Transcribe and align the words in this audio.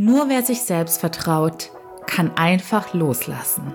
Nur 0.00 0.28
wer 0.28 0.44
sich 0.44 0.60
selbst 0.60 1.00
vertraut, 1.00 1.72
kann 2.06 2.30
einfach 2.36 2.94
loslassen. 2.94 3.74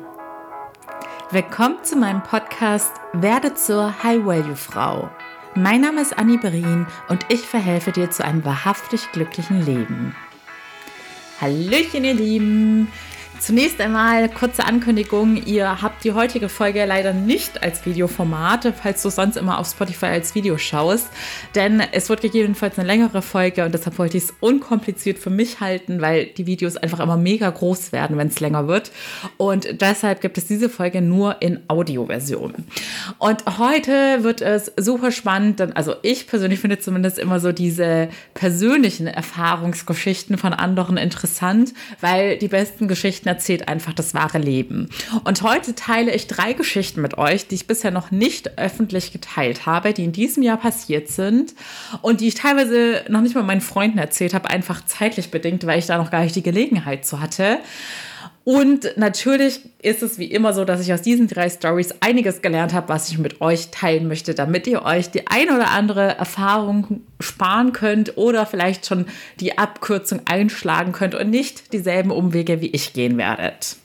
Willkommen 1.32 1.84
zu 1.84 1.98
meinem 1.98 2.24
Podcast 2.24 2.94
Werde 3.12 3.56
zur 3.56 4.02
High-Value-Frau. 4.02 5.10
Mein 5.54 5.82
Name 5.82 6.02
ist 6.02 6.18
Annie 6.18 6.38
Berin 6.38 6.88
und 7.10 7.26
ich 7.28 7.42
verhelfe 7.42 7.92
dir 7.92 8.10
zu 8.10 8.24
einem 8.24 8.46
wahrhaftig 8.46 9.12
glücklichen 9.12 9.66
Leben. 9.66 10.16
Hallöchen, 11.42 12.06
ihr 12.06 12.14
Lieben! 12.14 12.88
Zunächst 13.40 13.82
einmal 13.82 14.30
kurze 14.30 14.64
Ankündigung. 14.64 15.36
Ihr 15.46 15.82
habt 15.82 16.06
die 16.06 16.14
heutige 16.14 16.48
Folge 16.48 16.86
leider 16.86 17.14
nicht 17.14 17.62
als 17.62 17.86
Videoformat, 17.86 18.74
falls 18.82 19.02
du 19.02 19.10
sonst 19.10 19.36
immer 19.36 19.60
auf 19.60 19.68
Spotify 19.68 20.06
als 20.06 20.34
Video 20.34 20.58
schaust. 20.58 21.10
Denn 21.54 21.82
es 21.92 22.08
wird 22.08 22.22
gegebenenfalls 22.22 22.80
eine 22.80 22.88
längere 22.88 23.22
Folge 23.22 23.66
und 23.66 23.74
deshalb 23.74 24.00
wollte 24.00 24.18
ich 24.18 24.26
es 24.26 24.34
unkompliziert 24.40 25.20
für 25.20 25.30
mich 25.30 25.60
halten, 25.60 26.00
weil 26.00 26.28
die 26.28 26.48
Videos 26.48 26.78
einfach 26.78 27.02
immer 27.02 27.18
mega 27.18 27.50
groß 27.50 27.92
werden, 27.92 28.18
wenn 28.18 28.30
es 28.30 28.40
länger 28.40 28.68
wird. 28.70 28.92
Und 29.36 29.82
deshalb 29.82 30.22
gibt 30.22 30.38
es 30.38 30.46
diese 30.46 30.70
Folge 30.70 31.02
nur 31.02 31.42
in 31.42 31.60
Audioversion. 31.68 32.54
Und 33.20 33.44
heute 33.58 34.24
wird 34.24 34.42
es 34.42 34.72
super 34.78 35.12
spannend, 35.12 35.60
denn 35.60 35.74
also 35.74 35.96
ich 36.02 36.28
persönlich 36.28 36.62
finde 36.62 36.80
zumindest 36.80 37.20
immer 37.20 37.42
so 37.42 37.52
diese 37.52 38.08
persönlichen 38.36 39.08
Erfahrungsgeschichten 39.08 40.38
von 40.38 40.54
anderen 40.54 40.96
interessant, 40.96 41.74
weil 42.00 42.38
die 42.38 42.48
besten 42.48 42.88
Geschichten 42.88 43.33
erzählt 43.34 43.68
einfach 43.68 43.94
das 43.94 44.14
wahre 44.14 44.38
Leben. 44.38 44.90
Und 45.24 45.42
heute 45.42 45.74
teile 45.74 46.14
ich 46.14 46.28
drei 46.28 46.54
Geschichten 46.54 47.02
mit 47.02 47.18
euch, 47.18 47.48
die 47.48 47.56
ich 47.56 47.68
bisher 47.68 47.92
noch 47.92 48.12
nicht 48.12 48.60
öffentlich 48.60 49.12
geteilt 49.12 49.66
habe, 49.66 49.94
die 49.94 50.04
in 50.04 50.12
diesem 50.12 50.44
Jahr 50.44 50.58
passiert 50.58 51.10
sind 51.10 51.56
und 52.02 52.22
die 52.22 52.28
ich 52.28 52.36
teilweise 52.36 53.04
noch 53.10 53.22
nicht 53.22 53.36
mal 53.36 53.44
meinen 53.44 53.62
Freunden 53.62 53.98
erzählt 53.98 54.34
habe, 54.34 54.50
einfach 54.50 54.86
zeitlich 54.86 55.32
bedingt, 55.32 55.66
weil 55.66 55.80
ich 55.80 55.88
da 55.88 55.98
noch 55.98 56.12
gar 56.12 56.22
nicht 56.22 56.36
die 56.36 56.44
Gelegenheit 56.44 57.06
zu 57.06 57.20
hatte. 57.20 57.58
Und 58.46 58.98
natürlich 58.98 59.62
ist 59.82 60.04
es 60.04 60.20
wie 60.20 60.26
immer 60.26 60.52
so, 60.52 60.66
dass 60.66 60.82
ich 60.82 60.94
aus 60.94 61.02
diesen 61.02 61.28
drei 61.28 61.50
Stories 61.50 61.96
einiges 62.02 62.42
gelernt 62.42 62.74
habe, 62.74 62.90
was 62.90 63.10
ich 63.10 63.18
mit 63.18 63.40
euch 63.40 63.72
teilen 63.72 64.08
möchte, 64.08 64.34
damit 64.34 64.68
ihr 64.68 64.84
euch 64.84 65.10
die 65.12 65.28
ein 65.28 65.50
oder 65.50 65.72
andere 65.72 66.18
Erfahrung 66.18 67.02
sparen 67.22 67.72
könnt 67.72 68.18
oder 68.18 68.46
vielleicht 68.46 68.86
schon 68.86 69.06
die 69.40 69.58
Abkürzung 69.58 70.22
einschlagen 70.26 70.92
könnt 70.92 71.16
und 71.16 71.30
nicht 71.30 71.72
dieselben 71.72 72.12
Umwege 72.12 72.60
wie 72.60 72.68
ich 72.68 72.92
gehen 72.92 73.18
werdet. 73.18 73.78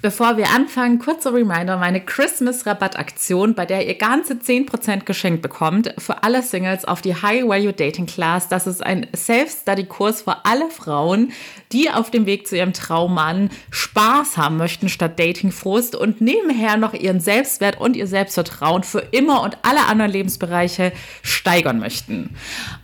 Bevor 0.00 0.36
wir 0.36 0.50
anfangen, 0.50 1.00
kurzer 1.00 1.34
Reminder, 1.34 1.76
meine 1.76 2.00
Christmas-Rabattaktion, 2.00 3.56
bei 3.56 3.66
der 3.66 3.84
ihr 3.84 3.96
ganze 3.96 4.34
10% 4.34 5.04
geschenkt 5.04 5.42
bekommt 5.42 5.92
für 5.98 6.22
alle 6.22 6.44
Singles 6.44 6.84
auf 6.84 7.02
die 7.02 7.16
High 7.16 7.48
Value 7.48 7.72
Dating 7.72 8.06
Class. 8.06 8.46
Das 8.46 8.68
ist 8.68 8.80
ein 8.80 9.08
Self-Study-Kurs 9.16 10.22
für 10.22 10.44
alle 10.44 10.70
Frauen, 10.70 11.32
die 11.72 11.90
auf 11.90 12.12
dem 12.12 12.26
Weg 12.26 12.46
zu 12.46 12.56
ihrem 12.56 12.72
Traummann 12.72 13.50
Spaß 13.72 14.36
haben 14.36 14.56
möchten 14.56 14.88
statt 14.88 15.18
Dating-Frust 15.18 15.96
und 15.96 16.20
nebenher 16.20 16.76
noch 16.76 16.94
ihren 16.94 17.18
Selbstwert 17.18 17.80
und 17.80 17.96
ihr 17.96 18.06
Selbstvertrauen 18.06 18.84
für 18.84 19.00
immer 19.00 19.42
und 19.42 19.58
alle 19.62 19.86
anderen 19.86 20.12
Lebensbereiche 20.12 20.92
steigern 21.22 21.80
möchten. 21.80 22.36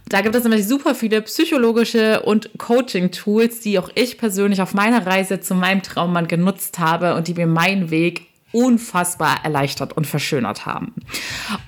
Da 0.08 0.20
gibt 0.20 0.34
es 0.34 0.44
nämlich 0.44 0.69
super 0.69 0.94
viele 0.94 1.22
psychologische 1.22 2.22
und 2.22 2.50
Coaching-Tools, 2.58 3.60
die 3.60 3.78
auch 3.78 3.91
ich 3.94 4.19
persönlich 4.19 4.61
auf 4.61 4.74
meiner 4.74 5.06
Reise 5.06 5.41
zu 5.41 5.55
meinem 5.55 5.83
Traummann 5.83 6.28
genutzt 6.28 6.78
habe 6.78 7.14
und 7.14 7.27
die 7.28 7.34
mir 7.34 7.46
meinen 7.46 7.91
Weg 7.91 8.27
unfassbar 8.55 9.41
erleichtert 9.42 9.94
und 9.94 10.06
verschönert 10.06 10.64
haben. 10.64 10.94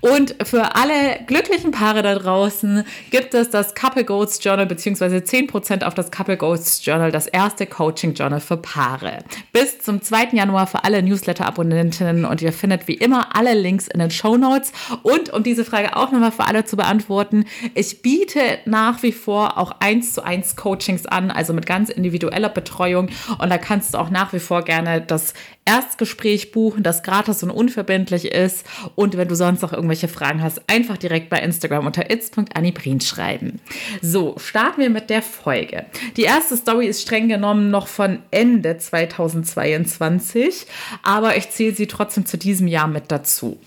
Und 0.00 0.36
für 0.44 0.76
alle 0.76 1.18
glücklichen 1.26 1.72
Paare 1.72 2.02
da 2.02 2.14
draußen 2.14 2.84
gibt 3.10 3.34
es 3.34 3.50
das 3.50 3.74
Couple 3.74 4.04
Goals 4.04 4.42
Journal 4.42 4.66
beziehungsweise 4.66 5.16
10% 5.16 5.84
auf 5.84 5.94
das 5.94 6.10
Couple 6.10 6.36
Goals 6.36 6.84
Journal, 6.84 7.10
das 7.10 7.26
erste 7.26 7.66
Coaching 7.66 8.14
Journal 8.14 8.40
für 8.40 8.56
Paare. 8.56 9.18
Bis 9.52 9.80
zum 9.80 10.00
2. 10.00 10.28
Januar 10.32 10.68
für 10.68 10.84
alle 10.84 11.02
Newsletter-Abonnentinnen 11.02 12.24
und 12.24 12.40
ihr 12.40 12.52
findet 12.52 12.86
wie 12.86 12.94
immer 12.94 13.34
alle 13.34 13.54
Links 13.54 13.88
in 13.88 13.98
den 13.98 14.10
Show 14.10 14.36
Notes. 14.36 14.72
Und 15.02 15.32
um 15.32 15.42
diese 15.42 15.64
Frage 15.64 15.96
auch 15.96 16.12
nochmal 16.12 16.32
für 16.32 16.46
alle 16.46 16.64
zu 16.64 16.76
beantworten, 16.76 17.46
ich 17.74 18.00
biete 18.00 18.40
nach 18.64 19.02
wie 19.02 19.12
vor 19.12 19.58
auch 19.58 19.72
1 19.80 20.14
zu 20.14 20.24
1 20.24 20.54
Coachings 20.54 21.06
an, 21.06 21.32
also 21.32 21.52
mit 21.52 21.66
ganz 21.66 21.90
individueller 21.90 22.48
Betreuung. 22.48 23.08
Und 23.38 23.50
da 23.50 23.58
kannst 23.58 23.94
du 23.94 23.98
auch 23.98 24.10
nach 24.10 24.32
wie 24.32 24.38
vor 24.38 24.62
gerne 24.62 25.00
das 25.00 25.34
Erstgespräch 25.64 26.52
buchen, 26.52 26.75
das 26.82 27.02
gratis 27.02 27.42
und 27.42 27.50
unverbindlich 27.50 28.32
ist. 28.32 28.66
Und 28.94 29.16
wenn 29.16 29.28
du 29.28 29.34
sonst 29.34 29.62
noch 29.62 29.72
irgendwelche 29.72 30.08
Fragen 30.08 30.42
hast, 30.42 30.62
einfach 30.68 30.96
direkt 30.96 31.28
bei 31.30 31.38
Instagram 31.38 31.86
unter 31.86 32.10
its.annibrin 32.10 33.00
schreiben. 33.00 33.60
So, 34.02 34.36
starten 34.38 34.80
wir 34.80 34.90
mit 34.90 35.10
der 35.10 35.22
Folge. 35.22 35.86
Die 36.16 36.22
erste 36.22 36.56
Story 36.56 36.86
ist 36.86 37.02
streng 37.02 37.28
genommen 37.28 37.70
noch 37.70 37.86
von 37.86 38.20
Ende 38.30 38.78
2022, 38.78 40.66
aber 41.02 41.36
ich 41.36 41.50
zähle 41.50 41.74
sie 41.74 41.86
trotzdem 41.86 42.26
zu 42.26 42.36
diesem 42.36 42.66
Jahr 42.66 42.88
mit 42.88 43.04
dazu. 43.08 43.58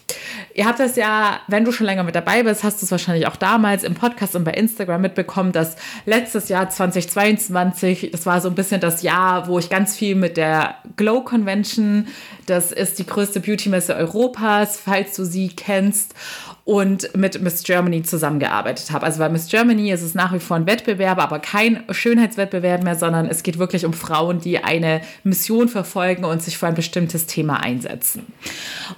Ihr 0.54 0.66
habt 0.66 0.80
das 0.80 0.96
ja, 0.96 1.40
wenn 1.48 1.66
du 1.66 1.72
schon 1.72 1.86
länger 1.86 2.04
mit 2.04 2.16
dabei 2.16 2.44
bist, 2.44 2.64
hast 2.64 2.82
du 2.82 2.86
es 2.86 2.92
wahrscheinlich 2.92 3.28
auch 3.28 3.36
damals 3.36 3.84
im 3.84 3.94
Podcast 3.94 4.36
und 4.36 4.44
bei 4.44 4.52
Instagram 4.52 5.02
mitbekommen, 5.02 5.52
dass 5.52 5.76
letztes 6.06 6.50
Jahr 6.50 6.70
2022, 6.70 8.10
das 8.12 8.26
war 8.26 8.42
so 8.42 8.50
ein 8.50 8.56
bisschen 8.56 8.82
das 8.82 9.02
Jahr, 9.02 9.48
wo 9.48 9.60
ich 9.60 9.70
ganz 9.70 9.96
viel 9.96 10.16
mit 10.16 10.38
der 10.38 10.76
Glow 10.96 11.22
Convention 11.22 12.08
das 12.50 12.72
ist 12.72 12.99
die 13.00 13.06
größte 13.06 13.40
Beauty-Messe 13.40 13.96
Europas, 13.96 14.78
falls 14.78 15.16
du 15.16 15.26
sie 15.26 15.50
kennst. 15.50 16.14
Und 16.66 17.16
mit 17.18 17.42
Miss 17.42 17.64
Germany 17.64 18.04
zusammengearbeitet 18.04 18.92
habe. 18.92 19.04
Also 19.04 19.18
bei 19.18 19.28
Miss 19.28 19.48
Germany 19.48 19.92
ist 19.92 20.04
es 20.04 20.14
nach 20.14 20.34
wie 20.34 20.40
vor 20.40 20.56
ein 20.56 20.68
Wettbewerb, 20.68 21.18
aber 21.18 21.40
kein 21.40 21.84
Schönheitswettbewerb 21.90 22.84
mehr, 22.84 22.96
sondern 22.96 23.26
es 23.26 23.42
geht 23.42 23.58
wirklich 23.58 23.86
um 23.86 23.94
Frauen, 23.94 24.40
die 24.40 24.64
eine 24.64 25.02
Mission 25.24 25.68
verfolgen 25.68 26.26
und 26.26 26.44
sich 26.44 26.60
für 26.60 26.68
ein 26.68 26.76
bestimmtes 26.76 27.26
Thema 27.26 27.64
einsetzen. 27.64 28.28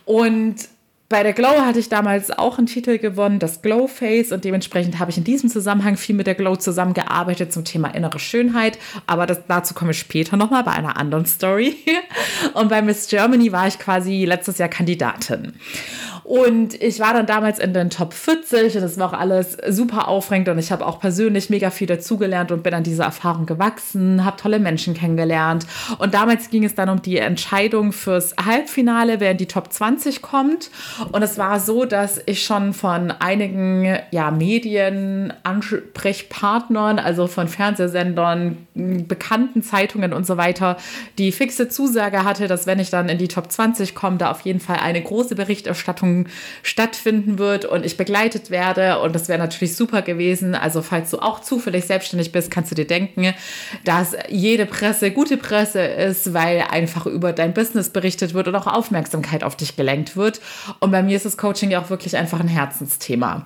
Und 0.03 0.67
bei 1.11 1.23
der 1.23 1.33
Glow 1.33 1.61
hatte 1.61 1.77
ich 1.77 1.89
damals 1.89 2.31
auch 2.31 2.57
einen 2.57 2.67
Titel 2.67 2.97
gewonnen, 2.97 3.37
das 3.37 3.61
Glow 3.61 3.87
Face, 3.87 4.31
und 4.31 4.45
dementsprechend 4.45 4.97
habe 4.97 5.11
ich 5.11 5.17
in 5.17 5.25
diesem 5.25 5.49
Zusammenhang 5.49 5.97
viel 5.97 6.15
mit 6.15 6.25
der 6.25 6.35
Glow 6.35 6.55
zusammengearbeitet 6.55 7.51
zum 7.51 7.65
Thema 7.65 7.89
innere 7.89 8.17
Schönheit. 8.17 8.79
Aber 9.07 9.25
das, 9.25 9.41
dazu 9.45 9.73
komme 9.73 9.91
ich 9.91 9.99
später 9.99 10.37
nochmal 10.37 10.63
bei 10.63 10.71
einer 10.71 10.97
anderen 10.97 11.25
Story. 11.25 11.75
Und 12.53 12.69
bei 12.69 12.81
Miss 12.81 13.07
Germany 13.07 13.51
war 13.51 13.67
ich 13.67 13.77
quasi 13.77 14.23
letztes 14.23 14.57
Jahr 14.57 14.69
Kandidatin. 14.69 15.53
Und 16.31 16.81
ich 16.81 17.01
war 17.01 17.13
dann 17.13 17.25
damals 17.25 17.59
in 17.59 17.73
den 17.73 17.89
Top 17.89 18.13
40 18.13 18.75
und 18.75 18.83
das 18.83 18.97
war 18.97 19.09
auch 19.09 19.19
alles 19.19 19.57
super 19.67 20.07
aufregend 20.07 20.47
und 20.47 20.59
ich 20.59 20.71
habe 20.71 20.85
auch 20.85 20.97
persönlich 20.97 21.49
mega 21.49 21.71
viel 21.71 21.87
dazugelernt 21.87 22.53
und 22.53 22.63
bin 22.63 22.73
an 22.73 22.83
dieser 22.83 23.03
Erfahrung 23.03 23.45
gewachsen, 23.45 24.23
habe 24.23 24.37
tolle 24.37 24.59
Menschen 24.59 24.93
kennengelernt. 24.93 25.67
Und 25.97 26.13
damals 26.13 26.49
ging 26.49 26.63
es 26.63 26.73
dann 26.73 26.87
um 26.87 27.01
die 27.01 27.17
Entscheidung 27.17 27.91
fürs 27.91 28.33
Halbfinale, 28.37 29.19
wer 29.19 29.31
in 29.31 29.39
die 29.39 29.45
Top 29.45 29.73
20 29.73 30.21
kommt. 30.21 30.71
Und 31.11 31.21
es 31.21 31.37
war 31.37 31.59
so, 31.59 31.83
dass 31.83 32.21
ich 32.25 32.45
schon 32.45 32.71
von 32.71 33.11
einigen 33.11 33.99
ja, 34.11 34.31
Medien, 34.31 35.33
Ansprechpartnern, 35.43 36.97
also 36.97 37.27
von 37.27 37.49
Fernsehsendern, 37.49 38.67
bekannten 38.73 39.63
Zeitungen 39.63 40.13
und 40.13 40.25
so 40.25 40.37
weiter, 40.37 40.77
die 41.17 41.33
fixe 41.33 41.67
Zusage 41.67 42.23
hatte, 42.23 42.47
dass 42.47 42.67
wenn 42.67 42.79
ich 42.79 42.89
dann 42.89 43.09
in 43.09 43.17
die 43.17 43.27
Top 43.27 43.51
20 43.51 43.95
komme, 43.95 44.15
da 44.15 44.31
auf 44.31 44.39
jeden 44.41 44.61
Fall 44.61 44.77
eine 44.77 45.01
große 45.01 45.35
Berichterstattung 45.35 46.20
stattfinden 46.63 47.37
wird 47.37 47.65
und 47.65 47.85
ich 47.85 47.97
begleitet 47.97 48.49
werde. 48.49 48.99
Und 48.99 49.13
das 49.13 49.29
wäre 49.29 49.39
natürlich 49.39 49.75
super 49.75 50.01
gewesen. 50.01 50.55
Also 50.55 50.81
falls 50.81 51.11
du 51.11 51.19
auch 51.19 51.41
zufällig 51.41 51.85
selbstständig 51.85 52.31
bist, 52.31 52.51
kannst 52.51 52.71
du 52.71 52.75
dir 52.75 52.87
denken, 52.87 53.33
dass 53.83 54.15
jede 54.29 54.65
Presse 54.65 55.11
gute 55.11 55.37
Presse 55.37 55.81
ist, 55.81 56.33
weil 56.33 56.61
einfach 56.69 57.05
über 57.05 57.33
dein 57.33 57.53
Business 57.53 57.89
berichtet 57.89 58.33
wird 58.33 58.47
und 58.47 58.55
auch 58.55 58.67
Aufmerksamkeit 58.67 59.43
auf 59.43 59.55
dich 59.55 59.75
gelenkt 59.75 60.15
wird. 60.15 60.41
Und 60.79 60.91
bei 60.91 61.03
mir 61.03 61.15
ist 61.15 61.25
das 61.25 61.37
Coaching 61.37 61.71
ja 61.71 61.81
auch 61.81 61.89
wirklich 61.89 62.17
einfach 62.17 62.39
ein 62.39 62.47
Herzensthema. 62.47 63.45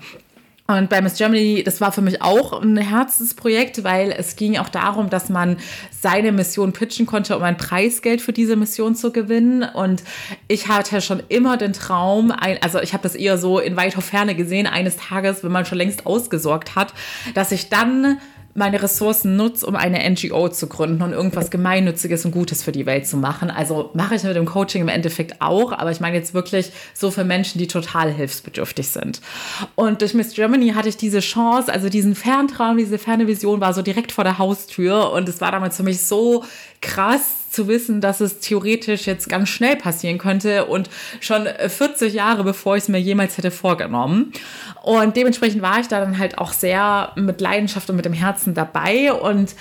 Und 0.67 0.89
bei 0.89 0.99
Miss 0.99 1.17
Germany, 1.17 1.61
das 1.63 1.79
war 1.79 1.91
für 1.91 2.01
mich 2.01 2.23
auch 2.23 2.59
ein 2.59 2.75
Herzensprojekt, 2.77 3.83
weil 3.83 4.11
es 4.11 4.35
ging 4.35 4.57
auch 4.57 4.69
darum, 4.69 5.11
dass 5.11 5.29
man 5.29 5.57
seine 5.91 6.31
Mission 6.31 6.73
pitchen 6.73 7.05
konnte, 7.05 7.37
um 7.37 7.43
ein 7.43 7.57
Preisgeld 7.57 8.19
für 8.19 8.33
diese 8.33 8.55
Mission 8.55 8.95
zu 8.95 9.11
gewinnen. 9.11 9.61
Und 9.61 10.01
ich 10.47 10.67
hatte 10.67 11.01
schon 11.01 11.21
immer 11.29 11.57
den 11.57 11.73
Traum, 11.73 12.33
also 12.61 12.79
ich 12.81 12.93
habe 12.93 13.03
das 13.03 13.13
eher 13.13 13.37
so 13.37 13.59
in 13.59 13.77
weiter 13.77 14.01
Ferne 14.01 14.33
gesehen, 14.33 14.65
eines 14.65 14.97
Tages, 14.97 15.43
wenn 15.43 15.51
man 15.51 15.67
schon 15.67 15.77
längst 15.77 16.07
ausgesorgt 16.07 16.75
hat, 16.75 16.95
dass 17.35 17.51
ich 17.51 17.69
dann 17.69 18.17
meine 18.55 18.81
Ressourcen 18.81 19.35
nutze, 19.35 19.65
um 19.65 19.75
eine 19.75 20.09
NGO 20.09 20.47
zu 20.47 20.67
gründen 20.67 21.03
und 21.03 21.11
irgendwas 21.11 21.51
Gemeinnütziges 21.51 22.23
und 22.23 22.31
Gutes 22.31 22.63
für 22.63 22.71
die 22.71 22.85
Welt 22.85 23.05
zu 23.05 23.17
machen. 23.17 23.51
Also 23.51 23.91
mache 23.93 24.15
ich 24.15 24.23
mit 24.23 24.35
dem 24.35 24.45
Coaching 24.45 24.81
im 24.81 24.87
Endeffekt 24.87 25.41
auch, 25.41 25.73
aber 25.73 25.91
ich 25.91 25.99
meine 25.99 26.15
jetzt 26.15 26.33
wirklich 26.33 26.71
so 26.93 27.11
für 27.11 27.25
Menschen, 27.25 27.59
die 27.59 27.67
total 27.67 28.11
hilfsbedürftig 28.11 28.87
sind. 28.87 29.19
Und 29.75 30.01
durch 30.01 30.13
Miss 30.13 30.33
Germany 30.33 30.69
hatte 30.69 30.87
ich 30.87 30.95
diese 30.95 31.19
Chance, 31.19 31.71
also 31.71 31.89
diesen 31.89 32.15
Ferntraum, 32.15 32.77
diese 32.77 32.97
ferne 32.97 33.27
Vision 33.27 33.59
war 33.59 33.73
so 33.73 33.81
direkt 33.81 34.13
vor 34.13 34.23
der 34.23 34.37
Haustür 34.37 35.11
und 35.11 35.27
es 35.27 35.41
war 35.41 35.51
damals 35.51 35.75
für 35.75 35.83
mich 35.83 36.01
so 36.01 36.45
krass 36.81 37.44
zu 37.55 37.67
wissen, 37.67 38.01
dass 38.01 38.21
es 38.21 38.39
theoretisch 38.39 39.07
jetzt 39.07 39.29
ganz 39.29 39.49
schnell 39.49 39.75
passieren 39.77 40.17
könnte 40.17 40.65
und 40.65 40.89
schon 41.19 41.47
40 41.67 42.13
Jahre 42.13 42.43
bevor 42.43 42.75
ich 42.75 42.83
es 42.83 42.89
mir 42.89 42.99
jemals 42.99 43.37
hätte 43.37 43.51
vorgenommen. 43.51 44.33
Und 44.83 45.15
dementsprechend 45.15 45.61
war 45.61 45.79
ich 45.79 45.87
da 45.87 45.99
dann 45.99 46.19
halt 46.19 46.37
auch 46.37 46.53
sehr 46.53 47.13
mit 47.15 47.41
Leidenschaft 47.41 47.89
und 47.89 47.95
mit 47.95 48.05
dem 48.05 48.13
Herzen 48.13 48.53
dabei 48.53 49.13
und 49.13 49.55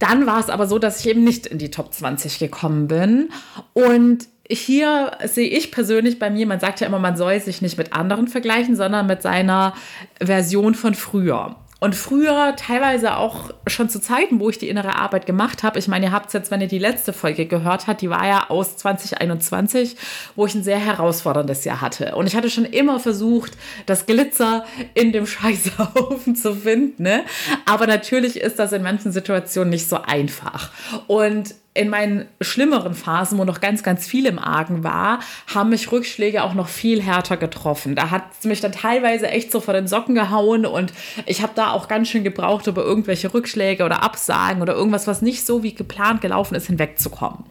Dann 0.00 0.26
war 0.26 0.40
es 0.40 0.48
aber 0.48 0.66
so, 0.66 0.78
dass 0.78 1.00
ich 1.00 1.10
eben 1.10 1.22
nicht 1.22 1.46
in 1.46 1.58
die 1.58 1.70
Top 1.70 1.92
20 1.92 2.38
gekommen 2.38 2.88
bin. 2.88 3.28
Und 3.74 4.26
hier 4.48 5.12
sehe 5.24 5.48
ich 5.48 5.70
persönlich 5.70 6.18
bei 6.18 6.30
mir, 6.30 6.46
man 6.46 6.58
sagt 6.58 6.80
ja 6.80 6.86
immer, 6.86 6.98
man 6.98 7.16
soll 7.16 7.38
sich 7.38 7.62
nicht 7.62 7.78
mit 7.78 7.92
anderen 7.92 8.26
vergleichen, 8.26 8.74
sondern 8.74 9.06
mit 9.06 9.22
seiner 9.22 9.74
Version 10.18 10.74
von 10.74 10.94
früher. 10.94 11.54
Und 11.80 11.96
früher 11.96 12.54
teilweise 12.56 13.16
auch 13.16 13.50
schon 13.66 13.88
zu 13.88 14.00
Zeiten, 14.00 14.38
wo 14.38 14.50
ich 14.50 14.58
die 14.58 14.68
innere 14.68 14.96
Arbeit 14.96 15.24
gemacht 15.24 15.62
habe. 15.62 15.78
Ich 15.78 15.88
meine, 15.88 16.06
ihr 16.06 16.12
habt 16.12 16.26
es 16.26 16.34
jetzt, 16.34 16.50
wenn 16.50 16.60
ihr 16.60 16.68
die 16.68 16.78
letzte 16.78 17.14
Folge 17.14 17.46
gehört 17.46 17.86
habt, 17.86 18.02
die 18.02 18.10
war 18.10 18.26
ja 18.26 18.50
aus 18.50 18.76
2021, 18.76 19.96
wo 20.36 20.44
ich 20.44 20.54
ein 20.54 20.62
sehr 20.62 20.78
herausforderndes 20.78 21.64
Jahr 21.64 21.80
hatte. 21.80 22.14
Und 22.16 22.26
ich 22.26 22.36
hatte 22.36 22.50
schon 22.50 22.66
immer 22.66 23.00
versucht, 23.00 23.56
das 23.86 24.04
Glitzer 24.04 24.66
in 24.92 25.12
dem 25.12 25.26
Scheißhaufen 25.26 26.36
zu 26.36 26.54
finden. 26.54 27.02
Ne? 27.02 27.24
Aber 27.64 27.86
natürlich 27.86 28.38
ist 28.38 28.58
das 28.58 28.72
in 28.72 28.82
manchen 28.82 29.10
Situationen 29.10 29.70
nicht 29.70 29.88
so 29.88 30.02
einfach. 30.02 30.70
Und 31.06 31.54
in 31.72 31.88
meinen 31.88 32.26
schlimmeren 32.40 32.94
Phasen, 32.94 33.38
wo 33.38 33.44
noch 33.44 33.60
ganz, 33.60 33.82
ganz 33.84 34.06
viel 34.06 34.26
im 34.26 34.40
Argen 34.40 34.82
war, 34.82 35.20
haben 35.46 35.70
mich 35.70 35.92
Rückschläge 35.92 36.42
auch 36.42 36.54
noch 36.54 36.68
viel 36.68 37.00
härter 37.00 37.36
getroffen. 37.36 37.94
Da 37.94 38.10
hat 38.10 38.24
es 38.38 38.44
mich 38.44 38.60
dann 38.60 38.72
teilweise 38.72 39.28
echt 39.28 39.52
so 39.52 39.60
vor 39.60 39.74
den 39.74 39.86
Socken 39.86 40.16
gehauen 40.16 40.66
und 40.66 40.92
ich 41.26 41.42
habe 41.42 41.52
da 41.54 41.70
auch 41.70 41.86
ganz 41.86 42.08
schön 42.08 42.24
gebraucht, 42.24 42.66
über 42.66 42.82
irgendwelche 42.82 43.32
Rückschläge 43.32 43.84
oder 43.84 44.02
Absagen 44.02 44.62
oder 44.62 44.74
irgendwas, 44.74 45.06
was 45.06 45.22
nicht 45.22 45.46
so 45.46 45.62
wie 45.62 45.74
geplant 45.74 46.20
gelaufen 46.20 46.56
ist, 46.56 46.66
hinwegzukommen. 46.66 47.44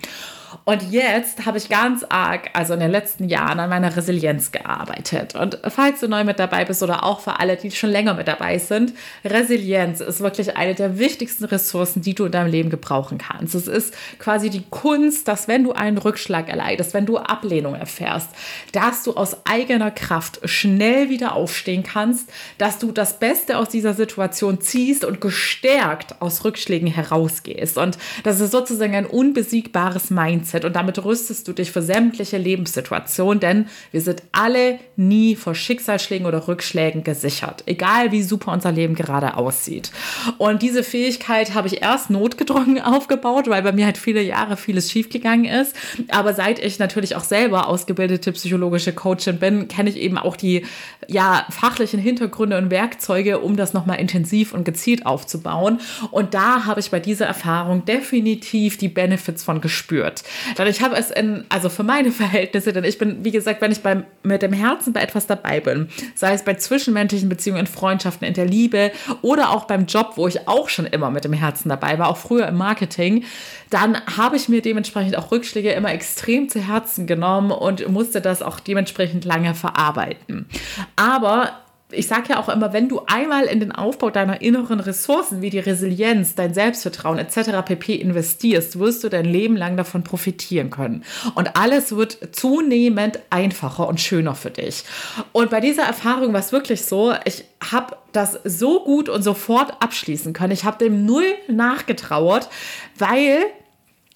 Und 0.66 0.92
jetzt 0.92 1.46
habe 1.46 1.58
ich 1.58 1.70
ganz 1.70 2.04
arg, 2.08 2.50
also 2.54 2.74
in 2.74 2.80
den 2.80 2.92
letzten 2.92 3.28
Jahren, 3.28 3.60
an 3.60 3.70
meiner 3.70 3.96
Resilienz 3.96 4.52
gearbeitet. 4.52 5.36
Und 5.36 5.60
falls 5.68 6.00
du 6.00 6.08
neu 6.08 6.24
mit 6.24 6.40
dabei 6.40 6.66
bist 6.66 6.84
oder 6.84 7.04
auch 7.04 7.20
für 7.20 7.40
alle, 7.40 7.56
die 7.56 7.72
schon 7.72 7.90
länger 7.90 8.14
mit 8.14 8.28
dabei 8.28 8.58
sind, 8.58 8.94
Resilienz 9.24 10.00
ist 10.00 10.22
wirklich 10.22 10.58
eine 10.58 10.76
der 10.76 10.98
wichtigsten 11.00 11.46
Ressourcen, 11.46 12.02
die 12.02 12.16
du 12.16 12.26
in 12.26 12.32
deinem 12.32 12.52
Leben 12.52 12.70
gebrauchen 12.70 13.18
kannst. 13.18 13.56
Es 13.56 13.68
ist 13.68 13.94
quasi 14.20 14.50
die 14.50 14.64
Kunst, 14.70 15.28
dass 15.28 15.48
wenn 15.48 15.64
du 15.64 15.74
einen 15.74 15.98
Rückschlag 15.98 16.50
erleidest, 16.50 16.94
wenn 16.94 17.06
du 17.06 17.18
Ablehnung 17.18 17.76
erfährst, 17.76 18.30
dass 18.72 19.04
du 19.04 19.14
aus 19.14 19.46
eigener 19.46 19.92
Kraft 19.92 20.40
schnell 20.46 21.10
wieder 21.10 21.34
aufstehen 21.34 21.84
kannst, 21.84 22.30
dass 22.58 22.80
du 22.80 22.92
das 22.92 23.20
Beste 23.20 23.58
aus 23.58 23.70
dieser 23.70 23.94
Situation 23.94 24.62
ziehst 24.62 25.06
und 25.06 25.22
gestärkt 25.22 26.22
aus 26.22 26.44
Rückschlägen 26.44 26.88
herausgehst. 26.88 27.78
Und 27.78 27.98
das 28.24 28.40
ist 28.40 28.52
sozusagen 28.52 28.96
ein 28.96 29.06
unbesiegbares 29.06 30.10
Mindset. 30.10 30.39
Mindset 30.40 30.66
und 30.66 30.76
damit 30.76 31.04
rüstest 31.04 31.48
du 31.48 31.54
dich 31.54 31.72
für 31.72 31.82
sämtliche 31.82 32.38
Lebenssituationen, 32.38 33.40
denn 33.40 33.66
wir 33.92 34.02
sind 34.02 34.24
alle 34.32 34.80
nie 34.96 35.36
vor 35.36 35.56
Schicksalsschlägen 35.56 36.26
oder 36.26 36.48
Rückschlägen 36.48 37.04
gesichert, 37.04 37.64
egal 37.66 38.12
wie 38.12 38.24
super 38.24 38.52
unser 38.52 38.72
Leben 38.72 38.96
gerade 38.96 39.36
aussieht. 39.36 39.92
Und 40.38 40.62
diese 40.62 40.84
Fähigkeit 40.84 41.54
habe 41.54 41.68
ich 41.68 41.82
erst 41.82 42.10
notgedrungen 42.10 42.82
aufgebaut, 42.84 43.50
weil 43.50 43.62
bei 43.62 43.72
mir 43.72 43.86
halt 43.86 43.98
viele 43.98 44.22
Jahre 44.22 44.58
vieles 44.58 44.92
schiefgegangen 44.92 45.46
ist. 45.46 45.76
Aber 46.10 46.34
seit 46.34 46.60
ich 46.60 46.80
natürlich 46.80 47.16
auch 47.16 47.24
selber 47.24 47.68
ausgebildete 47.68 48.32
psychologische 48.32 48.94
Coachin 48.94 49.40
bin, 49.40 49.68
kenne 49.68 49.90
ich 49.90 49.98
eben 49.98 50.18
auch 50.18 50.36
die 50.36 50.66
ja, 51.08 51.46
fachlichen 51.50 52.00
Hintergründe 52.00 52.58
und 52.58 52.70
Werkzeuge, 52.70 53.40
um 53.40 53.56
das 53.58 53.74
nochmal 53.74 54.00
intensiv 54.00 54.54
und 54.54 54.64
gezielt 54.64 55.06
aufzubauen. 55.06 55.80
Und 56.12 56.34
da 56.34 56.66
habe 56.66 56.80
ich 56.80 56.92
bei 56.92 57.00
dieser 57.00 57.26
Erfahrung 57.26 57.84
definitiv 57.86 58.78
die 58.78 58.90
Benefits 58.90 59.44
von 59.44 59.60
gespürt. 59.60 60.24
Denn 60.58 60.68
ich 60.68 60.82
habe 60.82 60.96
es 60.96 61.12
in, 61.12 61.46
also 61.50 61.70
für 61.70 61.84
meine 61.84 62.12
Verhältnisse, 62.20 62.74
denn 62.74 62.84
ich 62.84 62.98
bin, 62.98 63.24
wie 63.24 63.32
gesagt, 63.32 63.62
wenn 63.62 63.72
ich 63.72 63.82
beim, 63.82 64.04
mit 64.24 64.42
dem 64.42 64.54
Herzen 64.54 64.94
bei 64.94 65.02
etwas 65.02 65.28
dabei 65.28 65.60
bin, 65.60 65.90
sei 66.16 66.34
es 66.34 66.44
bei 66.44 66.56
zwischenmenschlichen 66.56 67.30
Beziehungen, 67.30 67.62
in 67.62 67.68
Freundschaften, 67.68 68.28
in 68.28 68.34
der 68.34 68.46
Liebe 68.46 68.92
oder 69.22 69.50
auch 69.50 69.66
beim 69.66 69.86
Job, 69.86 70.14
wo 70.16 70.28
ich 70.28 70.48
auch 70.48 70.70
schon 70.70 70.86
immer 70.86 71.12
mit 71.12 71.24
dem 71.24 71.34
Herzen 71.34 71.70
dabei 71.70 72.00
war, 72.00 72.10
auch 72.10 72.18
früher 72.18 72.48
im 72.48 72.58
Marketing, 72.58 73.26
dann 73.70 73.98
habe 74.18 74.36
ich 74.36 74.50
mir 74.50 74.62
dementsprechend 74.62 75.18
auch 75.18 75.32
Rückschläge 75.32 75.72
immer 75.72 75.92
extrem 75.94 76.50
zu 76.50 76.60
Herzen 76.60 77.08
genommen 77.08 77.52
und 77.52 77.88
musste 77.90 78.22
das 78.22 78.42
auch 78.42 78.60
dementsprechend 78.60 79.26
lange 79.26 79.54
verarbeiten. 79.56 80.48
Aber 80.96 81.54
ich 81.92 82.08
sage 82.08 82.30
ja 82.30 82.40
auch 82.40 82.50
immer, 82.50 82.72
wenn 82.72 82.88
du 82.88 83.02
einmal 83.08 83.46
in 83.46 83.60
den 83.60 83.72
Aufbau 83.72 84.12
deiner 84.12 84.42
inneren 84.42 84.80
Ressourcen 84.80 85.42
wie 85.42 85.50
die 85.50 85.60
Resilienz, 85.60 86.36
dein 86.36 86.54
Selbstvertrauen 86.54 87.18
etc. 87.18 87.66
pp 87.66 87.96
investierst, 87.96 88.78
wirst 88.78 89.04
du 89.04 89.10
dein 89.10 89.26
Leben 89.26 89.58
lang 89.58 89.76
davon 89.76 90.04
profitieren 90.04 90.70
können. 90.70 91.04
Und 91.34 91.56
alles 91.56 91.96
wird 91.96 92.36
zunehmend 92.36 93.20
einfacher 93.32 93.88
und 93.88 94.00
schöner 94.00 94.36
für 94.36 94.52
dich. 94.52 94.84
Und 95.32 95.50
bei 95.50 95.62
dieser 95.62 95.84
Erfahrung 95.84 96.34
war 96.34 96.40
es 96.40 96.52
wirklich 96.52 96.86
so, 96.86 97.14
ich 97.26 97.46
habe 97.72 97.98
das 98.12 98.40
so 98.44 98.84
gut 98.84 99.10
und 99.10 99.24
sofort 99.24 99.82
abschließen 99.82 100.34
können. 100.34 100.54
Ich 100.54 100.66
habe 100.66 100.78
dem 100.78 101.06
null 101.06 101.26
nachgetrauert, 101.48 102.50
weil 102.98 103.40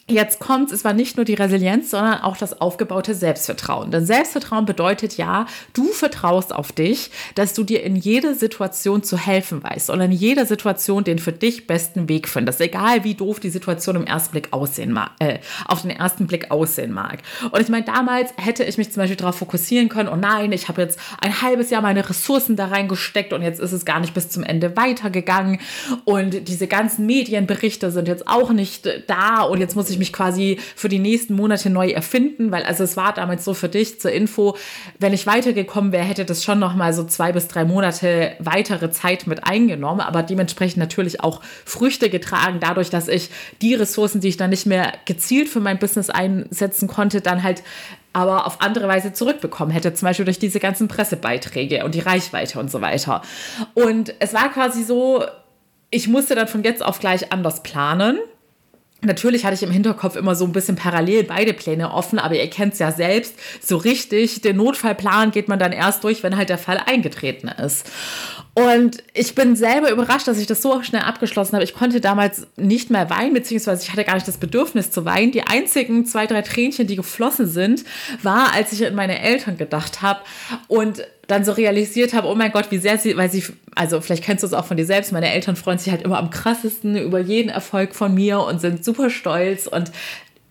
Jetzt 0.10 0.40
kommt 0.40 0.74
es 0.74 0.84
war 0.84 0.92
nicht 0.92 1.16
nur 1.16 1.24
die 1.24 1.34
Resilienz, 1.34 1.92
sondern 1.92 2.20
auch 2.24 2.36
das 2.36 2.60
aufgebaute 2.60 3.16
Selbstvertrauen. 3.16 3.90
Denn 3.90 4.06
Selbstvertrauen 4.06 4.66
bedeutet 4.66 5.16
ja, 5.16 5.46
du 5.72 5.86
vertraust 5.86 6.54
auf 6.54 6.74
dich, 6.74 7.10
dass 7.36 7.54
du 7.54 7.64
dir 7.64 7.84
in 7.84 7.96
jeder 7.96 8.36
Situation 8.36 9.02
zu 9.02 9.18
helfen 9.18 9.64
weißt 9.64 9.90
und 9.90 10.02
in 10.02 10.12
jeder 10.12 10.46
Situation 10.46 11.06
den 11.06 11.20
für 11.20 11.32
dich 11.32 11.68
besten 11.68 12.10
Weg 12.10 12.28
findest, 12.28 12.60
egal 12.60 13.06
wie 13.06 13.14
doof 13.14 13.40
die 13.40 13.50
Situation 13.50 13.96
im 13.96 14.06
ersten 14.06 14.32
Blick 14.32 14.50
aussehen 14.52 14.92
mag, 14.92 15.12
äh, 15.20 15.40
auf 15.68 15.84
den 15.84 15.92
ersten 15.92 16.28
Blick 16.28 16.52
aussehen 16.52 16.92
mag. 16.92 17.20
Und 17.52 17.62
ich 17.62 17.70
meine, 17.70 17.86
damals 17.86 18.34
hätte 18.36 18.66
ich 18.66 18.78
mich 18.78 18.92
zum 18.92 19.04
Beispiel 19.04 19.16
darauf 19.16 19.38
fokussieren 19.38 19.88
können, 19.88 20.10
oh 20.10 20.18
nein, 20.18 20.52
ich 20.52 20.68
habe 20.68 20.82
jetzt 20.82 21.00
ein 21.22 21.42
halbes 21.42 21.70
Jahr 21.70 21.82
meine 21.82 22.10
Ressourcen 22.10 22.58
da 22.58 22.68
reingesteckt 22.68 23.32
und 23.32 23.42
jetzt 23.42 23.62
ist 23.62 23.72
es 23.72 23.86
gar 23.86 24.02
nicht 24.02 24.14
bis 24.14 24.28
zum 24.28 24.44
Ende 24.44 24.76
weitergegangen 24.76 25.62
und 26.04 26.50
diese 26.50 26.68
ganzen 26.68 27.06
Medienberichte 27.06 27.90
sind 27.90 28.10
jetzt 28.10 28.28
auch 28.28 28.52
nicht 28.52 28.90
da 29.08 29.44
und 29.44 29.62
jetzt 29.62 29.78
muss 29.78 29.90
ich 29.90 29.93
ich 29.94 30.00
mich 30.00 30.14
quasi 30.14 30.60
für 30.76 30.90
die 30.90 31.00
nächsten 31.00 31.36
Monate 31.36 31.70
neu 31.70 31.90
erfinden, 31.90 32.52
weil 32.52 32.64
also 32.64 32.84
es 32.84 32.98
war 32.98 33.14
damals 33.14 33.46
so 33.46 33.54
für 33.54 33.70
dich 33.70 34.00
zur 34.00 34.12
Info, 34.12 34.58
wenn 35.00 35.14
ich 35.14 35.26
weitergekommen 35.26 35.92
wäre, 35.92 36.04
hätte 36.04 36.26
das 36.26 36.44
schon 36.44 36.60
noch 36.60 36.76
mal 36.76 36.94
so 36.94 37.04
zwei 37.04 37.32
bis 37.32 37.48
drei 37.48 37.66
Monate 37.66 38.34
weitere 38.40 38.92
Zeit 38.92 39.28
mit 39.28 39.46
eingenommen, 39.46 40.02
aber 40.02 40.24
dementsprechend 40.24 40.78
natürlich 40.78 41.22
auch 41.22 41.42
Früchte 41.66 42.10
getragen, 42.10 42.58
dadurch, 42.60 42.90
dass 42.90 43.08
ich 43.08 43.30
die 43.62 43.76
Ressourcen, 43.76 44.22
die 44.22 44.30
ich 44.30 44.38
dann 44.38 44.50
nicht 44.50 44.66
mehr 44.66 44.92
gezielt 45.06 45.50
für 45.50 45.60
mein 45.60 45.80
Business 45.80 46.10
einsetzen 46.10 46.88
konnte, 46.88 47.22
dann 47.22 47.44
halt 47.44 47.64
aber 48.14 48.46
auf 48.46 48.62
andere 48.62 48.88
Weise 48.88 49.12
zurückbekommen 49.12 49.72
hätte, 49.72 49.94
zum 49.94 50.08
Beispiel 50.08 50.26
durch 50.26 50.40
diese 50.40 50.60
ganzen 50.60 50.88
Pressebeiträge 50.88 51.84
und 51.84 51.96
die 51.96 52.00
Reichweite 52.00 52.60
und 52.60 52.70
so 52.70 52.80
weiter. 52.80 53.24
Und 53.74 54.14
es 54.20 54.34
war 54.34 54.52
quasi 54.52 54.84
so, 54.84 55.26
ich 55.90 56.08
musste 56.08 56.36
dann 56.36 56.48
von 56.48 56.64
jetzt 56.64 56.84
auf 56.84 57.00
gleich 57.00 57.32
anders 57.32 57.64
planen 57.64 58.20
Natürlich 59.04 59.46
hatte 59.46 59.56
ich 59.56 59.64
im 59.64 59.72
Hinterkopf 59.72 60.16
immer 60.16 60.36
so 60.36 60.46
ein 60.46 60.54
bisschen 60.54 60.76
parallel 60.76 61.24
beide 61.24 61.54
Pläne 61.54 61.92
offen, 61.92 62.20
aber 62.20 62.36
ihr 62.36 62.50
kennt 62.50 62.74
es 62.74 62.80
ja 62.80 62.92
selbst, 62.92 63.36
so 63.62 63.78
richtig, 63.78 64.42
den 64.42 64.58
Notfallplan 64.58 65.32
geht 65.32 65.48
man 65.48 65.60
dann 65.60 65.72
erst 65.72 66.04
durch, 66.04 66.24
wenn 66.24 66.38
halt 66.38 66.50
der 66.50 66.58
Fall 66.58 66.80
eingetreten 66.86 67.48
ist. 67.48 67.90
Und 68.56 69.04
ich 69.16 69.34
bin 69.34 69.56
selber 69.56 69.90
überrascht, 69.90 70.28
dass 70.28 70.38
ich 70.38 70.46
das 70.46 70.62
so 70.62 70.84
schnell 70.84 71.02
abgeschlossen 71.02 71.54
habe. 71.54 71.64
Ich 71.64 71.74
konnte 71.74 72.02
damals 72.02 72.46
nicht 72.56 72.92
mehr 72.92 73.10
weinen, 73.10 73.34
beziehungsweise 73.34 73.84
ich 73.84 73.92
hatte 73.92 74.04
gar 74.04 74.14
nicht 74.14 74.28
das 74.28 74.38
Bedürfnis 74.38 74.92
zu 74.92 75.06
weinen. 75.06 75.32
Die 75.32 75.42
einzigen 75.42 76.06
zwei, 76.06 76.28
drei 76.28 76.44
Tränchen, 76.44 76.86
die 76.86 76.96
geflossen 76.96 77.48
sind, 77.48 77.84
war, 78.22 78.54
als 78.54 78.72
ich 78.72 78.86
an 78.86 78.94
meine 78.94 79.20
Eltern 79.20 79.58
gedacht 79.58 80.04
habe 80.04 80.22
und 80.68 81.04
dann 81.28 81.46
so 81.46 81.54
realisiert 81.54 82.14
habe, 82.14 82.28
oh 82.28 82.36
mein 82.36 82.52
Gott, 82.52 82.70
wie 82.70 82.78
sehr 82.78 82.98
sie, 82.98 83.16
weil 83.16 83.32
sie, 83.32 83.44
also 83.76 84.02
vielleicht 84.02 84.24
kennst 84.24 84.44
du 84.44 84.48
es 84.48 84.54
auch 84.54 84.66
von 84.66 84.78
dir 84.78 84.86
selbst, 84.86 85.14
meine 85.14 85.32
Eltern 85.32 85.56
freuen 85.56 85.78
sich 85.78 85.92
halt 85.92 86.02
immer 86.02 86.20
am 86.20 86.30
krassesten 86.30 86.98
über 86.98 87.20
jeden 87.20 87.50
Erfolg 87.50 87.96
von 87.96 88.14
mir 88.14 88.42
und 88.42 88.60
sind 88.60 88.84
super 88.84 89.10
stolz 89.10 89.66
und 89.66 89.92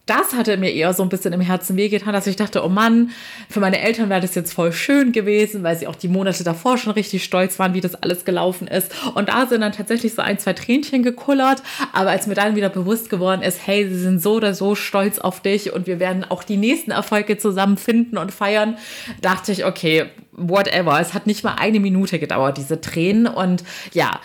das 0.06 0.35
hatte 0.35 0.56
mir 0.56 0.73
eher 0.73 0.92
so 0.94 1.04
ein 1.04 1.09
bisschen 1.09 1.32
im 1.32 1.40
Herzen 1.40 1.76
wehgetan, 1.76 2.12
dass 2.12 2.26
ich 2.26 2.35
dachte, 2.35 2.64
oh 2.64 2.68
Mann, 2.68 3.11
für 3.49 3.61
meine 3.61 3.80
Eltern 3.80 4.11
wäre 4.11 4.21
das 4.21 4.35
jetzt 4.35 4.52
voll 4.52 4.73
schön 4.73 5.12
gewesen, 5.12 5.62
weil 5.62 5.76
sie 5.76 5.87
auch 5.87 5.94
die 5.94 6.09
Monate 6.09 6.42
davor 6.42 6.76
schon 6.76 6.92
richtig 6.92 7.23
stolz 7.23 7.61
waren, 7.61 7.73
wie 7.75 7.80
das 7.80 7.94
alles 7.94 8.25
gelaufen 8.25 8.66
ist. 8.66 8.90
Und 9.14 9.28
da 9.28 9.47
sind 9.47 9.61
dann 9.61 9.71
tatsächlich 9.71 10.14
so 10.14 10.23
ein, 10.23 10.40
zwei 10.40 10.54
Tränchen 10.54 11.04
gekullert. 11.04 11.62
Aber 11.92 12.11
als 12.11 12.26
mir 12.26 12.35
dann 12.35 12.56
wieder 12.56 12.68
bewusst 12.68 13.11
geworden 13.11 13.42
ist, 13.42 13.64
hey, 13.64 13.88
sie 13.88 13.99
sind 13.99 14.21
so 14.21 14.35
oder 14.35 14.54
so 14.54 14.75
stolz 14.75 15.21
auf 15.21 15.40
dich 15.40 15.73
und 15.73 15.87
wir 15.87 16.00
werden 16.00 16.25
auch 16.28 16.42
die 16.42 16.56
nächsten 16.56 16.90
Erfolge 16.90 17.38
zusammen 17.38 17.76
finden 17.76 18.18
und 18.18 18.32
feiern, 18.32 18.76
dachte 19.21 19.52
ich, 19.52 19.64
okay, 19.64 20.06
whatever. 20.32 21.00
Es 21.00 21.14
hat 21.14 21.28
nicht 21.28 21.44
mal 21.44 21.54
eine 21.54 21.78
Minute 21.78 22.18
gedauert, 22.18 22.56
diese 22.59 22.80
Tränen. 22.80 23.28
Und 23.28 23.62
ja, 23.92 24.18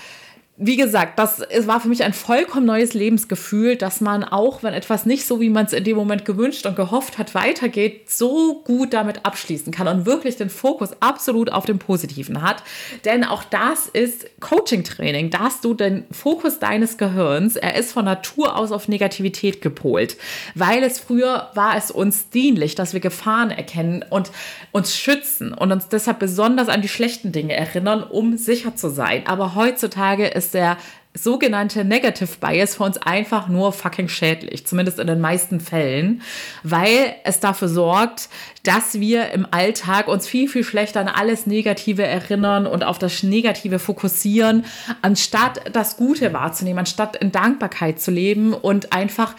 wie 0.59 0.75
gesagt, 0.75 1.19
das 1.19 1.39
es 1.39 1.67
war 1.67 1.79
für 1.79 1.87
mich 1.87 2.03
ein 2.03 2.13
vollkommen 2.13 2.65
neues 2.65 2.95
Lebensgefühl, 2.95 3.75
dass 3.75 4.01
man 4.01 4.23
auch, 4.23 4.63
wenn 4.63 4.73
etwas 4.73 5.05
nicht 5.05 5.27
so, 5.27 5.39
wie 5.39 5.49
man 5.49 5.67
es 5.67 5.73
in 5.73 5.83
dem 5.83 5.95
Moment 5.95 6.25
gewünscht 6.25 6.65
und 6.65 6.75
gehofft 6.75 7.19
hat, 7.19 7.35
weitergeht, 7.35 8.09
so 8.09 8.63
gut 8.63 8.91
damit 8.93 9.23
abschließen 9.23 9.71
kann 9.71 9.87
und 9.87 10.07
wirklich 10.07 10.35
den 10.35 10.49
Fokus 10.49 10.99
absolut 10.99 11.51
auf 11.51 11.65
dem 11.65 11.77
Positiven 11.77 12.41
hat. 12.41 12.63
Denn 13.05 13.23
auch 13.23 13.43
das 13.43 13.85
ist 13.85 14.27
Coaching-Training, 14.39 15.29
dass 15.29 15.61
du 15.61 15.75
den 15.75 16.05
Fokus 16.11 16.57
deines 16.57 16.97
Gehirns, 16.97 17.55
er 17.55 17.75
ist 17.75 17.91
von 17.91 18.05
Natur 18.05 18.55
aus 18.55 18.71
auf 18.71 18.87
Negativität 18.87 19.61
gepolt, 19.61 20.17
weil 20.55 20.81
es 20.83 20.97
früher 20.97 21.51
war 21.53 21.77
es 21.77 21.91
uns 21.91 22.31
dienlich, 22.31 22.73
dass 22.73 22.93
wir 22.93 22.99
Gefahren 22.99 23.51
erkennen 23.51 24.03
und 24.09 24.31
uns 24.71 24.95
schützen 24.95 25.53
und 25.53 25.71
uns 25.71 25.87
deshalb 25.87 26.17
besonders 26.17 26.67
an 26.67 26.81
die 26.81 26.87
schlechten 26.87 27.31
Dinge 27.31 27.53
erinnern, 27.53 28.01
um 28.01 28.37
sicher 28.37 28.75
zu 28.75 28.89
sein. 28.89 29.27
Aber 29.27 29.53
heutzutage 29.53 30.25
ist 30.25 30.46
ist 30.47 30.53
der 30.53 30.77
sogenannte 31.13 31.83
Negative 31.83 32.29
Bias 32.39 32.75
für 32.75 32.83
uns 32.83 32.97
einfach 32.97 33.47
nur 33.47 33.73
fucking 33.73 34.07
schädlich, 34.07 34.65
zumindest 34.67 34.99
in 34.99 35.07
den 35.07 35.19
meisten 35.19 35.59
Fällen, 35.59 36.21
weil 36.63 37.15
es 37.23 37.39
dafür 37.39 37.67
sorgt, 37.67 38.29
dass 38.63 38.99
wir 38.99 39.31
im 39.31 39.47
Alltag 39.49 40.07
uns 40.07 40.27
viel, 40.27 40.47
viel 40.47 40.63
schlechter 40.63 41.01
an 41.01 41.07
alles 41.07 41.47
Negative 41.47 42.03
erinnern 42.03 42.67
und 42.67 42.83
auf 42.83 42.99
das 42.99 43.23
Negative 43.23 43.79
fokussieren, 43.79 44.65
anstatt 45.01 45.61
das 45.73 45.97
Gute 45.97 46.33
wahrzunehmen, 46.33 46.79
anstatt 46.79 47.15
in 47.15 47.31
Dankbarkeit 47.31 47.99
zu 47.99 48.11
leben 48.11 48.53
und 48.53 48.93
einfach 48.93 49.35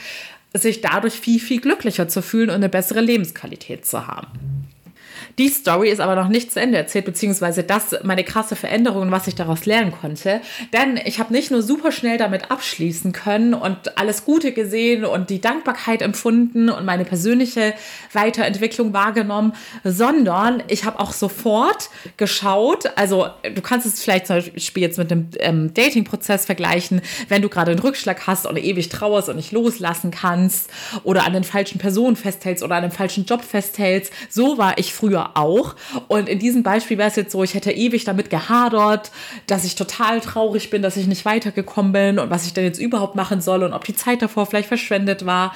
sich 0.55 0.81
dadurch 0.81 1.15
viel, 1.15 1.39
viel 1.39 1.61
glücklicher 1.61 2.09
zu 2.09 2.23
fühlen 2.23 2.49
und 2.49 2.57
eine 2.57 2.69
bessere 2.69 3.01
Lebensqualität 3.01 3.87
zu 3.87 4.07
haben. 4.07 4.27
Die 5.39 5.49
Story 5.49 5.91
ist 5.91 6.01
aber 6.01 6.15
noch 6.15 6.29
nicht 6.29 6.53
zu 6.53 6.61
Ende 6.61 6.79
erzählt, 6.79 7.05
beziehungsweise 7.05 7.65
das 7.65 7.97
meine 8.03 8.25
krasse 8.25 8.57
Veränderung, 8.57 9.11
was 9.11 9.27
ich 9.27 9.35
daraus 9.35 9.67
lernen 9.67 9.93
konnte. 9.93 10.41
Denn 10.73 10.99
ich 11.05 11.19
habe 11.19 11.33
nicht 11.33 11.51
nur 11.51 11.63
super 11.63 11.93
schnell 11.93 12.19
damit 12.19 12.51
abschließen 12.51 13.13
können 13.13 13.55
und 13.55 13.99
alles 13.99 14.25
Gute 14.25 14.53
gesehen 14.53 15.05
und 15.05 15.31
die 15.31 15.41
Dankbarkeit 15.41 16.03
empfunden 16.03 16.69
und 16.69 16.85
meine 16.85 17.05
persönliche 17.05 17.75
Weiterentwicklung 18.13 18.93
wahrgenommen, 18.93 19.53
sondern 19.85 20.63
ich 20.69 20.85
habe 20.85 21.01
auch 21.01 21.13
sofort 21.13 21.91
geschaut, 22.17 22.91
also 22.97 23.29
du 23.43 23.63
kannst 23.63 23.87
es 23.87 24.03
vielleicht 24.03 24.27
zum 24.27 24.37
Beispiel 24.37 24.83
jetzt 24.83 24.99
mit 24.99 25.11
dem 25.11 25.29
ähm, 25.41 25.75
Dating-Prozess 25.75 26.47
vergleichen, 26.47 27.01
wenn 27.29 27.43
du 27.43 27.49
gerade 27.49 27.71
einen 27.71 27.81
Rückschlag 27.81 28.27
hast 28.27 28.47
und 28.47 28.57
ewig 28.57 28.89
trauerst 28.89 29.29
und 29.29 29.37
nicht 29.37 29.53
loslassen 29.53 30.11
kannst 30.11 30.71
oder 31.05 31.25
an 31.25 31.33
den 31.33 31.45
falschen 31.45 31.79
Personen 31.79 32.17
festhältst 32.17 32.63
oder 32.63 32.77
an 32.77 32.83
dem 32.83 32.91
falschen 32.93 33.25
Job 33.25 33.43
festhältst. 33.43 34.13
So 34.29 34.59
war 34.59 34.79
ich 34.79 34.93
früher 34.93 35.08
auch. 35.17 35.75
Und 36.09 36.29
in 36.29 36.39
diesem 36.39 36.63
Beispiel 36.63 36.99
wäre 36.99 37.09
es 37.09 37.17
jetzt 37.17 37.33
so, 37.33 37.43
ich 37.43 37.55
hätte 37.55 37.73
ewig 37.73 38.05
damit 38.05 38.31
gehadert, 38.31 39.11
dass 39.47 39.65
ich 39.65 39.75
total 39.75 40.21
traurig 40.21 40.71
bin, 40.71 40.83
dass 40.83 40.97
ich 40.97 41.07
nicht 41.07 41.25
weitergekommen 41.25 41.93
bin 41.93 42.19
und 42.19 42.31
was 42.31 42.47
ich 42.47 42.55
denn 42.55 42.65
jetzt 42.65 42.81
überhaupt 42.81 43.15
machen 43.15 43.41
soll 43.41 43.63
und 43.63 43.73
ob 43.73 43.85
die 43.85 43.95
Zeit 43.95 44.23
davor 44.23 44.47
vielleicht 44.47 44.69
verschwendet 44.69 45.27
war. 45.27 45.55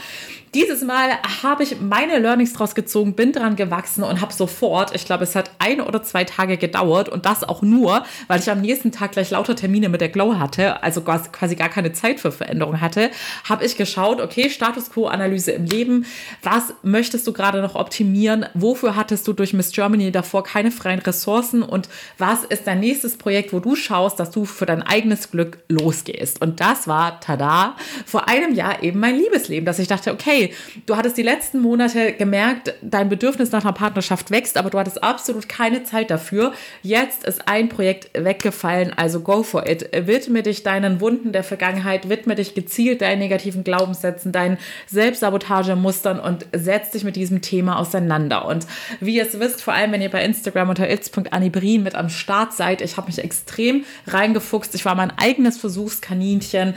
Dieses 0.54 0.82
Mal 0.82 1.12
habe 1.42 1.62
ich 1.62 1.80
meine 1.80 2.18
Learnings 2.18 2.52
draus 2.52 2.74
gezogen, 2.74 3.14
bin 3.14 3.32
dran 3.32 3.56
gewachsen 3.56 4.04
und 4.04 4.20
habe 4.20 4.34
sofort, 4.34 4.94
ich 4.94 5.06
glaube, 5.06 5.24
es 5.24 5.34
hat 5.34 5.50
ein 5.58 5.80
oder 5.80 6.02
zwei 6.02 6.24
Tage 6.24 6.58
gedauert 6.58 7.08
und 7.08 7.24
das 7.24 7.42
auch 7.42 7.62
nur, 7.62 8.04
weil 8.26 8.38
ich 8.38 8.50
am 8.50 8.60
nächsten 8.60 8.92
Tag 8.92 9.12
gleich 9.12 9.30
lauter 9.30 9.56
Termine 9.56 9.88
mit 9.88 10.02
der 10.02 10.10
Glow 10.10 10.38
hatte, 10.38 10.82
also 10.82 11.00
quasi 11.00 11.56
gar 11.56 11.70
keine 11.70 11.94
Zeit 11.94 12.20
für 12.20 12.32
Veränderung 12.32 12.82
hatte, 12.82 13.10
habe 13.48 13.64
ich 13.64 13.78
geschaut, 13.78 14.20
okay, 14.20 14.50
Status 14.50 14.90
Quo-Analyse 14.90 15.52
im 15.52 15.64
Leben, 15.64 16.04
was 16.42 16.74
möchtest 16.82 17.26
du 17.26 17.32
gerade 17.32 17.62
noch 17.62 17.74
optimieren, 17.74 18.44
wofür 18.52 18.94
hattest 18.94 19.26
du 19.26 19.32
durch 19.32 19.54
Miss 19.54 19.72
Germany 19.72 20.12
davor 20.12 20.44
keine 20.44 20.70
freien 20.70 21.00
Ressourcen 21.00 21.62
und 21.62 21.88
was 22.18 22.44
ist 22.44 22.66
dein 22.66 22.80
nächstes 22.80 23.16
Projekt, 23.16 23.54
wo 23.54 23.60
du 23.60 23.74
schaust, 23.74 24.20
dass 24.20 24.30
du 24.30 24.44
für 24.44 24.66
dein 24.66 24.82
eigenes 24.82 25.30
Glück 25.30 25.60
losgehst. 25.70 26.42
Und 26.42 26.60
das 26.60 26.86
war, 26.86 27.20
tada, 27.20 27.74
vor 28.04 28.28
einem 28.28 28.54
Jahr 28.54 28.82
eben 28.82 29.00
mein 29.00 29.16
Liebesleben, 29.16 29.64
dass 29.64 29.78
ich 29.78 29.88
dachte, 29.88 30.12
okay, 30.12 30.41
du 30.86 30.96
hattest 30.96 31.16
die 31.16 31.22
letzten 31.22 31.60
Monate 31.60 32.12
gemerkt, 32.12 32.74
dein 32.82 33.08
Bedürfnis 33.08 33.52
nach 33.52 33.64
einer 33.64 33.72
Partnerschaft 33.72 34.30
wächst, 34.30 34.56
aber 34.56 34.70
du 34.70 34.78
hattest 34.78 35.02
absolut 35.02 35.48
keine 35.48 35.84
Zeit 35.84 36.10
dafür. 36.10 36.52
Jetzt 36.82 37.24
ist 37.24 37.48
ein 37.48 37.68
Projekt 37.68 38.10
weggefallen, 38.14 38.92
also 38.96 39.20
go 39.20 39.42
for 39.42 39.68
it. 39.68 39.88
Widme 39.92 40.42
dich 40.42 40.62
deinen 40.62 41.00
Wunden 41.00 41.32
der 41.32 41.44
Vergangenheit, 41.44 42.08
widme 42.08 42.34
dich 42.34 42.54
gezielt 42.54 43.02
deinen 43.02 43.18
negativen 43.18 43.64
Glaubenssätzen, 43.64 44.32
deinen 44.32 44.58
Selbstsabotagemustern 44.86 46.18
und 46.18 46.46
setz 46.52 46.90
dich 46.90 47.04
mit 47.04 47.16
diesem 47.16 47.42
Thema 47.42 47.78
auseinander. 47.78 48.46
Und 48.46 48.66
wie 49.00 49.16
ihr 49.16 49.26
es 49.26 49.38
wisst, 49.38 49.62
vor 49.62 49.74
allem 49.74 49.92
wenn 49.92 50.02
ihr 50.02 50.10
bei 50.10 50.24
Instagram 50.24 50.70
unter 50.70 50.90
its.anibrin 50.90 51.82
mit 51.82 51.94
am 51.94 52.08
Start 52.08 52.52
seid, 52.52 52.80
ich 52.80 52.96
habe 52.96 53.06
mich 53.08 53.18
extrem 53.18 53.84
reingefuchst. 54.06 54.74
Ich 54.74 54.84
war 54.84 54.94
mein 54.94 55.12
eigenes 55.16 55.58
Versuchskaninchen, 55.58 56.74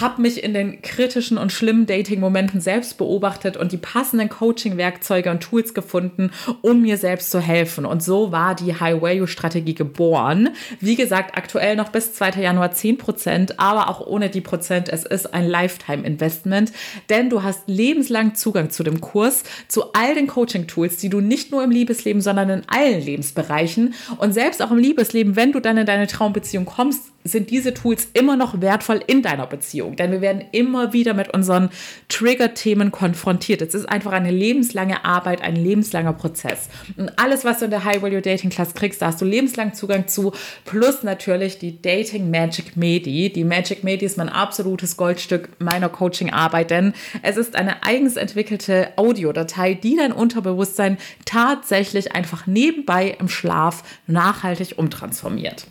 habe 0.00 0.22
mich 0.22 0.42
in 0.42 0.54
den 0.54 0.82
kritischen 0.82 1.38
und 1.38 1.52
schlimmen 1.52 1.86
Dating-Momenten 1.86 2.60
selbst 2.60 2.98
beobachtet 2.98 3.05
beobachtet 3.06 3.56
und 3.56 3.72
die 3.72 3.76
passenden 3.76 4.28
Coaching-Werkzeuge 4.28 5.30
und 5.30 5.40
Tools 5.40 5.74
gefunden, 5.74 6.32
um 6.60 6.82
mir 6.82 6.96
selbst 6.96 7.30
zu 7.30 7.40
helfen. 7.40 7.86
Und 7.86 8.02
so 8.02 8.32
war 8.32 8.54
die 8.54 8.74
High-Value-Strategie 8.74 9.74
geboren. 9.74 10.50
Wie 10.80 10.96
gesagt, 10.96 11.36
aktuell 11.36 11.76
noch 11.76 11.90
bis 11.90 12.14
2. 12.14 12.42
Januar 12.42 12.72
10 12.72 12.98
Prozent, 12.98 13.60
aber 13.60 13.88
auch 13.88 14.04
ohne 14.04 14.28
die 14.28 14.40
Prozent. 14.40 14.88
Es 14.88 15.04
ist 15.04 15.32
ein 15.32 15.46
Lifetime-Investment, 15.46 16.72
denn 17.08 17.30
du 17.30 17.42
hast 17.42 17.62
lebenslang 17.66 18.34
Zugang 18.34 18.70
zu 18.70 18.82
dem 18.82 19.00
Kurs, 19.00 19.44
zu 19.68 19.92
all 19.92 20.14
den 20.14 20.26
Coaching-Tools, 20.26 20.96
die 20.96 21.08
du 21.08 21.20
nicht 21.20 21.52
nur 21.52 21.62
im 21.62 21.70
Liebesleben, 21.70 22.20
sondern 22.20 22.50
in 22.50 22.62
allen 22.66 23.00
Lebensbereichen 23.00 23.94
und 24.18 24.32
selbst 24.32 24.62
auch 24.62 24.72
im 24.72 24.78
Liebesleben, 24.78 25.36
wenn 25.36 25.52
du 25.52 25.60
dann 25.60 25.76
in 25.76 25.86
deine 25.86 26.08
Traumbeziehung 26.08 26.64
kommst, 26.64 27.12
sind 27.26 27.50
diese 27.50 27.74
Tools 27.74 28.08
immer 28.12 28.36
noch 28.36 28.60
wertvoll 28.60 29.00
in 29.06 29.22
deiner 29.22 29.46
Beziehung, 29.46 29.96
denn 29.96 30.12
wir 30.12 30.20
werden 30.20 30.44
immer 30.52 30.92
wieder 30.92 31.14
mit 31.14 31.32
unseren 31.32 31.70
Trigger-Themen 32.08 32.92
konfrontiert. 32.92 33.62
Es 33.62 33.74
ist 33.74 33.86
einfach 33.86 34.12
eine 34.12 34.30
lebenslange 34.30 35.04
Arbeit, 35.04 35.42
ein 35.42 35.56
lebenslanger 35.56 36.12
Prozess. 36.12 36.68
Und 36.96 37.18
alles, 37.18 37.44
was 37.44 37.58
du 37.58 37.66
in 37.66 37.70
der 37.70 37.84
High 37.84 38.02
Value 38.02 38.22
Dating 38.22 38.50
Class 38.50 38.74
kriegst, 38.74 39.02
da 39.02 39.06
hast 39.06 39.20
du 39.20 39.24
lebenslang 39.24 39.74
Zugang 39.74 40.08
zu, 40.08 40.32
plus 40.64 41.02
natürlich 41.02 41.58
die 41.58 41.80
Dating 41.80 42.30
Magic 42.30 42.76
Medi. 42.76 43.32
Die 43.32 43.44
Magic 43.44 43.84
Medi 43.84 44.04
ist 44.04 44.18
mein 44.18 44.28
absolutes 44.28 44.96
Goldstück 44.96 45.48
meiner 45.58 45.88
Coaching-Arbeit, 45.88 46.70
denn 46.70 46.92
es 47.22 47.36
ist 47.36 47.56
eine 47.56 47.82
eigens 47.82 48.16
entwickelte 48.16 48.92
Audiodatei, 48.96 49.74
die 49.74 49.96
dein 49.96 50.12
Unterbewusstsein 50.12 50.98
tatsächlich 51.24 52.14
einfach 52.14 52.46
nebenbei 52.46 53.16
im 53.18 53.28
Schlaf 53.28 53.82
nachhaltig 54.06 54.74
umtransformiert. 54.76 55.66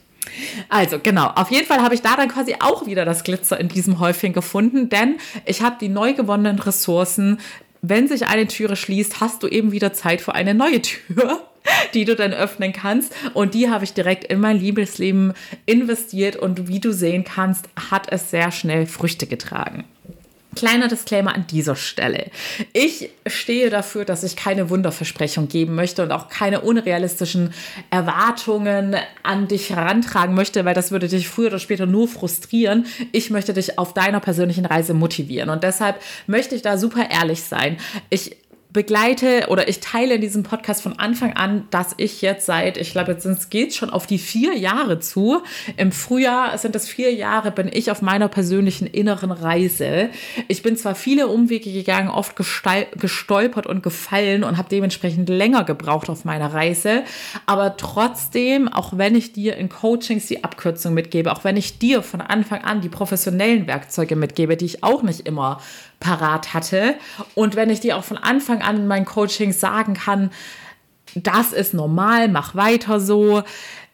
Also 0.70 1.00
genau, 1.00 1.28
auf 1.28 1.52
jeden 1.52 1.66
Fall 1.66 1.82
habe 1.82 1.96
ich 1.96 2.02
da 2.02 2.16
dann 2.16 2.30
quasi 2.30 2.56
auch 2.60 2.86
wieder 2.86 3.06
das 3.06 3.24
Glitzer 3.24 3.60
in 3.60 3.68
diesem 3.68 4.00
Häufchen 4.00 4.34
gefunden, 4.34 4.90
denn 4.90 5.18
ich 5.46 5.62
habe 5.62 5.78
die 5.80 5.90
neu 5.90 6.14
gewonnenen 6.14 6.60
Ressourcen. 6.60 7.40
Wenn 7.82 8.08
sich 8.08 8.28
eine 8.28 8.48
Türe 8.48 8.76
schließt, 8.76 9.22
hast 9.22 9.44
du 9.44 9.48
eben 9.48 9.72
wieder 9.72 9.94
Zeit 9.94 10.22
für 10.22 10.36
eine 10.36 10.54
neue 10.54 10.82
Tür 10.82 11.42
die 11.94 12.06
du 12.06 12.16
dann 12.16 12.34
öffnen 12.34 12.74
kannst. 12.74 13.14
Und 13.34 13.54
die 13.54 13.70
habe 13.70 13.84
ich 13.84 13.94
direkt 13.94 14.26
in 14.26 14.40
mein 14.40 14.60
Liebesleben 14.60 15.34
investiert 15.66 16.36
und 16.36 16.68
wie 16.68 16.80
du 16.80 16.94
sehen 16.94 17.24
kannst, 17.24 17.70
hat 17.90 18.12
es 18.12 18.30
sehr 18.30 18.52
schnell 18.52 18.86
Früchte 18.86 19.28
getragen. 19.28 19.86
Kleiner 20.56 20.88
Disclaimer 20.88 21.36
an 21.36 21.46
dieser 21.48 21.76
Stelle. 21.76 22.32
Ich 22.74 23.10
stehe 23.28 23.70
dafür, 23.70 24.06
dass 24.06 24.24
ich 24.24 24.36
keine 24.36 24.70
Wunderversprechung 24.70 25.48
geben 25.48 25.76
möchte 25.76 26.04
und 26.04 26.12
auch 26.12 26.30
keine 26.30 26.62
unrealistischen 26.62 27.54
Erwartungen 27.90 28.96
an 29.24 29.48
dich 29.48 29.70
herantragen 29.70 30.34
möchte, 30.34 30.66
weil 30.66 30.74
das 30.74 30.92
würde 30.92 31.08
dich 31.08 31.28
früher 31.28 31.48
oder 31.48 31.60
später 31.60 31.86
nur 31.86 32.08
frustrieren. 32.08 32.86
Ich 33.12 33.30
möchte 33.30 33.54
dich 33.54 33.78
auf 33.78 33.94
deiner 33.94 34.20
persönlichen 34.20 34.66
Reise 34.66 34.94
motivieren 34.94 35.50
und 35.50 35.64
deshalb 35.64 36.02
möchte 36.28 36.56
ich 36.56 36.62
da 36.62 36.78
super 36.78 37.10
ehrlich 37.12 37.44
sein. 37.44 37.78
Ich 38.10 38.38
begleite 38.76 39.46
oder 39.48 39.70
ich 39.70 39.80
teile 39.80 40.16
in 40.16 40.22
diesem 40.22 40.44
Podcast 40.44 40.84
von 40.84 41.00
Anfang 41.00 41.34
an, 41.34 41.64
dass 41.72 41.94
ich 41.96 42.22
jetzt 42.22 42.46
seit, 42.46 42.76
ich 42.76 42.92
glaube, 42.92 43.14
jetzt 43.14 43.50
geht 43.50 43.70
es 43.70 43.78
schon 43.78 43.90
auf 43.90 44.06
die 44.06 44.18
vier 44.18 44.54
Jahre 44.58 45.00
zu. 45.00 45.42
Im 45.78 45.94
Frühjahr 45.94 46.58
sind 46.58 46.76
es 46.76 46.88
vier 46.88 47.14
Jahre, 47.14 47.52
bin 47.52 47.70
ich 47.72 47.90
auf 47.90 48.02
meiner 48.02 48.28
persönlichen 48.28 48.86
inneren 48.86 49.32
Reise. 49.32 50.10
Ich 50.50 50.62
bin 50.62 50.76
zwar 50.76 50.94
viele 50.94 51.28
Umwege 51.28 51.72
gegangen, 51.72 52.10
oft 52.10 52.36
gestolpert 52.36 53.66
und 53.66 53.82
gefallen 53.82 54.44
und 54.44 54.58
habe 54.58 54.68
dementsprechend 54.70 55.30
länger 55.30 55.64
gebraucht 55.64 56.10
auf 56.10 56.26
meiner 56.26 56.54
Reise, 56.54 57.04
aber 57.46 57.78
trotzdem, 57.78 58.68
auch 58.68 58.98
wenn 58.98 59.16
ich 59.16 59.32
dir 59.32 59.56
in 59.56 59.70
Coachings 59.70 60.28
die 60.28 60.44
Abkürzung 60.44 60.94
mitgebe, 60.94 61.32
auch 61.32 61.46
wenn 61.46 61.56
ich 61.56 61.80
dir 61.80 62.04
von 62.04 62.20
Anfang 62.20 62.62
an 62.62 62.82
die 62.82 62.90
professionellen 62.90 63.68
Werkzeuge 63.68 64.18
mitgebe, 64.18 64.58
die 64.58 64.66
ich 64.66 64.84
auch 64.84 65.02
nicht 65.02 65.22
immer 65.22 65.62
parat 66.06 66.54
hatte. 66.54 66.96
Und 67.34 67.56
wenn 67.56 67.72
ich 67.72 67.80
dir 67.80 67.98
auch 67.98 68.04
von 68.04 68.18
Anfang 68.18 68.62
an 68.62 68.78
in 68.78 68.88
meinen 68.88 69.06
Coachings 69.06 69.60
sagen 69.60 69.96
kann, 69.96 70.30
das 71.16 71.52
ist 71.52 71.74
normal, 71.74 72.28
mach 72.30 72.54
weiter 72.54 73.00
so, 73.00 73.44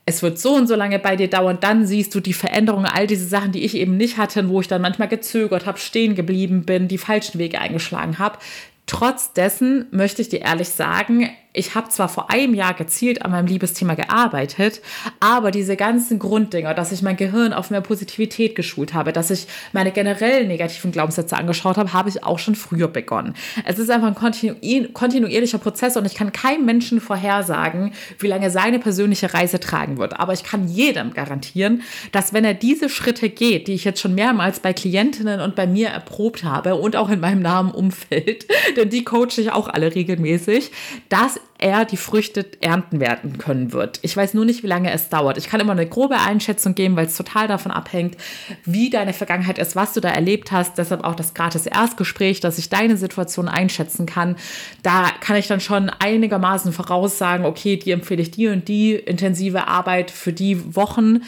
es 0.06 0.22
wird 0.22 0.40
so 0.40 0.56
und 0.56 0.68
so 0.68 0.76
lange 0.76 1.00
bei 1.00 1.16
dir 1.16 1.30
dauern, 1.30 1.60
dann 1.62 1.86
siehst 1.86 2.14
du 2.14 2.20
die 2.20 2.34
Veränderungen, 2.34 2.86
all 2.86 3.08
diese 3.08 3.28
Sachen, 3.28 3.54
die 3.54 3.64
ich 3.64 3.76
eben 3.76 3.96
nicht 3.96 4.18
hatte, 4.18 4.50
wo 4.50 4.60
ich 4.60 4.68
dann 4.68 4.82
manchmal 4.82 5.08
gezögert 5.08 5.66
habe, 5.66 5.78
stehen 5.78 6.16
geblieben 6.16 6.66
bin, 6.66 6.90
die 6.90 6.98
falschen 6.98 7.40
Wege 7.40 7.62
eingeschlagen 7.62 8.20
habe. 8.20 8.40
Trotz 8.88 9.32
dessen 9.32 9.86
möchte 9.92 10.22
ich 10.22 10.30
dir 10.30 10.42
ehrlich 10.42 10.70
sagen, 10.70 11.30
ich 11.54 11.76
habe 11.76 11.90
zwar 11.90 12.08
vor 12.08 12.32
einem 12.32 12.54
Jahr 12.54 12.74
gezielt 12.74 13.24
an 13.24 13.32
meinem 13.32 13.48
Liebesthema 13.48 13.96
gearbeitet, 13.96 14.82
aber 15.20 15.52
diese 15.52 15.76
ganzen 15.76 16.18
Grunddinger, 16.18 16.74
dass 16.74 16.94
ich 16.94 17.02
mein 17.02 17.18
Gehirn 17.18 17.52
auf 17.52 17.72
mehr 17.72 17.82
Positivität 17.82 18.56
geschult 18.56 18.94
habe, 18.94 19.12
dass 19.12 19.32
ich 19.32 19.48
meine 19.74 19.92
generell 19.92 20.48
negativen 20.48 20.94
Glaubenssätze 20.94 21.36
angeschaut 21.36 21.76
habe, 21.76 21.92
habe 21.92 22.08
ich 22.08 22.24
auch 22.24 22.40
schon 22.40 22.56
früher 22.56 22.88
begonnen. 22.88 23.36
Es 23.66 23.80
ist 23.80 23.90
einfach 23.90 24.08
ein 24.08 24.94
kontinuierlicher 24.94 25.58
Prozess 25.58 25.98
und 25.98 26.06
ich 26.06 26.16
kann 26.16 26.32
keinem 26.32 26.66
Menschen 26.66 27.02
vorhersagen, 27.02 27.94
wie 28.20 28.28
lange 28.28 28.50
seine 28.50 28.80
persönliche 28.80 29.34
Reise 29.34 29.60
tragen 29.60 29.98
wird. 29.98 30.22
Aber 30.22 30.32
ich 30.32 30.44
kann 30.44 30.70
jedem 30.70 31.14
garantieren, 31.14 31.82
dass 32.14 32.32
wenn 32.32 32.46
er 32.46 32.54
diese 32.54 32.88
Schritte 32.88 33.28
geht, 33.30 33.68
die 33.68 33.74
ich 33.74 33.84
jetzt 33.84 34.00
schon 34.00 34.16
mehrmals 34.16 34.62
bei 34.62 34.72
Klientinnen 34.72 35.42
und 35.42 35.56
bei 35.56 35.68
mir 35.68 35.90
erprobt 35.90 36.46
habe 36.46 36.76
und 36.76 36.96
auch 36.96 37.10
in 37.10 37.20
meinem 37.20 37.42
nahen 37.42 37.72
Umfeld, 37.72 38.48
denn 38.78 38.90
die 38.90 39.04
coache 39.04 39.42
ich 39.42 39.52
auch 39.52 39.68
alle 39.68 39.94
regelmäßig, 39.94 40.72
dass 41.10 41.41
er 41.62 41.86
die 41.86 41.98
Früchte 41.98 42.46
ernten 42.60 43.00
werden 43.00 43.38
können 43.38 43.72
wird. 43.72 44.00
Ich 44.02 44.18
weiß 44.18 44.34
nur 44.34 44.46
nicht, 44.46 44.64
wie 44.64 44.68
lange 44.68 44.92
es 44.92 45.10
dauert. 45.10 45.38
Ich 45.38 45.48
kann 45.48 45.60
immer 45.60 45.72
eine 45.72 45.88
grobe 45.88 46.20
Einschätzung 46.20 46.76
geben, 46.76 46.96
weil 46.96 47.06
es 47.06 47.16
total 47.16 47.48
davon 47.48 47.72
abhängt, 47.72 48.18
wie 48.66 48.90
deine 48.90 49.14
Vergangenheit 49.14 49.60
ist, 49.60 49.76
was 49.76 49.94
du 49.94 50.02
da 50.02 50.10
erlebt 50.10 50.52
hast. 50.52 50.78
Deshalb 50.78 51.04
auch 51.04 51.16
das 51.16 51.34
gratis 51.34 51.68
Erstgespräch, 51.68 52.40
dass 52.40 52.58
ich 52.58 52.70
deine 52.70 52.98
Situation 52.98 53.48
einschätzen 53.48 54.06
kann. 54.06 54.36
Da 54.84 55.10
kann 55.22 55.36
ich 55.36 55.48
dann 55.48 55.60
schon 55.60 55.90
einigermaßen 55.90 56.74
voraussagen, 56.74 57.46
okay, 57.46 57.78
die 57.78 57.92
empfehle 57.92 58.22
ich 58.22 58.32
die 58.32 58.48
und 58.48 58.68
die 58.68 58.96
intensive 58.96 59.68
Arbeit 59.68 60.12
für 60.12 60.34
die 60.34 60.76
Wochen. 60.76 61.22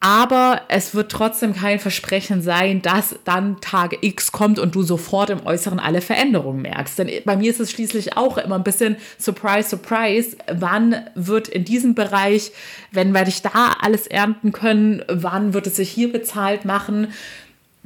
Aber 0.00 0.62
es 0.68 0.94
wird 0.94 1.10
trotzdem 1.10 1.54
kein 1.54 1.80
Versprechen 1.80 2.40
sein, 2.40 2.82
dass 2.82 3.16
dann 3.24 3.60
Tag 3.60 3.98
X 4.00 4.30
kommt 4.30 4.60
und 4.60 4.76
du 4.76 4.82
sofort 4.82 5.30
im 5.30 5.44
Äußeren 5.44 5.80
alle 5.80 6.00
Veränderungen 6.00 6.62
merkst. 6.62 7.00
Denn 7.00 7.10
bei 7.24 7.36
mir 7.36 7.50
ist 7.50 7.58
es 7.58 7.72
schließlich 7.72 8.16
auch 8.16 8.38
immer 8.38 8.54
ein 8.54 8.62
bisschen 8.62 8.96
Surprise, 9.18 9.68
Surprise. 9.68 10.36
Wann 10.52 10.94
wird 11.16 11.48
in 11.48 11.64
diesem 11.64 11.96
Bereich, 11.96 12.52
wenn 12.92 13.12
werde 13.12 13.30
ich 13.30 13.42
da 13.42 13.76
alles 13.80 14.06
ernten 14.06 14.52
können? 14.52 15.02
Wann 15.08 15.52
wird 15.52 15.66
es 15.66 15.76
sich 15.76 15.90
hier 15.90 16.12
bezahlt 16.12 16.64
machen? 16.64 17.08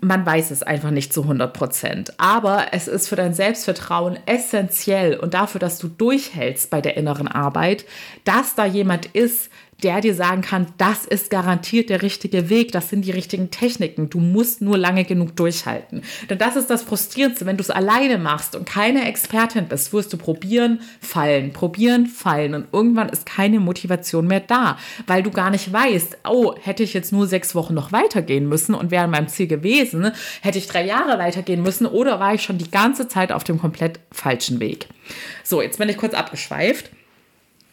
man 0.05 0.27
weiß 0.27 0.51
es 0.51 0.65
einfach 0.65 0.91
nicht 0.91 1.13
zu 1.13 1.23
100 1.23 1.53
Prozent. 1.53 2.13
Aber 2.19 2.67
es 2.73 2.89
ist 2.89 3.09
für 3.09 3.15
dein 3.15 3.35
Selbstvertrauen 3.35 4.19
essentiell 4.27 5.17
und 5.17 5.33
dafür, 5.33 5.61
dass 5.61 5.79
du 5.79 5.87
durchhältst 5.87 6.71
bei 6.71 6.81
der 6.81 6.97
inneren 6.97 7.29
Arbeit, 7.29 7.87
dass 8.25 8.57
da 8.57 8.67
jemand 8.67 9.07
ist, 9.07 9.49
der 9.83 10.01
dir 10.01 10.15
sagen 10.15 10.43
kann, 10.43 10.67
das 10.79 11.05
ist 11.05 11.31
garantiert 11.31 11.91
der 11.91 12.03
richtige 12.03 12.49
Weg, 12.49 12.73
das 12.73 12.89
sind 12.89 13.05
die 13.05 13.11
richtigen 13.11 13.51
Techniken. 13.51 14.11
Du 14.11 14.19
musst 14.19 14.63
nur 14.63 14.79
lange 14.79 15.05
genug 15.05 15.37
durchhalten. 15.37 16.03
Denn 16.31 16.39
das 16.39 16.57
ist 16.57 16.71
das 16.71 16.83
Frustrierendste, 16.83 17.47
wenn 17.47 17.57
du 17.57 17.63
es 17.63 17.71
alleine 17.71 18.19
machst 18.19 18.55
und 18.55 18.65
keine 18.67 19.07
Expertin 19.07 19.67
bist, 19.67 19.93
wirst 19.93 20.13
du 20.13 20.17
probieren, 20.17 20.81
fallen, 21.01 21.53
probieren, 21.53 22.07
fallen 22.07 22.55
und 22.55 22.67
irgendwann 22.73 23.09
ist 23.09 23.27
keine 23.27 23.61
Motivation 23.61 24.27
mehr 24.27 24.41
da, 24.41 24.79
weil 25.07 25.23
du 25.23 25.31
gar 25.31 25.51
nicht 25.51 25.73
weißt, 25.73 26.19
oh, 26.29 26.55
hätte 26.61 26.83
ich 26.83 26.95
jetzt 26.95 27.13
nur 27.13 27.27
sechs 27.27 27.55
Wochen 27.55 27.75
noch 27.75 27.93
weitergehen 27.93 28.49
müssen 28.49 28.75
und 28.75 28.91
wäre 28.91 29.05
an 29.05 29.11
meinem 29.11 29.29
Ziel 29.29 29.47
gewesen, 29.47 30.13
hätte 30.41 30.59
ich 30.59 30.67
drei 30.67 30.85
Jahre 30.85 31.19
weitergehen 31.19 31.63
müssen 31.63 31.87
oder 31.87 32.21
war 32.21 32.35
ich 32.35 32.43
schon 32.43 32.59
die 32.59 32.71
ganze 32.71 33.09
Zeit 33.09 33.33
auf 33.33 33.45
dem 33.45 33.59
komplett 33.59 34.01
falschen 34.11 34.61
Weg. 34.61 34.89
So, 35.43 35.63
jetzt 35.63 35.79
bin 35.79 35.89
ich 35.89 35.97
kurz 35.97 36.15
abgeschweift. 36.15 36.91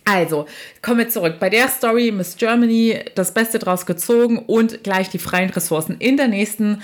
Also, 0.05 0.47
kommen 0.81 0.99
wir 0.99 1.09
zurück. 1.09 1.35
Bei 1.39 1.49
der 1.49 1.67
Story 1.67 2.11
Miss 2.11 2.35
Germany 2.35 2.99
das 3.15 3.33
Beste 3.33 3.59
draus 3.59 3.85
gezogen 3.85 4.39
und 4.39 4.83
gleich 4.83 5.09
die 5.09 5.19
freien 5.19 5.51
Ressourcen 5.51 5.97
in 5.99 6.17
der 6.17 6.27
nächsten 6.27 6.81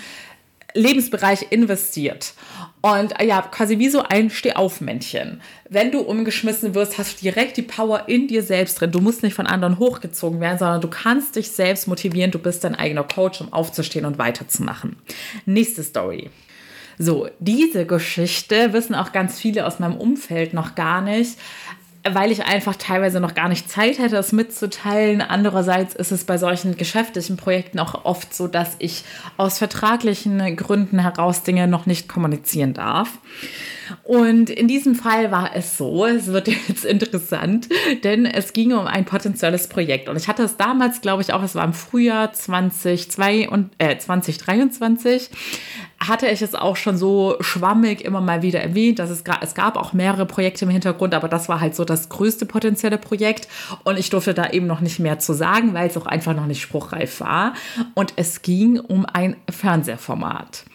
Lebensbereich 0.75 1.48
investiert. 1.51 2.34
Und 2.81 3.19
äh, 3.19 3.25
ja, 3.25 3.41
quasi 3.41 3.79
wie 3.79 3.89
so 3.89 4.03
ein 4.03 4.29
Stehaufmännchen. 4.29 5.41
Wenn 5.69 5.91
du 5.91 6.01
umgeschmissen 6.01 6.75
wirst, 6.75 6.98
hast 6.98 7.17
du 7.17 7.24
direkt 7.24 7.57
die 7.57 7.63
Power 7.63 8.07
in 8.07 8.27
dir 8.27 8.43
selbst 8.43 8.79
drin. 8.79 8.91
Du 8.91 9.00
musst 9.00 9.24
nicht 9.24 9.34
von 9.34 9.48
anderen 9.48 9.79
hochgezogen 9.79 10.39
werden, 10.39 10.60
sondern 10.60 10.81
du 10.81 10.89
kannst 10.89 11.36
dich 11.36 11.50
selbst 11.50 11.88
motivieren. 11.88 12.31
Du 12.31 12.39
bist 12.39 12.63
dein 12.63 12.75
eigener 12.75 13.03
Coach, 13.03 13.41
um 13.41 13.51
aufzustehen 13.51 14.05
und 14.05 14.19
weiterzumachen. 14.19 14.98
Nächste 15.45 15.81
Story. 15.81 16.29
So, 16.98 17.27
diese 17.39 17.86
Geschichte 17.86 18.72
wissen 18.72 18.95
auch 18.95 19.12
ganz 19.12 19.39
viele 19.39 19.65
aus 19.65 19.79
meinem 19.79 19.98
Umfeld 19.98 20.53
noch 20.53 20.75
gar 20.75 21.01
nicht 21.01 21.38
weil 22.12 22.32
ich 22.32 22.46
einfach 22.46 22.76
teilweise 22.76 23.20
noch 23.20 23.34
gar 23.34 23.50
nicht 23.50 23.70
Zeit 23.70 24.00
hätte, 24.00 24.18
es 24.18 24.32
mitzuteilen. 24.32 25.22
Andererseits 25.22 25.96
ist 25.96 26.12
es 26.12 26.24
bei 26.24 26.38
solchen 26.38 26.78
geschäftlichen 26.78 27.38
Projekten 27.38 27.80
auch 27.80 28.06
oft 28.06 28.34
so, 28.34 28.48
dass 28.48 28.76
ich 28.80 29.04
aus 29.38 29.58
vertraglichen 29.58 30.56
Gründen 30.56 31.00
heraus 31.00 31.44
Dinge 31.44 31.68
noch 31.68 31.86
nicht 31.86 32.08
kommunizieren 32.08 32.74
darf. 32.74 33.10
Und 34.04 34.50
in 34.50 34.68
diesem 34.68 34.96
Fall 34.96 35.32
war 35.32 35.56
es 35.56 35.78
so, 35.78 36.06
es 36.06 36.28
wird 36.28 36.48
jetzt 36.68 36.86
interessant, 36.86 37.70
denn 38.04 38.26
es 38.26 38.54
ging 38.54 38.74
um 38.74 38.88
ein 38.88 39.06
potenzielles 39.06 39.68
Projekt. 39.68 40.10
Und 40.10 40.16
ich 40.16 40.28
hatte 40.28 40.44
es 40.44 40.58
damals, 40.58 41.02
glaube 41.02 41.22
ich, 41.22 41.34
auch, 41.34 41.44
es 41.44 41.56
war 41.56 41.64
im 41.64 41.74
Frühjahr 41.74 42.34
2022 42.34 43.50
und, 43.50 43.72
äh, 43.78 43.98
2023, 43.98 45.30
hatte 46.00 46.28
ich 46.28 46.42
es 46.42 46.56
auch 46.56 46.75
schon 46.75 46.98
so 46.98 47.36
schwammig 47.40 48.02
immer 48.02 48.22
mal 48.22 48.42
wieder 48.42 48.60
erwähnt, 48.60 49.00
dass 49.00 49.10
es, 49.10 49.24
es 49.42 49.56
gab 49.56 49.78
auch 49.78 49.94
mehrere 49.94 50.25
Projekte 50.25 50.66
im 50.66 50.72
Hintergrund, 50.72 51.14
aber 51.14 51.28
das 51.28 51.50
war 51.50 51.62
halt 51.62 51.75
so 51.75 51.86
das 51.86 52.10
größte 52.10 52.46
potenzielle 52.46 52.98
Projekt 52.98 53.48
und 53.84 53.98
ich 53.98 54.10
durfte 54.10 54.34
da 54.34 54.50
eben 54.50 54.67
noch 54.67 54.82
nicht 54.82 55.00
mehr 55.00 55.19
zu 55.19 55.34
sagen, 55.34 55.74
weil 55.74 55.88
es 55.88 55.98
auch 55.98 56.06
einfach 56.06 56.36
noch 56.36 56.46
nicht 56.46 56.62
spruchreif 56.62 57.19
war. 57.19 57.54
Und 57.93 58.13
es 58.15 58.41
ging 58.41 58.80
um 58.80 59.06
ein 59.06 59.36
Fernsehformat. 59.50 60.65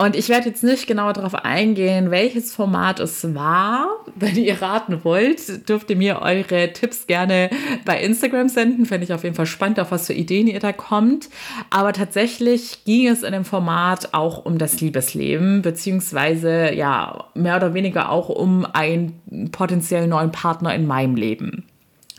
Und 0.00 0.16
ich 0.16 0.30
werde 0.30 0.48
jetzt 0.48 0.64
nicht 0.64 0.86
genauer 0.86 1.12
darauf 1.12 1.34
eingehen, 1.34 2.10
welches 2.10 2.54
Format 2.54 3.00
es 3.00 3.34
war. 3.34 3.86
Wenn 4.14 4.34
ihr 4.34 4.62
raten 4.62 5.04
wollt, 5.04 5.68
dürft 5.68 5.90
ihr 5.90 5.96
mir 5.96 6.22
eure 6.22 6.72
Tipps 6.72 7.06
gerne 7.06 7.50
bei 7.84 8.00
Instagram 8.00 8.48
senden. 8.48 8.86
Fände 8.86 9.04
ich 9.04 9.12
auf 9.12 9.24
jeden 9.24 9.36
Fall 9.36 9.44
spannend, 9.44 9.78
auf 9.78 9.90
was 9.90 10.06
für 10.06 10.14
Ideen 10.14 10.46
ihr 10.46 10.58
da 10.58 10.72
kommt. 10.72 11.28
Aber 11.68 11.92
tatsächlich 11.92 12.82
ging 12.86 13.08
es 13.08 13.22
in 13.22 13.32
dem 13.32 13.44
Format 13.44 14.14
auch 14.14 14.46
um 14.46 14.56
das 14.56 14.80
Liebesleben, 14.80 15.60
beziehungsweise 15.60 16.72
ja, 16.72 17.26
mehr 17.34 17.56
oder 17.56 17.74
weniger 17.74 18.08
auch 18.08 18.30
um 18.30 18.64
einen 18.72 19.50
potenziellen 19.52 20.08
neuen 20.08 20.32
Partner 20.32 20.74
in 20.74 20.86
meinem 20.86 21.14
Leben. 21.14 21.66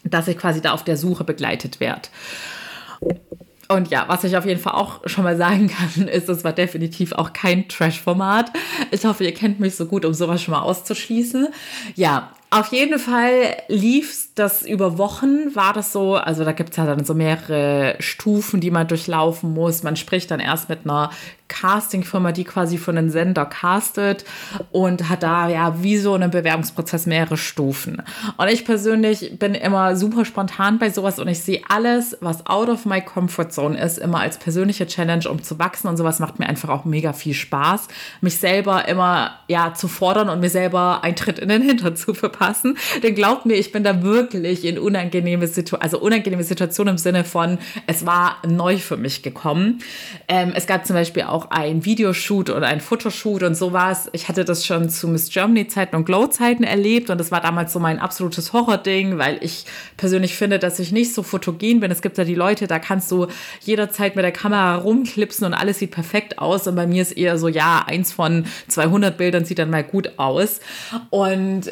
Dass 0.04 0.28
ich 0.28 0.38
quasi 0.38 0.62
da 0.62 0.74
auf 0.74 0.84
der 0.84 0.98
Suche 0.98 1.24
begleitet 1.24 1.80
werde. 1.80 2.10
Und 3.71 3.89
ja, 3.89 4.05
was 4.07 4.23
ich 4.23 4.36
auf 4.36 4.45
jeden 4.45 4.60
Fall 4.60 4.73
auch 4.73 5.01
schon 5.05 5.23
mal 5.23 5.38
sagen 5.38 5.67
kann, 5.67 6.07
ist, 6.07 6.29
es 6.29 6.43
war 6.43 6.53
definitiv 6.53 7.13
auch 7.13 7.34
kein 7.34 7.67
Trash-Format. 7.67 8.51
Ich 8.91 9.05
hoffe, 9.05 9.23
ihr 9.23 9.34
kennt 9.34 9.60
mich 9.60 9.75
so 9.75 9.86
gut, 9.86 10.05
um 10.05 10.13
sowas 10.13 10.41
schon 10.41 10.53
mal 10.53 10.62
auszuschließen. 10.62 11.47
Ja, 11.95 12.31
auf 12.49 12.67
jeden 12.73 12.99
Fall 12.99 13.55
lief 13.69 14.13
das 14.36 14.65
über 14.65 14.98
Wochen, 14.98 15.56
war 15.56 15.74
das 15.74 15.91
so. 15.91 16.15
Also 16.15 16.44
da 16.44 16.52
gibt 16.52 16.72
es 16.72 16.78
ja 16.78 16.86
dann 16.86 17.04
so 17.04 17.13
mehrere 17.13 17.96
Stufen, 18.00 18.62
die 18.62 18.72
man 18.72 18.88
durchlaufen 18.88 19.54
muss. 19.54 19.84
Man 19.84 19.96
spricht 19.96 20.32
dann 20.32 20.39
erst 20.39 20.70
mit 20.70 20.80
einer 20.86 21.12
Castingfirma, 21.50 22.32
die 22.32 22.46
quasi 22.46 22.78
für 22.78 22.91
einen 22.91 23.10
Sender 23.10 23.46
castet 23.46 24.24
und 24.72 25.10
hat 25.10 25.22
da 25.22 25.50
ja 25.50 25.84
wie 25.84 25.98
so 25.98 26.13
einen 26.13 26.32
Bewerbungsprozess 26.32 27.08
mehrere 27.08 27.36
Stufen. 27.36 28.02
Und 28.38 28.48
ich 28.48 28.63
persönlich 28.63 29.38
bin 29.38 29.54
immer 29.54 29.98
super 29.98 30.24
spontan 30.24 30.80
bei 30.80 30.89
sowas 30.89 31.20
und 31.20 31.28
ich 31.28 31.44
sehe 31.44 31.62
alles, 31.67 32.17
was 32.22 32.48
out 32.48 32.70
of 32.70 32.86
my 32.86 33.02
comfort 33.02 33.50
zone 33.50 33.78
ist, 33.78 33.98
immer 33.98 34.22
als 34.22 34.38
persönliche 34.38 34.88
Challenge, 34.88 35.30
um 35.30 35.44
zu 35.44 35.60
wachsen 35.60 35.89
und 35.89 35.98
sowas 35.98 36.20
macht 36.20 36.39
mir 36.39 36.48
einfach 36.48 36.70
auch 36.70 36.86
mega 36.86 37.12
viel 37.12 37.34
Spaß, 37.34 37.89
mich 38.22 38.38
selber 38.38 38.88
immer 38.88 39.32
ja 39.50 39.74
zu 39.74 39.89
fordern 39.89 40.30
und 40.30 40.39
mir 40.39 40.50
selber 40.50 41.04
einen 41.04 41.17
Tritt 41.17 41.38
in 41.38 41.50
den 41.50 41.62
Hintern 41.62 41.98
zu 41.98 42.13
verpassen. 42.13 42.78
Denn 43.04 43.13
glaubt 43.13 43.46
mir, 43.46 43.56
ich 43.56 43.74
bin 43.74 43.84
da 43.84 44.02
wirklich 44.02 44.20
in 44.21 44.79
unangenehme 44.79 45.47
Situationen, 45.47 45.81
also 45.84 45.99
unangenehme 45.99 46.43
Situationen 46.43 46.93
im 46.93 46.97
Sinne 46.97 47.23
von, 47.23 47.57
es 47.88 48.05
war 48.05 48.38
neu 48.47 48.77
für 48.77 48.97
mich 48.97 49.23
gekommen. 49.23 49.79
Ähm, 50.27 50.53
es 50.55 50.67
gab 50.67 50.86
zum 50.86 50.95
Beispiel 50.95 51.23
auch 51.23 51.51
ein 51.51 51.86
Videoshoot 51.86 52.49
oder 52.49 52.67
ein 52.67 52.81
Fotoshoot 52.81 53.43
und 53.43 53.55
sowas. 53.55 54.10
Ich 54.13 54.27
hatte 54.27 54.45
das 54.45 54.65
schon 54.65 54.89
zu 54.89 55.07
Miss 55.07 55.29
Germany 55.29 55.67
Zeiten 55.67 55.95
und 55.95 56.05
Glow 56.05 56.27
Zeiten 56.27 56.63
erlebt 56.63 57.10
und 57.10 57.17
das 57.17 57.31
war 57.31 57.41
damals 57.41 57.73
so 57.73 57.79
mein 57.79 57.99
absolutes 57.99 58.53
Horrording, 58.53 59.17
weil 59.17 59.39
ich 59.41 59.65
persönlich 59.97 60.36
finde, 60.36 60.60
dass 60.60 60.79
ich 60.79 60.91
nicht 60.91 61.13
so 61.13 61.23
fotogen 61.23 61.79
bin. 61.79 61.91
Es 61.91 62.01
gibt 62.01 62.17
ja 62.17 62.23
die 62.23 62.36
Leute, 62.36 62.67
da 62.67 62.79
kannst 62.79 63.12
du 63.12 63.27
jederzeit 63.62 64.15
mit 64.15 64.23
der 64.23 64.31
Kamera 64.31 64.75
rumklipsen 64.75 65.45
und 65.45 65.53
alles 65.53 65.79
sieht 65.79 65.91
perfekt 65.91 66.39
aus 66.39 66.67
und 66.67 66.75
bei 66.75 66.88
mir 66.88 67.01
ist 67.01 67.13
eher 67.13 67.38
so, 67.38 67.47
ja, 67.47 67.84
eins 67.88 68.13
von 68.13 68.45
200 68.67 69.17
Bildern 69.17 69.45
sieht 69.45 69.60
dann 69.60 69.69
mal 69.69 69.84
gut 69.84 70.13
aus 70.17 70.60
und 71.10 71.69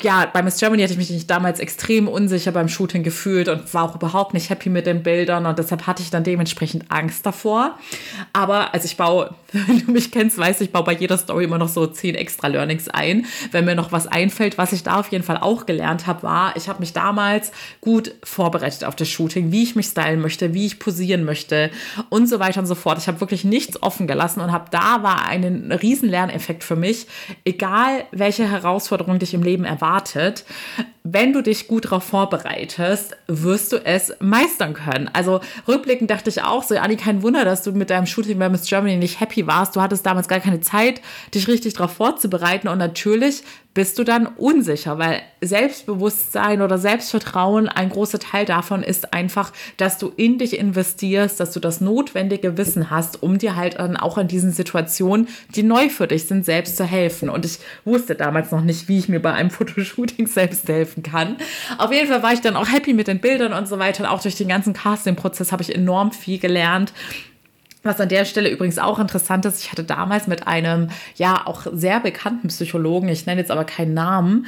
ja, 0.00 0.24
bei 0.32 0.42
Miss 0.42 0.58
Germany 0.58 0.82
hatte 0.82 0.94
ich 0.94 1.10
mich 1.10 1.26
damals 1.26 1.60
extrem 1.60 2.08
unsicher 2.08 2.50
beim 2.50 2.68
Shooting 2.68 3.02
gefühlt 3.02 3.48
und 3.48 3.72
war 3.74 3.84
auch 3.84 3.94
überhaupt 3.94 4.32
nicht 4.32 4.48
happy 4.48 4.70
mit 4.70 4.86
den 4.86 5.02
Bildern 5.02 5.44
und 5.44 5.58
deshalb 5.58 5.86
hatte 5.86 6.02
ich 6.02 6.08
dann 6.08 6.24
dementsprechend 6.24 6.90
Angst 6.90 7.26
davor. 7.26 7.78
Aber 8.32 8.72
also 8.72 8.86
ich 8.86 8.96
baue, 8.96 9.34
wenn 9.52 9.84
du 9.84 9.92
mich 9.92 10.10
kennst, 10.10 10.38
weißt 10.38 10.60
du, 10.60 10.64
ich 10.64 10.72
baue 10.72 10.84
bei 10.84 10.94
jeder 10.94 11.18
Story 11.18 11.44
immer 11.44 11.58
noch 11.58 11.68
so 11.68 11.86
zehn 11.86 12.14
extra 12.14 12.46
Learnings 12.46 12.88
ein, 12.88 13.26
wenn 13.52 13.66
mir 13.66 13.74
noch 13.74 13.92
was 13.92 14.06
einfällt. 14.06 14.56
Was 14.56 14.72
ich 14.72 14.82
da 14.82 14.98
auf 15.00 15.08
jeden 15.08 15.24
Fall 15.24 15.36
auch 15.36 15.66
gelernt 15.66 16.06
habe, 16.06 16.22
war, 16.22 16.56
ich 16.56 16.70
habe 16.70 16.80
mich 16.80 16.94
damals 16.94 17.52
gut 17.82 18.14
vorbereitet 18.24 18.84
auf 18.84 18.96
das 18.96 19.08
Shooting, 19.08 19.52
wie 19.52 19.62
ich 19.62 19.76
mich 19.76 19.86
stylen 19.86 20.20
möchte, 20.20 20.54
wie 20.54 20.64
ich 20.64 20.78
posieren 20.78 21.24
möchte 21.24 21.70
und 22.08 22.28
so 22.28 22.40
weiter 22.40 22.60
und 22.60 22.66
so 22.66 22.74
fort. 22.74 22.96
Ich 22.96 23.08
habe 23.08 23.20
wirklich 23.20 23.44
nichts 23.44 23.82
offen 23.82 24.06
gelassen 24.06 24.40
und 24.40 24.52
habe 24.52 24.70
da 24.70 25.02
war 25.02 25.26
ein 25.26 25.70
riesen 25.70 26.08
Lerneffekt 26.08 26.64
für 26.64 26.76
mich, 26.76 27.06
egal 27.44 28.04
welche 28.10 28.50
Herausforderung 28.50 29.18
dich 29.18 29.34
im 29.34 29.42
Leben 29.42 29.65
erwartet, 29.66 30.44
wenn 31.12 31.32
du 31.32 31.42
dich 31.42 31.68
gut 31.68 31.86
darauf 31.86 32.04
vorbereitest, 32.04 33.16
wirst 33.28 33.72
du 33.72 33.76
es 33.84 34.12
meistern 34.18 34.74
können. 34.74 35.08
Also 35.12 35.40
rückblickend 35.68 36.10
dachte 36.10 36.30
ich 36.30 36.42
auch 36.42 36.64
so, 36.64 36.76
Anni, 36.76 36.96
kein 36.96 37.22
Wunder, 37.22 37.44
dass 37.44 37.62
du 37.62 37.72
mit 37.72 37.90
deinem 37.90 38.06
Shooting 38.06 38.38
bei 38.38 38.48
Miss 38.48 38.68
Germany 38.68 38.96
nicht 38.96 39.20
happy 39.20 39.46
warst. 39.46 39.76
Du 39.76 39.80
hattest 39.80 40.04
damals 40.04 40.28
gar 40.28 40.40
keine 40.40 40.60
Zeit, 40.60 41.00
dich 41.34 41.46
richtig 41.46 41.74
darauf 41.74 41.92
vorzubereiten. 41.92 42.68
Und 42.68 42.78
natürlich 42.78 43.42
bist 43.76 43.98
du 43.98 44.04
dann 44.04 44.26
unsicher, 44.26 44.98
weil 44.98 45.20
Selbstbewusstsein 45.42 46.62
oder 46.62 46.78
Selbstvertrauen, 46.78 47.68
ein 47.68 47.90
großer 47.90 48.18
Teil 48.18 48.46
davon 48.46 48.82
ist 48.82 49.12
einfach, 49.12 49.52
dass 49.76 49.98
du 49.98 50.10
in 50.16 50.38
dich 50.38 50.58
investierst, 50.58 51.38
dass 51.38 51.52
du 51.52 51.60
das 51.60 51.82
notwendige 51.82 52.56
Wissen 52.56 52.88
hast, 52.88 53.22
um 53.22 53.36
dir 53.36 53.54
halt 53.54 53.78
dann 53.78 53.98
auch 53.98 54.16
in 54.16 54.28
diesen 54.28 54.50
Situationen, 54.50 55.28
die 55.54 55.62
neu 55.62 55.90
für 55.90 56.06
dich 56.06 56.24
sind, 56.24 56.46
selbst 56.46 56.78
zu 56.78 56.84
helfen. 56.84 57.28
Und 57.28 57.44
ich 57.44 57.58
wusste 57.84 58.14
damals 58.14 58.50
noch 58.50 58.62
nicht, 58.62 58.88
wie 58.88 58.98
ich 58.98 59.10
mir 59.10 59.20
bei 59.20 59.34
einem 59.34 59.50
Fotoshooting 59.50 60.26
selbst 60.26 60.66
helfen 60.96 61.02
kann. 61.02 61.36
Auf 61.78 61.92
jeden 61.92 62.08
Fall 62.08 62.22
war 62.22 62.32
ich 62.32 62.40
dann 62.40 62.56
auch 62.56 62.68
happy 62.68 62.92
mit 62.92 63.08
den 63.08 63.20
Bildern 63.20 63.52
und 63.52 63.68
so 63.68 63.78
weiter. 63.78 64.04
Und 64.04 64.10
auch 64.10 64.22
durch 64.22 64.36
den 64.36 64.48
ganzen 64.48 64.72
Casting-Prozess 64.72 65.52
habe 65.52 65.62
ich 65.62 65.74
enorm 65.74 66.12
viel 66.12 66.38
gelernt. 66.38 66.92
Was 67.86 68.00
an 68.00 68.08
der 68.08 68.24
Stelle 68.24 68.50
übrigens 68.50 68.78
auch 68.78 68.98
interessant 68.98 69.44
ist, 69.44 69.62
ich 69.62 69.70
hatte 69.70 69.84
damals 69.84 70.26
mit 70.26 70.46
einem 70.46 70.88
ja 71.14 71.46
auch 71.46 71.66
sehr 71.72 72.00
bekannten 72.00 72.48
Psychologen, 72.48 73.08
ich 73.08 73.26
nenne 73.26 73.40
jetzt 73.40 73.50
aber 73.50 73.64
keinen 73.64 73.94
Namen, 73.94 74.46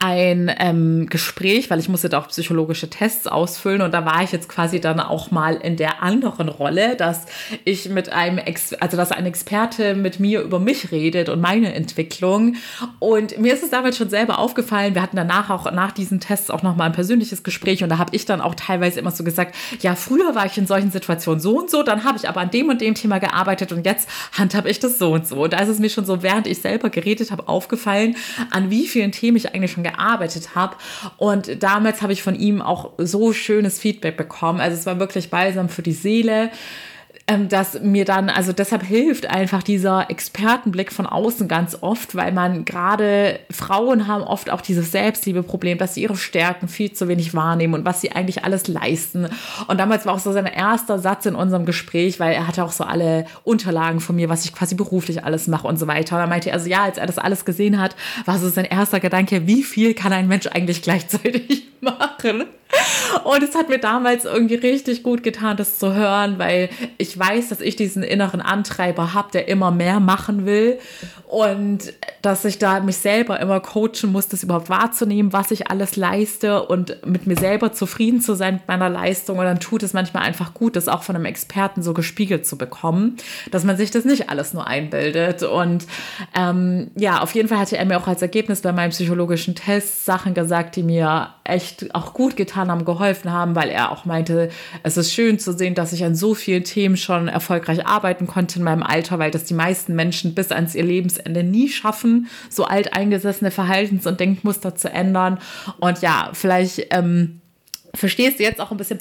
ein 0.00 0.52
ähm, 0.58 1.06
Gespräch, 1.06 1.70
weil 1.70 1.78
ich 1.78 1.88
musste 1.88 2.08
da 2.08 2.18
auch 2.18 2.28
psychologische 2.28 2.90
Tests 2.90 3.28
ausfüllen 3.28 3.80
und 3.80 3.92
da 3.92 4.04
war 4.04 4.22
ich 4.22 4.32
jetzt 4.32 4.48
quasi 4.48 4.80
dann 4.80 4.98
auch 4.98 5.30
mal 5.30 5.54
in 5.54 5.76
der 5.76 6.02
anderen 6.02 6.48
Rolle, 6.48 6.96
dass 6.96 7.26
ich 7.64 7.88
mit 7.88 8.10
einem, 8.12 8.38
Ex 8.38 8.74
also 8.74 8.96
dass 8.96 9.12
ein 9.12 9.26
Experte 9.26 9.94
mit 9.94 10.18
mir 10.18 10.40
über 10.40 10.58
mich 10.58 10.90
redet 10.90 11.28
und 11.28 11.40
meine 11.40 11.72
Entwicklung. 11.74 12.56
Und 12.98 13.38
mir 13.38 13.54
ist 13.54 13.62
es 13.62 13.70
damals 13.70 13.96
schon 13.96 14.10
selber 14.10 14.38
aufgefallen, 14.38 14.94
wir 14.94 15.02
hatten 15.02 15.16
danach 15.16 15.50
auch 15.50 15.70
nach 15.70 15.92
diesen 15.92 16.18
Tests 16.18 16.50
auch 16.50 16.62
nochmal 16.62 16.86
ein 16.88 16.92
persönliches 16.92 17.44
Gespräch 17.44 17.84
und 17.84 17.90
da 17.90 17.98
habe 17.98 18.16
ich 18.16 18.24
dann 18.24 18.40
auch 18.40 18.56
teilweise 18.56 18.98
immer 18.98 19.12
so 19.12 19.22
gesagt, 19.22 19.54
ja 19.80 19.94
früher 19.94 20.34
war 20.34 20.46
ich 20.46 20.58
in 20.58 20.66
solchen 20.66 20.90
Situationen 20.90 21.40
so 21.40 21.56
und 21.56 21.70
so, 21.70 21.84
dann 21.84 22.02
habe 22.02 22.18
ich 22.18 22.28
aber 22.28 22.40
an 22.40 22.50
dem 22.50 22.68
und 22.68 22.79
dem 22.80 22.94
Thema 22.94 23.18
gearbeitet 23.18 23.72
und 23.72 23.86
jetzt 23.86 24.08
handhabe 24.32 24.70
ich 24.70 24.78
das 24.80 24.98
so 24.98 25.12
und 25.12 25.26
so. 25.26 25.44
Und 25.44 25.52
da 25.52 25.58
ist 25.58 25.68
es 25.68 25.78
mir 25.78 25.90
schon 25.90 26.04
so, 26.04 26.22
während 26.22 26.46
ich 26.46 26.58
selber 26.58 26.90
geredet 26.90 27.30
habe, 27.30 27.48
aufgefallen, 27.48 28.16
an 28.50 28.70
wie 28.70 28.86
vielen 28.86 29.12
Themen 29.12 29.36
ich 29.36 29.54
eigentlich 29.54 29.72
schon 29.72 29.84
gearbeitet 29.84 30.54
habe. 30.54 30.76
Und 31.16 31.62
damals 31.62 32.02
habe 32.02 32.12
ich 32.12 32.22
von 32.22 32.34
ihm 32.34 32.62
auch 32.62 32.92
so 32.98 33.32
schönes 33.32 33.78
Feedback 33.78 34.16
bekommen. 34.16 34.60
Also 34.60 34.76
es 34.76 34.86
war 34.86 34.98
wirklich 34.98 35.30
balsam 35.30 35.68
für 35.68 35.82
die 35.82 35.92
Seele 35.92 36.50
ähm, 37.30 37.48
dass 37.48 37.80
mir 37.80 38.04
dann, 38.04 38.28
also 38.28 38.52
deshalb 38.52 38.82
hilft 38.82 39.26
einfach 39.30 39.62
dieser 39.62 40.10
Expertenblick 40.10 40.92
von 40.92 41.06
außen 41.06 41.46
ganz 41.46 41.78
oft, 41.80 42.16
weil 42.16 42.32
man 42.32 42.64
gerade 42.64 43.38
Frauen 43.52 44.08
haben 44.08 44.24
oft 44.24 44.50
auch 44.50 44.60
dieses 44.60 44.90
Selbstliebeproblem, 44.90 45.78
dass 45.78 45.94
sie 45.94 46.02
ihre 46.02 46.16
Stärken 46.16 46.66
viel 46.66 46.92
zu 46.92 47.06
wenig 47.06 47.32
wahrnehmen 47.32 47.74
und 47.74 47.84
was 47.84 48.00
sie 48.00 48.10
eigentlich 48.10 48.44
alles 48.44 48.66
leisten. 48.66 49.28
Und 49.68 49.78
damals 49.78 50.06
war 50.06 50.14
auch 50.14 50.18
so 50.18 50.32
sein 50.32 50.46
erster 50.46 50.98
Satz 50.98 51.24
in 51.24 51.36
unserem 51.36 51.66
Gespräch, 51.66 52.18
weil 52.18 52.32
er 52.32 52.48
hatte 52.48 52.64
auch 52.64 52.72
so 52.72 52.82
alle 52.82 53.26
Unterlagen 53.44 54.00
von 54.00 54.16
mir, 54.16 54.28
was 54.28 54.44
ich 54.44 54.52
quasi 54.52 54.74
beruflich 54.74 55.22
alles 55.22 55.46
mache 55.46 55.68
und 55.68 55.78
so 55.78 55.86
weiter. 55.86 56.16
Und 56.16 56.22
er 56.22 56.26
meinte 56.26 56.50
er 56.50 56.58
so, 56.58 56.68
ja, 56.68 56.82
als 56.82 56.98
er 56.98 57.06
das 57.06 57.18
alles 57.18 57.44
gesehen 57.44 57.80
hat, 57.80 57.94
war 58.24 58.38
so 58.38 58.48
sein 58.48 58.64
erster 58.64 58.98
Gedanke, 58.98 59.46
wie 59.46 59.62
viel 59.62 59.94
kann 59.94 60.12
ein 60.12 60.26
Mensch 60.26 60.48
eigentlich 60.48 60.82
gleichzeitig 60.82 61.69
machen? 61.80 62.44
Und 63.24 63.42
es 63.42 63.54
hat 63.54 63.68
mir 63.68 63.78
damals 63.78 64.24
irgendwie 64.24 64.54
richtig 64.54 65.02
gut 65.02 65.22
getan, 65.22 65.56
das 65.56 65.78
zu 65.78 65.94
hören, 65.94 66.38
weil 66.38 66.70
ich 66.98 67.18
weiß, 67.18 67.48
dass 67.48 67.60
ich 67.60 67.76
diesen 67.76 68.02
inneren 68.02 68.40
Antreiber 68.40 69.12
habe, 69.12 69.30
der 69.32 69.48
immer 69.48 69.70
mehr 69.70 69.98
machen 69.98 70.46
will 70.46 70.78
und 71.26 71.92
dass 72.22 72.44
ich 72.44 72.58
da 72.58 72.80
mich 72.80 72.96
selber 72.96 73.40
immer 73.40 73.60
coachen 73.60 74.10
muss, 74.10 74.28
das 74.28 74.42
überhaupt 74.42 74.68
wahrzunehmen, 74.68 75.32
was 75.32 75.50
ich 75.50 75.70
alles 75.70 75.96
leiste 75.96 76.64
und 76.64 77.06
mit 77.06 77.26
mir 77.26 77.36
selber 77.36 77.72
zufrieden 77.72 78.20
zu 78.20 78.34
sein 78.34 78.54
mit 78.54 78.68
meiner 78.68 78.88
Leistung. 78.88 79.38
Und 79.38 79.44
dann 79.44 79.60
tut 79.60 79.82
es 79.82 79.92
manchmal 79.92 80.24
einfach 80.24 80.54
gut, 80.54 80.76
das 80.76 80.88
auch 80.88 81.02
von 81.02 81.16
einem 81.16 81.24
Experten 81.24 81.82
so 81.82 81.94
gespiegelt 81.94 82.46
zu 82.46 82.58
bekommen, 82.58 83.16
dass 83.50 83.64
man 83.64 83.76
sich 83.76 83.90
das 83.90 84.04
nicht 84.04 84.28
alles 84.28 84.54
nur 84.54 84.66
einbildet. 84.66 85.42
Und 85.42 85.86
ähm, 86.36 86.90
ja, 86.96 87.20
auf 87.20 87.34
jeden 87.34 87.48
Fall 87.48 87.58
hatte 87.58 87.76
er 87.76 87.84
mir 87.84 87.98
auch 87.98 88.08
als 88.08 88.22
Ergebnis 88.22 88.60
bei 88.60 88.72
meinem 88.72 88.90
psychologischen 88.90 89.54
Test 89.54 90.04
Sachen 90.04 90.34
gesagt, 90.34 90.76
die 90.76 90.82
mir 90.82 91.30
echt 91.50 91.94
auch 91.94 92.14
gut 92.14 92.36
getan 92.36 92.70
haben, 92.70 92.84
geholfen 92.84 93.30
haben, 93.32 93.54
weil 93.54 93.68
er 93.68 93.92
auch 93.92 94.04
meinte, 94.04 94.50
es 94.82 94.96
ist 94.96 95.12
schön 95.12 95.38
zu 95.38 95.52
sehen, 95.52 95.74
dass 95.74 95.92
ich 95.92 96.04
an 96.04 96.14
so 96.14 96.34
vielen 96.34 96.64
Themen 96.64 96.96
schon 96.96 97.28
erfolgreich 97.28 97.86
arbeiten 97.86 98.26
konnte 98.26 98.58
in 98.58 98.64
meinem 98.64 98.82
Alter, 98.82 99.18
weil 99.18 99.30
das 99.30 99.44
die 99.44 99.54
meisten 99.54 99.94
Menschen 99.94 100.34
bis 100.34 100.52
ans 100.52 100.74
ihr 100.74 100.84
Lebensende 100.84 101.42
nie 101.42 101.68
schaffen, 101.68 102.28
so 102.48 102.64
alteingesessene 102.64 103.50
Verhaltens- 103.50 104.06
und 104.06 104.20
Denkmuster 104.20 104.74
zu 104.74 104.90
ändern. 104.90 105.38
Und 105.78 106.00
ja, 106.00 106.30
vielleicht 106.32 106.86
ähm, 106.90 107.40
verstehst 107.94 108.38
du 108.38 108.44
jetzt 108.44 108.60
auch 108.60 108.70
ein 108.70 108.76
bisschen 108.76 108.98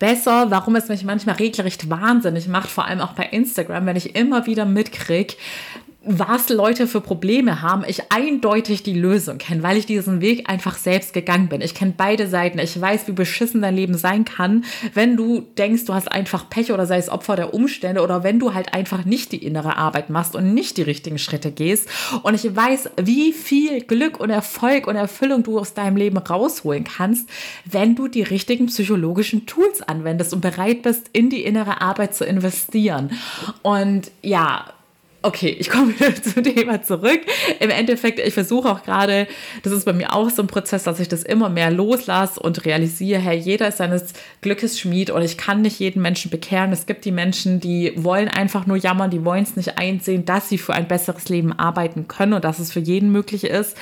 besser, 0.00 0.50
warum 0.50 0.74
es 0.74 0.88
mich 0.88 1.04
manchmal 1.04 1.36
regelrecht 1.36 1.88
wahnsinnig 1.88 2.48
macht, 2.48 2.70
vor 2.70 2.86
allem 2.86 3.00
auch 3.00 3.12
bei 3.12 3.24
Instagram, 3.24 3.86
wenn 3.86 3.96
ich 3.96 4.16
immer 4.16 4.46
wieder 4.46 4.64
mitkriege, 4.64 5.34
was 6.02 6.48
Leute 6.48 6.86
für 6.86 7.02
Probleme 7.02 7.60
haben, 7.60 7.84
ich 7.86 8.10
eindeutig 8.10 8.82
die 8.82 8.98
Lösung 8.98 9.36
kenne, 9.36 9.62
weil 9.62 9.76
ich 9.76 9.84
diesen 9.84 10.22
Weg 10.22 10.48
einfach 10.48 10.78
selbst 10.78 11.12
gegangen 11.12 11.50
bin. 11.50 11.60
Ich 11.60 11.74
kenne 11.74 11.92
beide 11.94 12.26
Seiten. 12.26 12.58
Ich 12.58 12.80
weiß, 12.80 13.06
wie 13.06 13.12
beschissen 13.12 13.60
dein 13.60 13.76
Leben 13.76 13.98
sein 13.98 14.24
kann, 14.24 14.64
wenn 14.94 15.16
du 15.16 15.40
denkst, 15.58 15.84
du 15.84 15.92
hast 15.92 16.10
einfach 16.10 16.48
Pech 16.48 16.72
oder 16.72 16.86
sei 16.86 16.96
es 16.96 17.10
Opfer 17.10 17.36
der 17.36 17.52
Umstände 17.52 18.02
oder 18.02 18.24
wenn 18.24 18.38
du 18.38 18.54
halt 18.54 18.72
einfach 18.72 19.04
nicht 19.04 19.32
die 19.32 19.44
innere 19.44 19.76
Arbeit 19.76 20.08
machst 20.08 20.34
und 20.34 20.54
nicht 20.54 20.78
die 20.78 20.82
richtigen 20.82 21.18
Schritte 21.18 21.52
gehst. 21.52 21.86
Und 22.22 22.34
ich 22.34 22.56
weiß, 22.56 22.90
wie 23.02 23.34
viel 23.34 23.82
Glück 23.82 24.18
und 24.18 24.30
Erfolg 24.30 24.86
und 24.86 24.96
Erfüllung 24.96 25.42
du 25.42 25.58
aus 25.58 25.74
deinem 25.74 25.96
Leben 25.96 26.16
rausholen 26.16 26.84
kannst, 26.84 27.28
wenn 27.66 27.94
du 27.94 28.08
die 28.08 28.22
richtigen 28.22 28.66
psychologischen 28.66 29.44
Tools 29.44 29.82
anwendest 29.82 30.32
und 30.32 30.40
bereit 30.40 30.80
bist, 30.80 31.10
in 31.12 31.28
die 31.28 31.44
innere 31.44 31.82
Arbeit 31.82 32.14
zu 32.14 32.24
investieren. 32.24 33.10
Und 33.62 34.10
ja, 34.22 34.64
Okay, 35.22 35.54
ich 35.58 35.68
komme 35.68 35.92
wieder 35.98 36.14
zum 36.22 36.42
Thema 36.42 36.82
zurück. 36.82 37.20
Im 37.58 37.68
Endeffekt, 37.68 38.20
ich 38.20 38.32
versuche 38.32 38.70
auch 38.70 38.82
gerade, 38.82 39.26
das 39.62 39.70
ist 39.74 39.84
bei 39.84 39.92
mir 39.92 40.14
auch 40.14 40.30
so 40.30 40.40
ein 40.40 40.46
Prozess, 40.46 40.84
dass 40.84 40.98
ich 40.98 41.08
das 41.08 41.24
immer 41.24 41.50
mehr 41.50 41.70
loslasse 41.70 42.40
und 42.40 42.64
realisiere, 42.64 43.20
hey, 43.20 43.36
jeder 43.36 43.68
ist 43.68 43.76
seines 43.76 44.14
Glückes 44.40 44.80
Schmied 44.80 45.10
und 45.10 45.20
ich 45.20 45.36
kann 45.36 45.60
nicht 45.60 45.78
jeden 45.78 46.00
Menschen 46.00 46.30
bekehren. 46.30 46.72
Es 46.72 46.86
gibt 46.86 47.04
die 47.04 47.12
Menschen, 47.12 47.60
die 47.60 47.92
wollen 47.96 48.28
einfach 48.28 48.64
nur 48.64 48.78
jammern, 48.78 49.10
die 49.10 49.22
wollen 49.22 49.42
es 49.42 49.56
nicht 49.56 49.76
einsehen, 49.76 50.24
dass 50.24 50.48
sie 50.48 50.56
für 50.56 50.72
ein 50.72 50.88
besseres 50.88 51.28
Leben 51.28 51.52
arbeiten 51.52 52.08
können 52.08 52.32
und 52.32 52.42
dass 52.42 52.58
es 52.58 52.72
für 52.72 52.80
jeden 52.80 53.12
möglich 53.12 53.44
ist. 53.44 53.76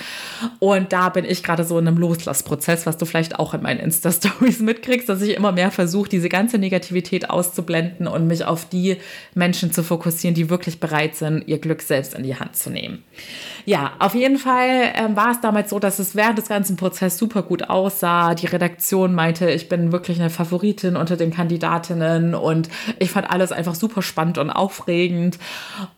Und 0.59 0.93
da 0.93 1.09
bin 1.09 1.25
ich 1.25 1.45
gerade 1.45 1.63
so 1.63 1.79
in 1.79 1.87
einem 1.87 1.99
Loslassprozess, 1.99 2.85
was 2.85 2.97
du 2.97 3.07
vielleicht 3.07 3.39
auch 3.39 3.55
in 3.55 3.63
meinen 3.63 3.79
Insta-Stories 3.79 4.59
mitkriegst, 4.59 5.09
dass 5.09 5.23
ich 5.23 5.37
immer 5.37 5.53
mehr 5.53 5.71
versuche, 5.71 6.09
diese 6.09 6.29
ganze 6.29 6.59
Negativität 6.59 7.31
auszublenden 7.31 8.09
und 8.09 8.27
mich 8.27 8.45
auf 8.45 8.69
die 8.69 8.97
Menschen 9.37 9.73
zu 9.73 9.85
fokussieren, 9.85 10.35
die 10.35 10.51
wirklich 10.51 10.81
bereit 10.81 11.15
sind, 11.15 11.28
sind, 11.29 11.49
ihr 11.49 11.59
Glück 11.59 11.83
selbst 11.83 12.15
in 12.15 12.23
die 12.23 12.37
Hand 12.37 12.57
zu 12.57 12.71
nehmen. 12.71 13.05
Ja, 13.65 13.93
auf 13.99 14.15
jeden 14.15 14.39
Fall 14.39 14.93
ähm, 14.95 15.17
war 15.17 15.31
es 15.31 15.41
damals 15.41 15.71
so, 15.71 15.79
dass 15.79 15.99
es 15.99 16.15
während 16.15 16.39
des 16.39 16.49
ganzen 16.49 16.77
Prozesses 16.77 17.19
super 17.19 17.43
gut 17.43 17.69
aussah. 17.69 18.35
Die 18.35 18.47
Redaktion 18.47 19.15
meinte, 19.15 19.51
ich 19.51 19.69
bin 19.69 19.93
wirklich 19.93 20.19
eine 20.19 20.31
Favoritin 20.31 20.97
unter 20.97 21.17
den 21.17 21.33
Kandidatinnen 21.33 22.35
und 22.35 22.69
ich 22.99 23.11
fand 23.11 23.31
alles 23.31 23.53
einfach 23.53 23.75
super 23.75 24.03
spannend 24.03 24.39
und 24.39 24.51
aufregend. 24.51 25.39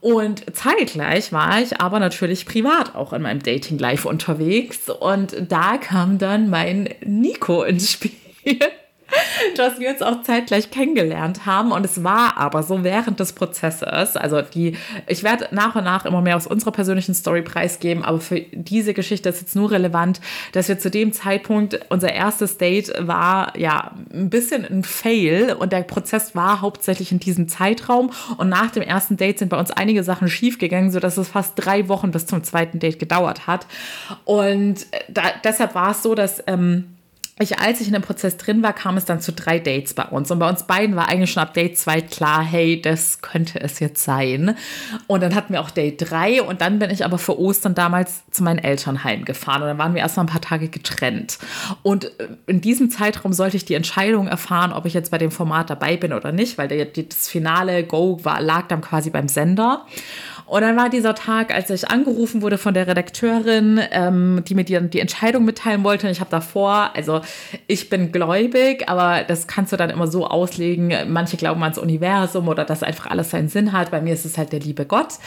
Und 0.00 0.44
zeitgleich 0.54 1.32
war 1.32 1.60
ich 1.60 1.80
aber 1.80 2.00
natürlich 2.00 2.46
privat 2.46 2.94
auch 2.94 3.12
in 3.12 3.22
meinem 3.22 3.42
Dating 3.42 3.78
Life 3.78 4.08
unterwegs 4.08 4.90
und 4.90 5.36
da 5.48 5.76
kam 5.78 6.18
dann 6.18 6.50
mein 6.50 6.88
Nico 7.04 7.62
ins 7.62 7.92
Spiel. 7.92 8.58
dass 9.56 9.78
wir 9.78 9.90
uns 9.90 10.02
auch 10.02 10.22
zeitgleich 10.22 10.70
kennengelernt 10.70 11.46
haben. 11.46 11.72
Und 11.72 11.84
es 11.84 12.02
war 12.04 12.36
aber 12.36 12.62
so 12.62 12.84
während 12.84 13.20
des 13.20 13.32
Prozesses, 13.32 14.16
also 14.16 14.42
die, 14.42 14.76
ich 15.06 15.22
werde 15.22 15.48
nach 15.50 15.74
und 15.74 15.84
nach 15.84 16.04
immer 16.04 16.20
mehr 16.20 16.36
aus 16.36 16.46
unserer 16.46 16.72
persönlichen 16.72 17.14
Story 17.14 17.42
preisgeben, 17.42 18.04
aber 18.04 18.20
für 18.20 18.40
diese 18.52 18.94
Geschichte 18.94 19.28
ist 19.28 19.40
jetzt 19.40 19.56
nur 19.56 19.70
relevant, 19.70 20.20
dass 20.52 20.68
wir 20.68 20.78
zu 20.78 20.90
dem 20.90 21.12
Zeitpunkt, 21.12 21.80
unser 21.88 22.12
erstes 22.12 22.58
Date 22.58 22.92
war 22.98 23.56
ja 23.58 23.92
ein 24.12 24.30
bisschen 24.30 24.64
ein 24.64 24.82
Fail 24.82 25.56
und 25.58 25.72
der 25.72 25.82
Prozess 25.82 26.34
war 26.34 26.60
hauptsächlich 26.60 27.12
in 27.12 27.20
diesem 27.20 27.48
Zeitraum. 27.48 28.10
Und 28.38 28.48
nach 28.48 28.70
dem 28.70 28.82
ersten 28.82 29.16
Date 29.16 29.38
sind 29.38 29.48
bei 29.48 29.58
uns 29.58 29.70
einige 29.70 30.02
Sachen 30.04 30.28
schiefgegangen, 30.28 30.90
sodass 30.90 31.16
es 31.16 31.28
fast 31.28 31.52
drei 31.56 31.88
Wochen 31.88 32.10
bis 32.10 32.26
zum 32.26 32.42
zweiten 32.44 32.78
Date 32.78 32.98
gedauert 32.98 33.46
hat. 33.46 33.66
Und 34.24 34.86
da, 35.08 35.22
deshalb 35.44 35.74
war 35.74 35.92
es 35.92 36.02
so, 36.02 36.14
dass 36.14 36.42
ähm, 36.46 36.84
ich, 37.38 37.58
als 37.58 37.80
ich 37.80 37.86
in 37.86 37.94
dem 37.94 38.02
Prozess 38.02 38.36
drin 38.36 38.62
war, 38.62 38.72
kam 38.72 38.96
es 38.96 39.06
dann 39.06 39.20
zu 39.20 39.32
drei 39.32 39.58
Dates 39.58 39.94
bei 39.94 40.04
uns. 40.04 40.30
Und 40.30 40.38
bei 40.38 40.48
uns 40.48 40.64
beiden 40.64 40.94
war 40.96 41.08
eigentlich 41.08 41.30
schon 41.30 41.42
ab 41.42 41.54
Date 41.54 41.78
2 41.78 42.02
klar, 42.02 42.42
hey, 42.42 42.80
das 42.80 43.22
könnte 43.22 43.60
es 43.60 43.80
jetzt 43.80 44.04
sein. 44.04 44.56
Und 45.06 45.22
dann 45.22 45.34
hatten 45.34 45.52
wir 45.52 45.60
auch 45.62 45.70
Date 45.70 46.10
3 46.10 46.42
und 46.42 46.60
dann 46.60 46.78
bin 46.78 46.90
ich 46.90 47.04
aber 47.04 47.18
für 47.18 47.38
Ostern 47.38 47.74
damals 47.74 48.22
zu 48.30 48.42
meinen 48.42 48.58
Eltern 48.58 49.04
heimgefahren. 49.04 49.62
Und 49.62 49.68
dann 49.68 49.78
waren 49.78 49.94
wir 49.94 50.02
erstmal 50.02 50.26
ein 50.26 50.30
paar 50.30 50.42
Tage 50.42 50.68
getrennt. 50.68 51.38
Und 51.82 52.06
äh, 52.20 52.28
in 52.46 52.60
diesem 52.60 52.90
Zeitraum 52.90 53.32
sollte 53.32 53.56
ich 53.56 53.64
die 53.64 53.74
Entscheidung 53.74 54.28
erfahren, 54.28 54.72
ob 54.72 54.84
ich 54.84 54.92
jetzt 54.92 55.10
bei 55.10 55.18
dem 55.18 55.30
Format 55.30 55.70
dabei 55.70 55.96
bin 55.96 56.12
oder 56.12 56.32
nicht, 56.32 56.58
weil 56.58 56.68
der, 56.68 56.84
das 56.84 57.28
finale 57.28 57.84
Go 57.84 58.18
war, 58.22 58.42
lag 58.42 58.68
dann 58.68 58.82
quasi 58.82 59.10
beim 59.10 59.28
Sender. 59.28 59.86
Und 60.50 60.62
dann 60.62 60.76
war 60.76 60.88
dieser 60.88 61.14
Tag, 61.14 61.54
als 61.54 61.70
ich 61.70 61.88
angerufen 61.88 62.42
wurde 62.42 62.58
von 62.58 62.74
der 62.74 62.88
Redakteurin, 62.88 63.80
ähm, 63.92 64.42
die 64.48 64.56
mir 64.56 64.64
die, 64.64 64.80
die 64.90 64.98
Entscheidung 64.98 65.44
mitteilen 65.44 65.84
wollte. 65.84 66.08
Und 66.08 66.12
ich 66.12 66.18
habe 66.18 66.30
davor, 66.30 66.90
also 66.96 67.20
ich 67.68 67.88
bin 67.88 68.10
gläubig, 68.10 68.88
aber 68.88 69.22
das 69.22 69.46
kannst 69.46 69.72
du 69.72 69.76
dann 69.76 69.90
immer 69.90 70.08
so 70.08 70.26
auslegen. 70.26 70.92
Manche 71.06 71.36
glauben 71.36 71.62
ans 71.62 71.78
Universum 71.78 72.48
oder 72.48 72.64
dass 72.64 72.82
einfach 72.82 73.06
alles 73.06 73.30
seinen 73.30 73.48
Sinn 73.48 73.72
hat. 73.72 73.92
Bei 73.92 74.00
mir 74.00 74.12
ist 74.12 74.24
es 74.24 74.38
halt 74.38 74.50
der 74.50 74.58
liebe 74.58 74.86
Gott. 74.86 75.18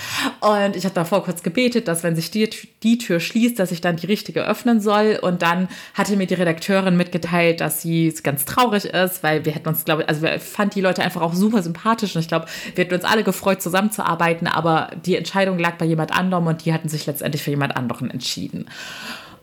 Und 0.41 0.75
ich 0.75 0.83
habe 0.83 0.93
davor 0.93 1.23
kurz 1.23 1.41
gebetet, 1.41 1.87
dass 1.87 2.03
wenn 2.03 2.17
sich 2.17 2.29
die, 2.29 2.49
die 2.83 2.97
Tür 2.97 3.21
schließt, 3.21 3.57
dass 3.57 3.71
ich 3.71 3.79
dann 3.79 3.95
die 3.95 4.07
richtige 4.07 4.45
öffnen 4.45 4.81
soll. 4.81 5.19
Und 5.21 5.41
dann 5.41 5.69
hatte 5.93 6.17
mir 6.17 6.27
die 6.27 6.33
Redakteurin 6.33 6.97
mitgeteilt, 6.97 7.61
dass 7.61 7.81
sie 7.81 8.13
ganz 8.23 8.43
traurig 8.43 8.83
ist, 8.83 9.23
weil 9.23 9.45
wir 9.45 9.53
hätten 9.53 9.69
uns, 9.69 9.85
glaube 9.85 10.01
ich, 10.01 10.09
also 10.09 10.21
wir 10.21 10.37
fand 10.41 10.75
die 10.75 10.81
Leute 10.81 11.01
einfach 11.01 11.21
auch 11.21 11.33
super 11.33 11.63
sympathisch 11.63 12.13
und 12.13 12.19
ich 12.19 12.27
glaube, 12.27 12.47
wir 12.75 12.83
hätten 12.83 12.95
uns 12.95 13.05
alle 13.05 13.23
gefreut, 13.23 13.61
zusammenzuarbeiten, 13.61 14.47
aber 14.47 14.89
die 15.05 15.12
Entscheidung 15.15 15.59
lag 15.59 15.77
bei 15.77 15.85
jemand 15.85 16.11
anderem 16.11 16.47
und 16.47 16.65
die 16.65 16.73
hatten 16.73 16.89
sich 16.89 17.05
letztendlich 17.05 17.43
für 17.43 17.51
jemand 17.51 17.75
anderen 17.75 18.09
entschieden. 18.09 18.69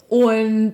Und 0.09 0.73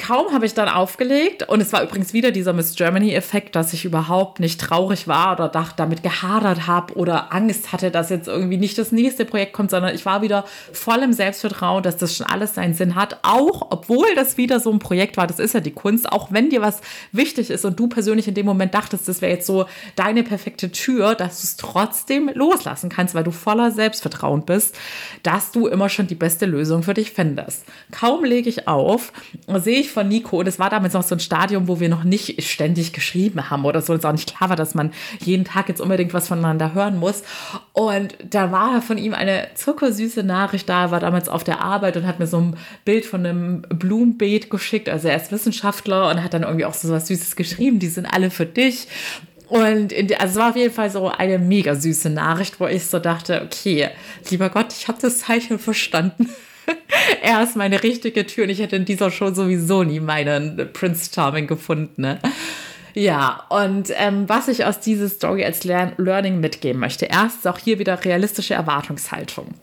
kaum 0.00 0.32
habe 0.32 0.46
ich 0.46 0.54
dann 0.54 0.68
aufgelegt 0.68 1.46
und 1.46 1.60
es 1.60 1.74
war 1.74 1.82
übrigens 1.82 2.14
wieder 2.14 2.30
dieser 2.30 2.54
Miss 2.54 2.74
Germany-Effekt, 2.74 3.54
dass 3.54 3.74
ich 3.74 3.84
überhaupt 3.84 4.40
nicht 4.40 4.58
traurig 4.58 5.06
war 5.06 5.34
oder 5.34 5.48
dachte, 5.48 5.74
damit 5.76 6.02
gehadert 6.02 6.66
habe 6.66 6.94
oder 6.94 7.34
Angst 7.34 7.70
hatte, 7.70 7.90
dass 7.90 8.08
jetzt 8.08 8.26
irgendwie 8.26 8.56
nicht 8.56 8.78
das 8.78 8.92
nächste 8.92 9.26
Projekt 9.26 9.52
kommt, 9.52 9.70
sondern 9.70 9.94
ich 9.94 10.06
war 10.06 10.22
wieder 10.22 10.46
voll 10.72 11.02
im 11.02 11.12
Selbstvertrauen, 11.12 11.82
dass 11.82 11.98
das 11.98 12.16
schon 12.16 12.26
alles 12.26 12.54
seinen 12.54 12.72
Sinn 12.72 12.94
hat, 12.94 13.18
auch 13.22 13.66
obwohl 13.70 14.06
das 14.14 14.38
wieder 14.38 14.58
so 14.58 14.72
ein 14.72 14.78
Projekt 14.78 15.18
war, 15.18 15.26
das 15.26 15.38
ist 15.38 15.52
ja 15.52 15.60
die 15.60 15.70
Kunst, 15.70 16.10
auch 16.10 16.32
wenn 16.32 16.48
dir 16.48 16.62
was 16.62 16.80
wichtig 17.12 17.50
ist 17.50 17.66
und 17.66 17.78
du 17.78 17.86
persönlich 17.86 18.26
in 18.26 18.34
dem 18.34 18.46
Moment 18.46 18.72
dachtest, 18.72 19.06
das 19.06 19.20
wäre 19.20 19.32
jetzt 19.32 19.46
so 19.46 19.66
deine 19.96 20.22
perfekte 20.22 20.72
Tür, 20.72 21.14
dass 21.14 21.42
du 21.42 21.44
es 21.44 21.56
trotzdem 21.58 22.30
loslassen 22.32 22.88
kannst, 22.88 23.14
weil 23.14 23.24
du 23.24 23.32
voller 23.32 23.70
Selbstvertrauen 23.70 24.46
bist, 24.46 24.78
dass 25.22 25.52
du 25.52 25.66
immer 25.66 25.90
schon 25.90 26.06
die 26.06 26.14
beste 26.14 26.46
Lösung 26.46 26.84
für 26.84 26.94
dich 26.94 27.10
findest. 27.10 27.66
Kaum 27.92 28.24
lege 28.24 28.48
ich 28.48 28.66
auf, 28.66 29.12
sehe 29.58 29.80
ich 29.80 29.89
von 29.90 30.08
Nico 30.08 30.38
und 30.38 30.48
es 30.48 30.58
war 30.58 30.70
damals 30.70 30.94
noch 30.94 31.02
so 31.02 31.14
ein 31.14 31.20
Stadium, 31.20 31.68
wo 31.68 31.80
wir 31.80 31.88
noch 31.88 32.04
nicht 32.04 32.42
ständig 32.42 32.92
geschrieben 32.92 33.50
haben 33.50 33.64
oder 33.64 33.82
so. 33.82 33.94
Es 33.94 34.04
auch 34.04 34.12
nicht 34.12 34.34
klar 34.34 34.48
war, 34.48 34.56
dass 34.56 34.74
man 34.74 34.92
jeden 35.20 35.44
Tag 35.44 35.68
jetzt 35.68 35.80
unbedingt 35.80 36.14
was 36.14 36.28
voneinander 36.28 36.74
hören 36.74 36.98
muss. 36.98 37.22
Und 37.72 38.16
da 38.28 38.52
war 38.52 38.82
von 38.82 38.98
ihm 38.98 39.14
eine 39.14 39.48
zuckersüße 39.54 40.22
Nachricht 40.22 40.68
da, 40.68 40.90
war 40.90 41.00
damals 41.00 41.28
auf 41.28 41.44
der 41.44 41.60
Arbeit 41.60 41.96
und 41.96 42.06
hat 42.06 42.18
mir 42.18 42.26
so 42.26 42.38
ein 42.38 42.56
Bild 42.84 43.04
von 43.06 43.24
einem 43.26 43.62
Blumenbeet 43.62 44.50
geschickt. 44.50 44.88
Also 44.88 45.08
er 45.08 45.16
ist 45.16 45.32
Wissenschaftler 45.32 46.10
und 46.10 46.22
hat 46.22 46.34
dann 46.34 46.42
irgendwie 46.42 46.64
auch 46.64 46.74
so 46.74 46.90
was 46.90 47.08
Süßes 47.08 47.36
geschrieben. 47.36 47.78
Die 47.78 47.88
sind 47.88 48.06
alle 48.06 48.30
für 48.30 48.46
dich. 48.46 48.88
Und 49.48 49.90
in, 49.90 50.14
also 50.14 50.32
es 50.32 50.36
war 50.36 50.50
auf 50.50 50.56
jeden 50.56 50.72
Fall 50.72 50.90
so 50.90 51.08
eine 51.08 51.38
mega 51.40 51.74
süße 51.74 52.08
Nachricht, 52.08 52.60
wo 52.60 52.68
ich 52.68 52.86
so 52.86 53.00
dachte, 53.00 53.42
okay, 53.44 53.90
lieber 54.30 54.48
Gott, 54.48 54.72
ich 54.72 54.86
habe 54.86 54.98
das 55.02 55.18
Zeichen 55.18 55.58
verstanden. 55.58 56.28
er 57.22 57.42
ist 57.42 57.56
meine 57.56 57.82
richtige 57.82 58.26
Tür 58.26 58.44
und 58.44 58.50
ich 58.50 58.60
hätte 58.60 58.76
in 58.76 58.84
dieser 58.84 59.10
Show 59.10 59.32
sowieso 59.32 59.82
nie 59.82 60.00
meinen 60.00 60.72
Prince 60.72 61.10
Charming 61.12 61.46
gefunden. 61.46 62.02
Ne? 62.02 62.18
Ja, 62.94 63.44
und 63.48 63.90
ähm, 63.96 64.28
was 64.28 64.48
ich 64.48 64.64
aus 64.64 64.80
dieser 64.80 65.08
Story 65.08 65.44
als 65.44 65.64
Lern 65.64 65.92
Learning 65.96 66.40
mitgeben 66.40 66.80
möchte, 66.80 67.06
erst 67.06 67.46
auch 67.46 67.58
hier 67.58 67.78
wieder 67.78 68.04
realistische 68.04 68.54
Erwartungshaltung. 68.54 69.54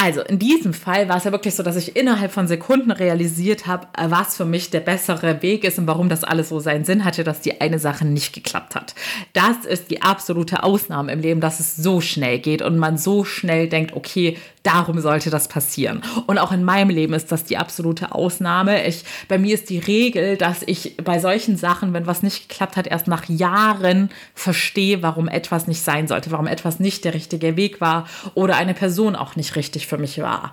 Also 0.00 0.20
in 0.20 0.38
diesem 0.38 0.74
Fall 0.74 1.08
war 1.08 1.16
es 1.16 1.24
ja 1.24 1.32
wirklich 1.32 1.56
so, 1.56 1.64
dass 1.64 1.74
ich 1.74 1.96
innerhalb 1.96 2.30
von 2.30 2.46
Sekunden 2.46 2.92
realisiert 2.92 3.66
habe, 3.66 3.88
was 4.00 4.36
für 4.36 4.44
mich 4.44 4.70
der 4.70 4.78
bessere 4.78 5.42
Weg 5.42 5.64
ist 5.64 5.76
und 5.76 5.88
warum 5.88 6.08
das 6.08 6.22
alles 6.22 6.50
so 6.50 6.60
seinen 6.60 6.84
Sinn 6.84 7.04
hatte, 7.04 7.24
dass 7.24 7.40
die 7.40 7.60
eine 7.60 7.80
Sache 7.80 8.06
nicht 8.06 8.32
geklappt 8.32 8.76
hat. 8.76 8.94
Das 9.32 9.64
ist 9.68 9.90
die 9.90 10.02
absolute 10.02 10.62
Ausnahme 10.62 11.10
im 11.10 11.20
Leben, 11.20 11.40
dass 11.40 11.58
es 11.58 11.74
so 11.74 12.00
schnell 12.00 12.38
geht 12.38 12.62
und 12.62 12.78
man 12.78 12.96
so 12.96 13.24
schnell 13.24 13.68
denkt, 13.68 13.92
okay, 13.92 14.36
darum 14.62 15.00
sollte 15.00 15.30
das 15.30 15.48
passieren. 15.48 16.02
Und 16.26 16.38
auch 16.38 16.52
in 16.52 16.62
meinem 16.62 16.90
Leben 16.90 17.14
ist 17.14 17.32
das 17.32 17.44
die 17.44 17.56
absolute 17.56 18.12
Ausnahme. 18.12 18.86
Ich, 18.86 19.02
bei 19.26 19.38
mir 19.38 19.54
ist 19.54 19.70
die 19.70 19.78
Regel, 19.78 20.36
dass 20.36 20.62
ich 20.64 20.96
bei 20.98 21.18
solchen 21.18 21.56
Sachen, 21.56 21.92
wenn 21.92 22.06
was 22.06 22.22
nicht 22.22 22.48
geklappt 22.48 22.76
hat, 22.76 22.86
erst 22.86 23.08
nach 23.08 23.28
Jahren 23.28 24.10
verstehe, 24.34 25.02
warum 25.02 25.26
etwas 25.26 25.66
nicht 25.66 25.82
sein 25.82 26.06
sollte, 26.06 26.30
warum 26.30 26.46
etwas 26.46 26.78
nicht 26.78 27.04
der 27.04 27.14
richtige 27.14 27.56
Weg 27.56 27.80
war 27.80 28.06
oder 28.34 28.56
eine 28.56 28.74
Person 28.74 29.16
auch 29.16 29.34
nicht 29.34 29.56
richtig 29.56 29.87
für 29.88 29.98
mich 29.98 30.18
war. 30.20 30.52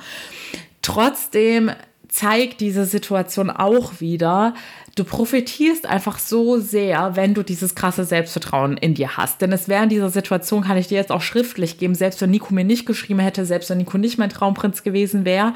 Trotzdem 0.81 1.71
zeigt 2.07 2.61
diese 2.61 2.85
Situation 2.85 3.49
auch 3.49 3.99
wieder, 3.99 4.53
du 4.95 5.03
profitierst 5.03 5.85
einfach 5.85 6.17
so 6.17 6.59
sehr, 6.59 7.15
wenn 7.15 7.33
du 7.33 7.43
dieses 7.43 7.75
krasse 7.75 8.05
Selbstvertrauen 8.05 8.77
in 8.77 8.93
dir 8.93 9.17
hast. 9.17 9.41
Denn 9.41 9.51
es 9.51 9.67
wäre 9.67 9.83
in 9.83 9.89
dieser 9.89 10.09
Situation, 10.09 10.63
kann 10.63 10.77
ich 10.77 10.87
dir 10.87 10.95
jetzt 10.95 11.11
auch 11.11 11.21
schriftlich 11.21 11.77
geben, 11.77 11.95
selbst 11.95 12.21
wenn 12.21 12.31
Nico 12.31 12.53
mir 12.53 12.63
nicht 12.63 12.85
geschrieben 12.85 13.19
hätte, 13.19 13.45
selbst 13.45 13.69
wenn 13.69 13.79
Nico 13.79 13.97
nicht 13.97 14.17
mein 14.17 14.29
Traumprinz 14.29 14.83
gewesen 14.83 15.25
wäre, 15.25 15.53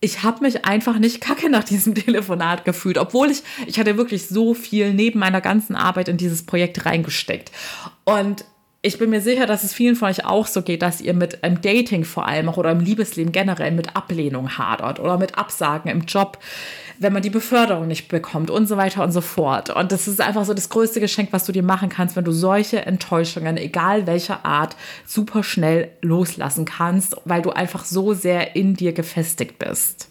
ich 0.00 0.22
habe 0.22 0.42
mich 0.42 0.64
einfach 0.64 0.98
nicht 0.98 1.20
kacke 1.20 1.50
nach 1.50 1.64
diesem 1.64 1.94
Telefonat 1.96 2.64
gefühlt, 2.64 2.96
obwohl 2.96 3.30
ich, 3.30 3.42
ich 3.66 3.78
hatte 3.78 3.96
wirklich 3.96 4.28
so 4.28 4.54
viel 4.54 4.94
neben 4.94 5.18
meiner 5.18 5.40
ganzen 5.40 5.76
Arbeit 5.76 6.08
in 6.08 6.16
dieses 6.16 6.46
Projekt 6.46 6.86
reingesteckt. 6.86 7.50
Und 8.04 8.44
ich 8.82 8.98
bin 8.98 9.10
mir 9.10 9.20
sicher, 9.20 9.44
dass 9.44 9.62
es 9.62 9.74
vielen 9.74 9.94
von 9.94 10.08
euch 10.08 10.24
auch 10.24 10.46
so 10.46 10.62
geht, 10.62 10.80
dass 10.80 11.02
ihr 11.02 11.12
mit 11.12 11.44
einem 11.44 11.60
Dating 11.60 12.04
vor 12.04 12.26
allem 12.26 12.48
auch 12.48 12.56
oder 12.56 12.70
im 12.70 12.80
Liebesleben 12.80 13.30
generell 13.30 13.72
mit 13.72 13.94
Ablehnung 13.94 14.56
hadert 14.56 15.00
oder 15.00 15.18
mit 15.18 15.36
Absagen 15.36 15.90
im 15.90 16.02
Job, 16.02 16.38
wenn 16.98 17.12
man 17.12 17.20
die 17.20 17.28
Beförderung 17.28 17.88
nicht 17.88 18.08
bekommt 18.08 18.50
und 18.50 18.66
so 18.66 18.78
weiter 18.78 19.04
und 19.04 19.12
so 19.12 19.20
fort. 19.20 19.68
Und 19.68 19.92
das 19.92 20.08
ist 20.08 20.22
einfach 20.22 20.46
so 20.46 20.54
das 20.54 20.70
größte 20.70 20.98
Geschenk, 20.98 21.28
was 21.32 21.44
du 21.44 21.52
dir 21.52 21.62
machen 21.62 21.90
kannst, 21.90 22.16
wenn 22.16 22.24
du 22.24 22.32
solche 22.32 22.86
Enttäuschungen, 22.86 23.58
egal 23.58 24.06
welcher 24.06 24.46
Art, 24.46 24.76
super 25.06 25.42
schnell 25.42 25.90
loslassen 26.00 26.64
kannst, 26.64 27.16
weil 27.26 27.42
du 27.42 27.50
einfach 27.50 27.84
so 27.84 28.14
sehr 28.14 28.56
in 28.56 28.76
dir 28.76 28.94
gefestigt 28.94 29.58
bist. 29.58 30.08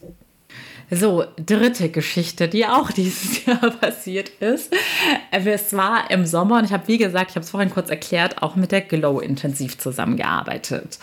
So, 0.91 1.23
dritte 1.37 1.89
Geschichte, 1.89 2.47
die 2.47 2.65
auch 2.65 2.91
dieses 2.99 3.45
Jahr 3.45 3.69
passiert 3.71 4.29
ist. 4.39 4.73
Es 5.31 5.73
war 5.73 6.09
im 6.09 6.25
Sommer 6.25 6.57
und 6.57 6.65
ich 6.65 6.73
habe, 6.73 6.87
wie 6.87 6.97
gesagt, 6.97 7.31
ich 7.31 7.35
habe 7.35 7.43
es 7.43 7.51
vorhin 7.51 7.69
kurz 7.69 7.89
erklärt, 7.89 8.41
auch 8.41 8.55
mit 8.55 8.71
der 8.71 8.81
Glow 8.81 9.19
intensiv 9.19 9.77
zusammengearbeitet. 9.77 10.97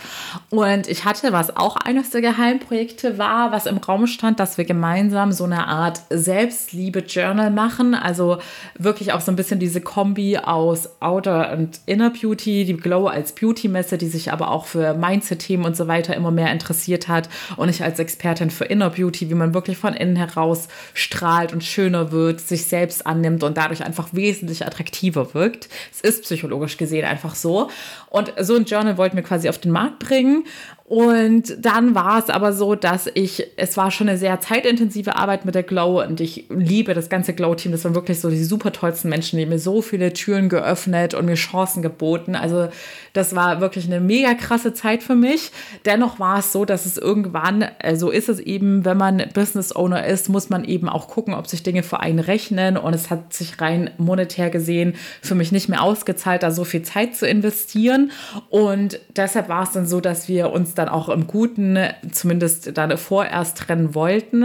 Und 0.50 0.88
ich 0.88 1.04
hatte, 1.04 1.32
was 1.32 1.56
auch 1.56 1.76
eines 1.76 2.10
der 2.10 2.20
Geheimprojekte 2.20 3.18
war, 3.18 3.52
was 3.52 3.66
im 3.66 3.76
Raum 3.76 4.06
stand, 4.06 4.40
dass 4.40 4.58
wir 4.58 4.64
gemeinsam 4.64 5.30
so 5.30 5.44
eine 5.44 5.66
Art 5.68 6.00
Selbstliebe-Journal 6.10 7.50
machen. 7.50 7.94
Also 7.94 8.38
wirklich 8.76 9.12
auch 9.12 9.20
so 9.20 9.30
ein 9.30 9.36
bisschen 9.36 9.60
diese 9.60 9.80
Kombi 9.80 10.38
aus 10.38 11.00
Outer 11.00 11.52
und 11.52 11.80
Inner 11.86 12.10
Beauty, 12.10 12.64
die 12.64 12.76
Glow 12.76 13.06
als 13.06 13.32
Beauty-Messe, 13.32 13.98
die 13.98 14.08
sich 14.08 14.32
aber 14.32 14.50
auch 14.50 14.66
für 14.66 14.94
Mindset-Themen 14.94 15.64
und 15.64 15.76
so 15.76 15.86
weiter 15.86 16.14
immer 16.14 16.32
mehr 16.32 16.50
interessiert 16.50 17.06
hat. 17.06 17.28
Und 17.56 17.68
ich 17.68 17.84
als 17.84 18.00
Expertin 18.00 18.50
für 18.50 18.64
Inner 18.64 18.90
Beauty, 18.90 19.30
wie 19.30 19.34
man 19.34 19.54
wirklich 19.54 19.75
von 19.76 19.94
innen 19.94 20.16
heraus 20.16 20.68
strahlt 20.94 21.52
und 21.52 21.62
schöner 21.62 22.12
wird, 22.12 22.40
sich 22.40 22.64
selbst 22.64 23.06
annimmt 23.06 23.42
und 23.42 23.56
dadurch 23.56 23.84
einfach 23.84 24.08
wesentlich 24.12 24.66
attraktiver 24.66 25.34
wirkt. 25.34 25.68
Es 25.92 26.00
ist 26.00 26.22
psychologisch 26.22 26.76
gesehen 26.76 27.04
einfach 27.04 27.34
so. 27.34 27.70
Und 28.10 28.32
so 28.40 28.56
ein 28.56 28.64
Journal 28.64 28.98
wollten 28.98 29.16
wir 29.16 29.22
quasi 29.22 29.48
auf 29.48 29.58
den 29.58 29.72
Markt 29.72 30.00
bringen 30.00 30.44
und 30.88 31.56
dann 31.58 31.96
war 31.96 32.20
es 32.20 32.30
aber 32.30 32.52
so, 32.52 32.76
dass 32.76 33.10
ich, 33.12 33.44
es 33.56 33.76
war 33.76 33.90
schon 33.90 34.08
eine 34.08 34.18
sehr 34.18 34.40
zeitintensive 34.40 35.16
Arbeit 35.16 35.44
mit 35.44 35.56
der 35.56 35.64
Glow 35.64 36.00
und 36.00 36.20
ich 36.20 36.44
liebe 36.48 36.94
das 36.94 37.08
ganze 37.08 37.34
Glow-Team. 37.34 37.72
Das 37.72 37.84
waren 37.84 37.96
wirklich 37.96 38.20
so 38.20 38.30
die 38.30 38.44
super 38.44 38.70
tollsten 38.70 39.08
Menschen, 39.08 39.36
die 39.36 39.46
mir 39.46 39.58
so 39.58 39.82
viele 39.82 40.12
Türen 40.12 40.48
geöffnet 40.48 41.14
und 41.14 41.26
mir 41.26 41.34
Chancen 41.34 41.82
geboten. 41.82 42.36
Also 42.36 42.68
das 43.14 43.34
war 43.34 43.60
wirklich 43.60 43.86
eine 43.86 43.98
mega 43.98 44.34
krasse 44.34 44.74
Zeit 44.74 45.02
für 45.02 45.16
mich. 45.16 45.50
Dennoch 45.86 46.20
war 46.20 46.38
es 46.38 46.52
so, 46.52 46.64
dass 46.64 46.86
es 46.86 46.98
irgendwann, 46.98 47.62
so 47.62 47.66
also 47.82 48.10
ist 48.10 48.28
es 48.28 48.38
eben, 48.38 48.84
wenn 48.84 48.96
man 48.96 49.24
Business 49.34 49.74
Owner 49.74 50.06
ist, 50.06 50.28
muss 50.28 50.50
man 50.50 50.62
eben 50.62 50.88
auch 50.88 51.08
gucken, 51.08 51.34
ob 51.34 51.48
sich 51.48 51.64
Dinge 51.64 51.82
für 51.82 51.98
einen 51.98 52.20
rechnen. 52.20 52.76
Und 52.76 52.94
es 52.94 53.10
hat 53.10 53.32
sich 53.32 53.60
rein 53.60 53.90
monetär 53.98 54.50
gesehen 54.50 54.94
für 55.20 55.34
mich 55.34 55.50
nicht 55.50 55.68
mehr 55.68 55.82
ausgezahlt, 55.82 56.44
da 56.44 56.52
so 56.52 56.62
viel 56.62 56.82
Zeit 56.82 57.16
zu 57.16 57.26
investieren. 57.26 58.12
Und 58.50 59.00
deshalb 59.16 59.48
war 59.48 59.64
es 59.64 59.72
dann 59.72 59.86
so, 59.86 60.00
dass 60.00 60.28
wir 60.28 60.52
uns 60.52 60.75
dann 60.78 60.88
auch 60.88 61.08
im 61.08 61.26
Guten 61.26 61.78
zumindest 62.12 62.76
dann 62.76 62.96
vorerst 62.96 63.58
trennen 63.58 63.94
wollten 63.94 64.44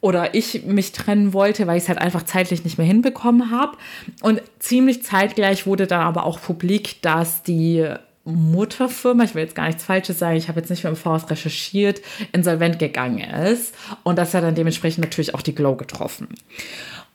oder 0.00 0.34
ich 0.34 0.64
mich 0.64 0.92
trennen 0.92 1.32
wollte, 1.32 1.66
weil 1.66 1.76
ich 1.76 1.84
es 1.84 1.88
halt 1.88 2.00
einfach 2.00 2.24
zeitlich 2.24 2.64
nicht 2.64 2.76
mehr 2.76 2.86
hinbekommen 2.86 3.50
habe. 3.50 3.78
Und 4.20 4.42
ziemlich 4.58 5.04
zeitgleich 5.04 5.64
wurde 5.66 5.86
dann 5.86 6.00
aber 6.00 6.24
auch 6.24 6.40
publik, 6.40 7.00
dass 7.02 7.42
die 7.42 7.88
Mutterfirma, 8.24 9.24
ich 9.24 9.34
will 9.34 9.42
jetzt 9.42 9.54
gar 9.54 9.66
nichts 9.66 9.84
Falsches 9.84 10.18
sagen, 10.18 10.36
ich 10.36 10.48
habe 10.48 10.60
jetzt 10.60 10.70
nicht 10.70 10.84
mehr 10.84 10.90
im 10.90 10.96
Voraus 10.96 11.30
recherchiert, 11.30 12.00
insolvent 12.32 12.78
gegangen 12.78 13.20
ist. 13.20 13.74
Und 14.02 14.18
das 14.18 14.34
hat 14.34 14.42
dann 14.44 14.54
dementsprechend 14.54 15.04
natürlich 15.04 15.34
auch 15.34 15.42
die 15.42 15.54
Glow 15.54 15.76
getroffen. 15.76 16.28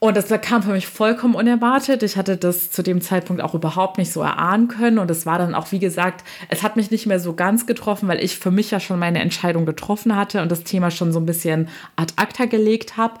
Und 0.00 0.16
das 0.16 0.28
kam 0.42 0.62
für 0.62 0.70
mich 0.70 0.86
vollkommen 0.86 1.34
unerwartet. 1.34 2.04
Ich 2.04 2.16
hatte 2.16 2.36
das 2.36 2.70
zu 2.70 2.84
dem 2.84 3.00
Zeitpunkt 3.00 3.42
auch 3.42 3.54
überhaupt 3.54 3.98
nicht 3.98 4.12
so 4.12 4.22
erahnen 4.22 4.68
können. 4.68 4.98
Und 4.98 5.10
es 5.10 5.26
war 5.26 5.38
dann 5.38 5.56
auch, 5.56 5.72
wie 5.72 5.80
gesagt, 5.80 6.24
es 6.48 6.62
hat 6.62 6.76
mich 6.76 6.92
nicht 6.92 7.06
mehr 7.06 7.18
so 7.18 7.34
ganz 7.34 7.66
getroffen, 7.66 8.06
weil 8.08 8.22
ich 8.22 8.38
für 8.38 8.52
mich 8.52 8.70
ja 8.70 8.78
schon 8.78 9.00
meine 9.00 9.18
Entscheidung 9.18 9.66
getroffen 9.66 10.14
hatte 10.14 10.40
und 10.40 10.52
das 10.52 10.62
Thema 10.62 10.92
schon 10.92 11.12
so 11.12 11.18
ein 11.18 11.26
bisschen 11.26 11.68
ad 11.96 12.14
acta 12.14 12.44
gelegt 12.44 12.96
habe. 12.96 13.14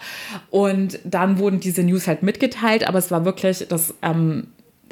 Und 0.50 1.00
dann 1.04 1.38
wurden 1.38 1.58
diese 1.58 1.82
News 1.82 2.06
halt 2.06 2.22
mitgeteilt, 2.22 2.86
aber 2.86 2.98
es 2.98 3.10
war 3.10 3.24
wirklich 3.24 3.66
das. 3.68 3.94
Ähm, 4.02 4.46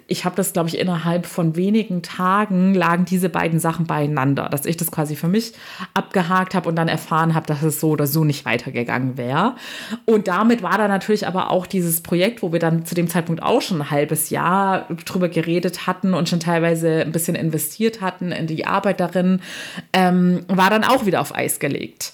ich 0.08 0.24
habe 0.24 0.36
das, 0.36 0.52
glaube 0.52 0.68
ich, 0.68 0.78
innerhalb 0.78 1.26
von 1.26 1.56
wenigen 1.56 2.02
Tagen 2.02 2.74
lagen 2.74 3.04
diese 3.04 3.28
beiden 3.28 3.58
Sachen 3.58 3.86
beieinander, 3.86 4.48
dass 4.48 4.64
ich 4.64 4.76
das 4.76 4.92
quasi 4.92 5.16
für 5.16 5.26
mich 5.26 5.52
abgehakt 5.94 6.54
habe 6.54 6.68
und 6.68 6.76
dann 6.76 6.86
erfahren 6.86 7.34
habe, 7.34 7.46
dass 7.46 7.62
es 7.62 7.80
so 7.80 7.90
oder 7.90 8.06
so 8.06 8.24
nicht 8.24 8.44
weitergegangen 8.44 9.16
wäre. 9.16 9.56
Und 10.04 10.28
damit 10.28 10.62
war 10.62 10.78
da 10.78 10.86
natürlich 10.86 11.26
aber 11.26 11.50
auch 11.50 11.66
dieses 11.66 12.02
Projekt, 12.02 12.42
wo 12.42 12.52
wir 12.52 12.60
dann 12.60 12.86
zu 12.86 12.94
dem 12.94 13.08
Zeitpunkt 13.08 13.42
auch 13.42 13.60
schon 13.60 13.82
ein 13.82 13.90
halbes 13.90 14.30
Jahr 14.30 14.86
drüber 15.04 15.28
geredet 15.28 15.88
hatten 15.88 16.14
und 16.14 16.28
schon 16.28 16.40
teilweise 16.40 17.02
ein 17.02 17.12
bisschen 17.12 17.34
investiert 17.34 18.00
hatten 18.00 18.30
in 18.30 18.46
die 18.46 18.64
Arbeit 18.64 19.00
darin, 19.00 19.40
ähm, 19.92 20.44
war 20.46 20.70
dann 20.70 20.84
auch 20.84 21.06
wieder 21.06 21.20
auf 21.20 21.34
Eis 21.34 21.58
gelegt. 21.58 22.12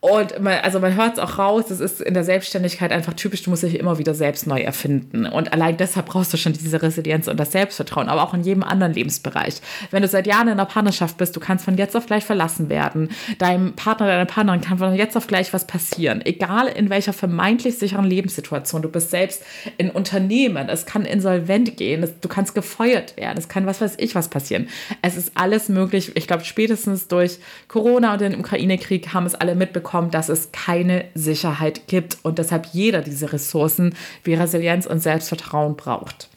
Und 0.00 0.40
man, 0.40 0.58
also 0.62 0.78
man 0.78 0.94
hört 0.94 1.14
es 1.14 1.18
auch 1.18 1.38
raus, 1.38 1.64
das 1.68 1.80
ist 1.80 2.00
in 2.00 2.14
der 2.14 2.22
Selbstständigkeit 2.22 2.92
einfach 2.92 3.14
typisch, 3.14 3.42
du 3.42 3.50
musst 3.50 3.64
dich 3.64 3.78
immer 3.78 3.98
wieder 3.98 4.14
selbst 4.14 4.46
neu 4.46 4.60
erfinden. 4.60 5.26
Und 5.26 5.52
allein 5.52 5.76
deshalb 5.76 6.06
brauchst 6.06 6.32
du 6.32 6.36
schon 6.36 6.52
diese 6.52 6.80
Resilienz 6.80 7.27
und 7.28 7.38
das 7.38 7.52
Selbstvertrauen, 7.52 8.08
aber 8.08 8.22
auch 8.22 8.34
in 8.34 8.42
jedem 8.42 8.62
anderen 8.62 8.92
Lebensbereich. 8.92 9.60
Wenn 9.90 10.02
du 10.02 10.08
seit 10.08 10.26
Jahren 10.26 10.48
in 10.48 10.54
einer 10.54 10.66
Partnerschaft 10.66 11.16
bist, 11.16 11.36
du 11.36 11.40
kannst 11.40 11.64
von 11.64 11.76
jetzt 11.76 11.96
auf 11.96 12.06
gleich 12.06 12.24
verlassen 12.24 12.68
werden. 12.68 13.10
Deinem 13.38 13.74
Partner, 13.74 14.06
deiner 14.06 14.26
Partnerin 14.26 14.60
kann 14.60 14.78
von 14.78 14.94
jetzt 14.94 15.16
auf 15.16 15.26
gleich 15.26 15.52
was 15.52 15.66
passieren. 15.66 16.24
Egal 16.24 16.68
in 16.68 16.90
welcher 16.90 17.12
vermeintlich 17.12 17.78
sicheren 17.78 18.04
Lebenssituation. 18.04 18.82
Du 18.82 18.90
bist 18.90 19.10
selbst 19.10 19.42
in 19.76 19.90
Unternehmen, 19.90 20.68
es 20.68 20.86
kann 20.86 21.04
insolvent 21.04 21.76
gehen, 21.76 22.08
du 22.20 22.28
kannst 22.28 22.54
gefeuert 22.54 23.16
werden, 23.16 23.38
es 23.38 23.48
kann 23.48 23.66
was 23.66 23.80
weiß 23.80 23.94
ich 23.98 24.14
was 24.14 24.28
passieren. 24.28 24.68
Es 25.02 25.16
ist 25.16 25.32
alles 25.34 25.68
möglich. 25.68 26.12
Ich 26.16 26.26
glaube, 26.26 26.44
spätestens 26.44 27.08
durch 27.08 27.38
Corona 27.68 28.14
und 28.14 28.20
den 28.20 28.38
Ukraine-Krieg 28.38 29.12
haben 29.14 29.26
es 29.26 29.34
alle 29.34 29.54
mitbekommen 29.54 30.08
dass 30.10 30.28
es 30.28 30.52
keine 30.52 31.04
Sicherheit 31.14 31.86
gibt 31.86 32.18
und 32.22 32.38
deshalb 32.38 32.66
jeder 32.72 33.02
diese 33.02 33.32
Ressourcen 33.32 33.94
wie 34.24 34.34
Resilienz 34.34 34.86
und 34.86 35.00
Selbstvertrauen 35.00 35.76
braucht. 35.76 36.28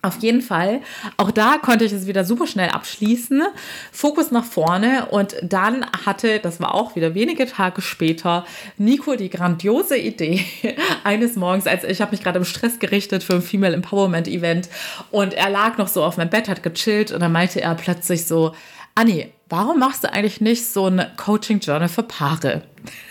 Auf 0.00 0.18
jeden 0.22 0.42
Fall, 0.42 0.80
auch 1.16 1.32
da 1.32 1.58
konnte 1.58 1.84
ich 1.84 1.92
es 1.92 2.06
wieder 2.06 2.24
super 2.24 2.46
schnell 2.46 2.68
abschließen. 2.68 3.42
Fokus 3.90 4.30
nach 4.30 4.44
vorne. 4.44 5.06
Und 5.10 5.34
dann 5.42 5.84
hatte, 6.06 6.38
das 6.38 6.60
war 6.60 6.72
auch 6.76 6.94
wieder 6.94 7.16
wenige 7.16 7.46
Tage 7.46 7.82
später, 7.82 8.46
Nico 8.76 9.16
die 9.16 9.28
grandiose 9.28 9.98
Idee 9.98 10.44
eines 11.04 11.34
Morgens, 11.34 11.66
als 11.66 11.82
ich 11.82 12.00
habe 12.00 12.12
mich 12.12 12.22
gerade 12.22 12.38
im 12.38 12.44
Stress 12.44 12.78
gerichtet 12.78 13.24
für 13.24 13.34
ein 13.34 13.42
Female 13.42 13.74
Empowerment 13.74 14.28
Event. 14.28 14.68
Und 15.10 15.34
er 15.34 15.50
lag 15.50 15.78
noch 15.78 15.88
so 15.88 16.04
auf 16.04 16.16
meinem 16.16 16.30
Bett, 16.30 16.48
hat 16.48 16.62
gechillt. 16.62 17.10
Und 17.10 17.18
dann 17.18 17.32
meinte 17.32 17.60
er 17.60 17.74
plötzlich 17.74 18.24
so, 18.24 18.54
Anni, 18.94 19.32
warum 19.48 19.78
machst 19.78 20.04
du 20.04 20.12
eigentlich 20.12 20.40
nicht 20.40 20.66
so 20.66 20.86
ein 20.86 21.06
Coaching-Journal 21.16 21.88
für 21.88 22.02
Paare? 22.02 22.62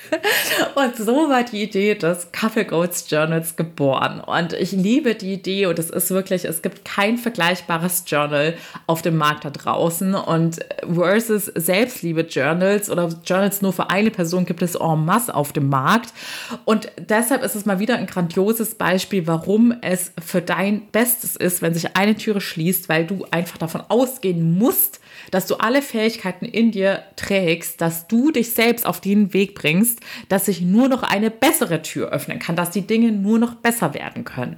und 0.75 0.95
so 0.95 1.29
war 1.29 1.43
die 1.43 1.63
Idee 1.63 1.95
des 1.95 2.31
Couple 2.31 2.65
Goats 2.65 3.09
Journals 3.09 3.55
geboren. 3.55 4.21
Und 4.21 4.53
ich 4.53 4.71
liebe 4.71 5.15
die 5.15 5.33
Idee 5.33 5.65
und 5.65 5.77
es 5.79 5.89
ist 5.89 6.11
wirklich, 6.11 6.45
es 6.45 6.61
gibt 6.61 6.85
kein 6.85 7.17
vergleichbares 7.17 8.03
Journal 8.07 8.55
auf 8.85 9.01
dem 9.01 9.17
Markt 9.17 9.45
da 9.45 9.49
draußen. 9.49 10.15
Und 10.15 10.59
versus 10.81 11.45
Selbstliebe-Journals 11.45 12.89
oder 12.89 13.09
Journals 13.25 13.61
nur 13.61 13.73
für 13.73 13.89
eine 13.89 14.11
Person 14.11 14.45
gibt 14.45 14.61
es 14.61 14.75
en 14.75 15.05
masse 15.05 15.33
auf 15.33 15.51
dem 15.53 15.69
Markt. 15.69 16.13
Und 16.65 16.91
deshalb 16.97 17.43
ist 17.43 17.55
es 17.55 17.65
mal 17.65 17.79
wieder 17.79 17.95
ein 17.97 18.07
grandioses 18.07 18.75
Beispiel, 18.75 19.27
warum 19.27 19.75
es 19.81 20.11
für 20.23 20.41
dein 20.41 20.87
Bestes 20.91 21.35
ist, 21.35 21.61
wenn 21.61 21.73
sich 21.73 21.95
eine 21.97 22.15
Türe 22.15 22.41
schließt, 22.41 22.89
weil 22.89 23.05
du 23.05 23.25
einfach 23.31 23.57
davon 23.57 23.81
ausgehen 23.89 24.57
musst, 24.57 25.01
dass 25.31 25.47
du 25.47 25.55
alle 25.55 25.81
Fähigkeiten 25.81 26.45
in 26.45 26.71
dir 26.71 27.03
trägst, 27.15 27.81
dass 27.81 28.07
du 28.07 28.31
dich 28.31 28.51
selbst 28.51 28.85
auf 28.85 29.01
den 29.01 29.33
Weg 29.33 29.55
bringst, 29.55 29.99
dass 30.29 30.45
sich 30.45 30.61
nur 30.61 30.87
noch 30.89 31.03
eine 31.03 31.31
bessere 31.31 31.81
Tür 31.81 32.09
öffnen 32.09 32.39
kann, 32.39 32.55
dass 32.55 32.71
die 32.71 32.85
Dinge 32.85 33.11
nur 33.11 33.39
noch 33.39 33.55
besser 33.55 33.93
werden 33.93 34.23
können. 34.23 34.57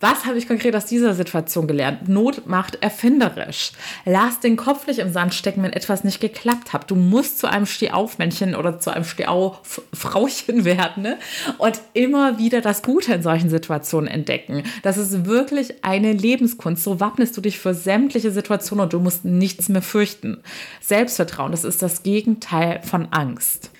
Was 0.00 0.26
habe 0.26 0.38
ich 0.38 0.46
konkret 0.46 0.76
aus 0.76 0.86
dieser 0.86 1.14
Situation 1.14 1.66
gelernt? 1.66 2.08
Not 2.08 2.46
macht 2.46 2.82
erfinderisch. 2.82 3.72
Lass 4.04 4.40
den 4.40 4.56
Kopf 4.56 4.86
nicht 4.86 4.98
im 4.98 5.12
Sand 5.12 5.34
stecken, 5.34 5.62
wenn 5.62 5.72
etwas 5.72 6.04
nicht 6.04 6.20
geklappt 6.20 6.72
hat. 6.72 6.90
Du 6.90 6.94
musst 6.94 7.38
zu 7.38 7.48
einem 7.48 7.66
Stehaufmännchen 7.66 8.54
oder 8.54 8.78
zu 8.78 8.90
einem 8.90 9.04
Stehauffrauchen 9.04 10.64
werden 10.64 11.02
ne? 11.02 11.18
und 11.58 11.80
immer 11.92 12.38
wieder 12.38 12.60
das 12.60 12.82
Gute 12.82 13.14
in 13.14 13.22
solchen 13.22 13.50
Situationen 13.50 14.08
entdecken. 14.08 14.62
Das 14.82 14.96
ist 14.96 15.24
wirklich 15.24 15.84
eine 15.84 16.12
Lebenskunst. 16.12 16.84
So 16.84 17.00
wappnest 17.00 17.36
du 17.36 17.40
dich 17.40 17.58
für 17.58 17.74
sämtliche 17.74 18.30
Situationen 18.30 18.84
und 18.84 18.92
du 18.92 19.00
musst 19.00 19.24
nichts 19.24 19.68
mehr 19.68 19.82
fürchten. 19.82 20.42
Selbstvertrauen, 20.80 21.52
das 21.52 21.64
ist 21.64 21.82
das 21.82 22.02
Gegenteil 22.02 22.80
von 22.82 23.08
Angst. 23.10 23.70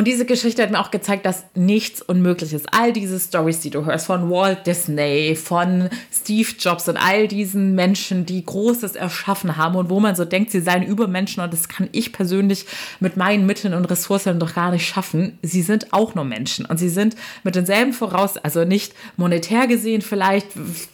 Und 0.00 0.06
diese 0.06 0.24
Geschichte 0.24 0.62
hat 0.62 0.70
mir 0.70 0.80
auch 0.80 0.90
gezeigt, 0.90 1.26
dass 1.26 1.44
nichts 1.54 2.00
unmöglich 2.00 2.54
ist. 2.54 2.72
All 2.72 2.90
diese 2.90 3.20
Stories, 3.20 3.60
die 3.60 3.68
du 3.68 3.84
hörst 3.84 4.06
von 4.06 4.30
Walt 4.30 4.66
Disney, 4.66 5.36
von 5.36 5.90
Steve 6.10 6.48
Jobs 6.58 6.88
und 6.88 6.96
all 6.96 7.28
diesen 7.28 7.74
Menschen, 7.74 8.24
die 8.24 8.42
Großes 8.42 8.96
erschaffen 8.96 9.58
haben 9.58 9.76
und 9.76 9.90
wo 9.90 10.00
man 10.00 10.16
so 10.16 10.24
denkt, 10.24 10.52
sie 10.52 10.62
seien 10.62 10.84
Übermenschen 10.84 11.42
und 11.42 11.52
das 11.52 11.68
kann 11.68 11.90
ich 11.92 12.14
persönlich 12.14 12.64
mit 13.00 13.18
meinen 13.18 13.44
Mitteln 13.44 13.74
und 13.74 13.84
Ressourcen 13.84 14.40
doch 14.40 14.54
gar 14.54 14.70
nicht 14.70 14.88
schaffen. 14.88 15.38
Sie 15.42 15.60
sind 15.60 15.92
auch 15.92 16.14
nur 16.14 16.24
Menschen 16.24 16.64
und 16.64 16.78
sie 16.78 16.88
sind 16.88 17.14
mit 17.44 17.54
denselben 17.54 17.92
voraus, 17.92 18.38
also 18.38 18.64
nicht 18.64 18.94
monetär 19.18 19.66
gesehen 19.66 20.00
vielleicht. 20.00 20.46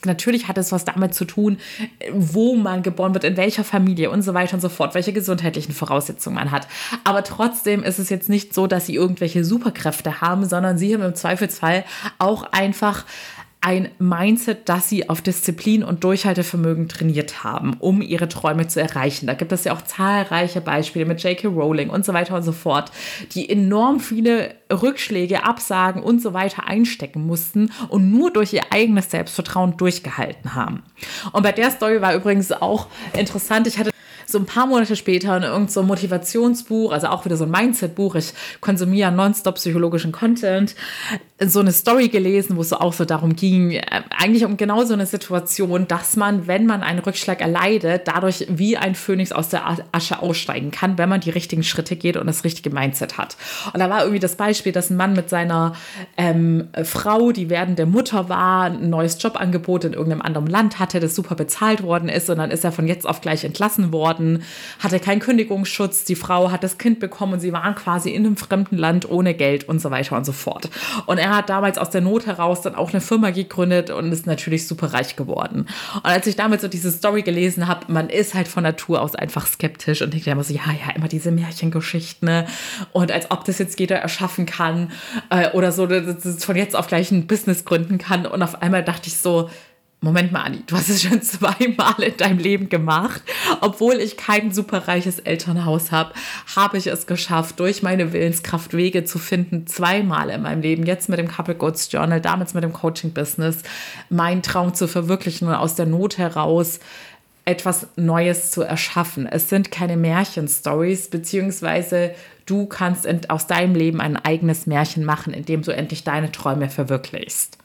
Natürlich 0.05 0.49
hat 0.49 0.59
es 0.59 0.73
was 0.73 0.85
damit 0.85 1.15
zu 1.15 1.27
tun, 1.27 1.59
wo 2.13 2.57
man 2.57 2.83
geboren 2.83 3.15
wird, 3.15 3.23
in 3.23 3.37
welcher 3.37 3.63
Familie 3.63 4.11
und 4.11 4.23
so 4.23 4.35
weiter 4.35 4.55
und 4.55 4.61
so 4.63 4.69
fort, 4.69 4.97
welche 4.97 5.13
gesundheitlichen 5.13 5.75
Voraussetzungen 5.75 6.35
man 6.35 6.51
hat. 6.51 6.67
Aber 7.05 7.23
trotzdem 7.23 7.85
ist 7.85 8.01
es 8.01 8.11
jetzt 8.11 8.29
nicht 8.29 8.53
so, 8.53 8.67
dass 8.67 8.87
sie 8.87 8.96
irgendwelche 8.97 9.45
Superkräfte 9.45 10.21
haben, 10.21 10.45
sondern 10.45 10.79
sie 10.79 10.93
haben 10.93 11.03
im 11.03 11.15
Zweifelsfall 11.15 11.85
auch 12.19 12.53
einfach 12.53 13.05
ein 13.67 13.89
Mindset, 13.99 14.69
das 14.69 14.89
sie 14.89 15.09
auf 15.09 15.23
Disziplin 15.23 15.83
und 15.83 16.05
Durchhaltevermögen 16.05 16.89
trainiert 16.89 17.43
haben, 17.43 17.75
um 17.81 18.01
ihre 18.01 18.29
Träume 18.29 18.69
zu 18.69 18.81
erreichen. 18.81 19.27
Da 19.27 19.35
gibt 19.35 19.51
es 19.51 19.65
ja 19.65 19.75
auch 19.75 19.83
zahlreiche 19.83 20.61
Beispiele 20.61 21.05
mit 21.05 21.21
J.K. 21.21 21.49
Rowling 21.49 21.91
und 21.91 22.05
so 22.05 22.15
weiter 22.15 22.37
und 22.37 22.45
so 22.45 22.53
fort, 22.53 22.93
die 23.33 23.51
enorm 23.51 23.99
viele 23.99 24.55
Rückschläge, 24.71 25.43
Absagen 25.43 26.01
und 26.01 26.23
so 26.23 26.33
weiter 26.33 26.69
einstecken 26.69 27.27
mussten 27.27 27.73
und 27.89 28.13
nur 28.13 28.33
durch 28.33 28.53
ihr 28.53 28.63
eigenes 28.71 29.11
Selbstvertrauen 29.11 29.77
durchgehalten 29.77 30.55
haben. 30.55 30.85
Und 31.33 31.43
bei 31.43 31.51
der 31.51 31.73
Story 31.73 32.01
war 32.01 32.15
übrigens 32.15 32.53
auch 32.53 32.87
interessant, 33.15 33.67
ich 33.67 33.79
hatte 33.79 33.91
so 34.27 34.39
ein 34.39 34.47
paar 34.47 34.67
Monate 34.67 34.97
später 34.97 35.37
in 35.37 35.43
irgendein 35.45 35.69
so 35.69 35.83
Motivationsbuch, 35.83 36.93
also 36.93 37.09
auch 37.09 37.25
wieder 37.25 37.37
so 37.37 37.45
ein 37.45 37.51
Mindset-Buch, 37.51 38.17
ich 38.17 38.33
konsumiere 38.61 39.13
nonstop 39.13 39.55
psychologischen 39.57 40.13
Content, 40.13 40.75
so 41.45 41.61
eine 41.61 41.73
Story 41.73 42.09
gelesen, 42.09 42.57
wo 42.57 42.63
es 42.63 42.71
so 42.71 42.79
auch 42.79 42.95
so 42.95 43.05
darum 43.05 43.37
ging, 43.37 43.73
äh, 43.73 43.83
eigentlich 44.11 44.45
um 44.45 44.57
genau 44.57 44.85
so 44.85 44.95
eine 44.95 45.05
Situation, 45.05 45.87
dass 45.87 46.17
man, 46.17 46.47
wenn 46.47 46.65
man 46.65 46.83
einen 46.83 47.01
Rückschlag 47.01 47.43
erleidet, 47.43 48.09
dadurch 48.09 48.47
wie 48.49 48.79
ein 48.79 48.95
Phönix 48.95 49.33
aus 49.33 49.51
der 49.51 49.65
Asche 49.93 50.23
aussteigen 50.23 50.71
kann, 50.71 50.97
wenn 50.97 51.11
man 51.11 51.21
die 51.21 51.31
richtigen 51.31 51.63
Schritte 51.63 51.97
geht 51.97 52.17
und 52.17 52.27
das 52.27 52.45
richtige 52.45 52.71
Mindset 52.71 53.19
hat. 53.19 53.37
Und 53.73 53.81
da 53.81 53.91
war 53.91 54.01
irgendwie 54.01 54.21
das 54.21 54.37
Beispiel, 54.37 54.73
dass 54.73 54.89
ein 54.89 54.97
Mann 54.97 55.13
mit 55.13 55.29
seiner 55.29 55.75
ähm, 56.17 56.69
Frau, 56.85 57.33
die 57.33 57.51
werdende 57.51 57.85
Mutter 57.85 58.31
war, 58.31 58.65
ein 58.65 58.89
neues 58.89 59.23
Jobangebot 59.23 59.85
in 59.85 59.93
irgendeinem 59.93 60.23
anderen 60.23 60.47
Land 60.47 60.79
hatte, 60.79 61.01
das 61.01 61.15
super 61.15 61.35
bezahlt 61.35 61.83
worden 61.83 62.09
ist 62.09 62.31
und 62.31 62.39
dann 62.39 62.51
ist 62.51 62.65
er 62.65 62.73
von 62.73 62.87
jetzt 62.87 63.07
auf 63.07 63.21
gleich 63.21 63.45
entlassen 63.45 63.93
worden 63.93 64.16
worden, 64.17 64.43
hatte 64.79 65.01
keinen 65.01 65.21
Kündigungsschutz, 65.21 66.05
die 66.05 66.17
Frau 66.17 66.51
hat 66.51 66.63
das 66.63 66.79
Kind 66.79 67.01
bekommen 67.01 67.35
und 67.35 67.41
sie 67.41 67.53
waren 67.53 67.75
quasi 67.75 68.11
in 68.11 68.27
einem 68.27 68.37
fremden 68.37 68.77
Land 68.77 69.09
ohne 69.09 69.35
Geld 69.35 69.69
und 69.69 69.81
so 69.81 69.91
weiter 69.91 70.17
und 70.17 70.25
so 70.25 70.33
fort. 70.33 70.69
Und 71.07 71.19
er 71.19 71.37
hat 71.37 71.49
damals 71.49 71.79
aus 71.79 71.91
der 71.91 72.01
Not 72.01 72.27
heraus 72.27 72.63
dann 72.63 72.75
auch 72.75 72.91
eine 72.91 73.01
Firma 73.01 73.31
gegründet 73.31 73.91
und 73.91 74.13
ist 74.13 74.27
natürlich 74.27 74.67
super 74.67 74.93
reich 74.93 75.17
geworden. 75.17 75.67
Und 75.95 76.07
als 76.07 76.27
ich 76.27 76.37
damals 76.37 76.63
so 76.63 76.69
diese 76.69 76.91
Story 76.91 77.23
gelesen 77.23 77.67
habe, 77.67 77.93
man 77.93 78.09
ist 78.09 78.35
halt 78.35 78.49
von 78.49 78.63
Natur 78.63 79.03
aus 79.03 79.15
einfach 79.15 79.47
skeptisch 79.47 80.03
und 80.03 80.13
denkt 80.13 80.27
immer 80.27 80.45
so, 80.45 80.55
ja, 80.55 80.63
ja, 80.67 80.95
immer 80.95 81.09
diese 81.09 81.31
Märchengeschichten 81.31 82.27
ne? 82.27 82.47
und 82.93 83.13
als 83.13 83.31
ob 83.31 83.45
das 83.45 83.59
jetzt 83.59 83.79
jeder 83.79 83.97
erschaffen 83.97 84.47
kann 84.47 84.91
äh, 85.31 85.51
oder 85.51 85.73
so, 85.73 85.87
dass 85.87 86.25
es 86.25 86.45
von 86.45 86.57
jetzt 86.57 86.75
auf 86.75 86.87
gleich 86.87 87.11
ein 87.11 87.27
Business 87.27 87.65
gründen 87.65 87.99
kann. 87.99 88.27
Und 88.27 88.43
auf 88.43 88.63
einmal 88.63 88.83
dachte 88.83 89.09
ich 89.09 89.17
so, 89.19 89.51
Moment 90.01 90.31
mal, 90.31 90.43
Anni, 90.43 90.63
du 90.67 90.77
hast 90.77 90.91
es 90.91 91.03
schon 91.03 91.23
zweimal 91.23 92.01
in 92.03 92.17
deinem 92.17 92.39
Leben 92.39 92.69
gemacht. 92.69 93.23
Obwohl 93.61 93.95
ich 93.95 94.17
kein 94.17 94.53
superreiches 94.53 95.19
Elternhaus 95.21 95.91
habe, 95.91 96.13
habe 96.55 96.77
ich 96.77 96.87
es 96.87 97.07
geschafft, 97.07 97.59
durch 97.61 97.83
meine 97.83 98.13
Willenskraft 98.13 98.75
Wege 98.75 99.05
zu 99.05 99.19
finden, 99.19 99.67
zweimal 99.67 100.31
in 100.31 100.43
meinem 100.43 100.61
Leben. 100.61 100.85
Jetzt 100.85 101.09
mit 101.09 101.19
dem 101.19 101.29
Couple 101.29 101.55
Goats 101.55 101.91
Journal, 101.91 102.21
damals 102.21 102.53
mit 102.53 102.63
dem 102.63 102.75
Coaching-Business, 102.75 103.63
meinen 104.11 104.43
Traum 104.43 104.75
zu 104.75 104.87
verwirklichen 104.87 105.49
und 105.49 105.55
aus 105.55 105.75
der 105.75 105.87
Not 105.87 106.19
heraus 106.19 106.79
etwas 107.47 107.87
Neues 107.97 108.51
zu 108.51 108.63
erschaffen. 108.63 109.27
Es 109.27 109.49
sind 109.49 109.71
keine 109.71 109.97
Märchenstories, 109.97 111.09
beziehungsweise 111.09 112.13
du 112.45 112.67
kannst 112.67 113.09
aus 113.31 113.47
deinem 113.47 113.75
Leben 113.75 114.01
ein 114.01 114.17
eigenes 114.17 114.67
Märchen 114.67 115.05
machen, 115.05 115.33
indem 115.33 115.63
du 115.63 115.73
endlich 115.73 116.05
deine 116.05 116.33
Träume 116.33 116.69
verwirklichst. 116.69 117.56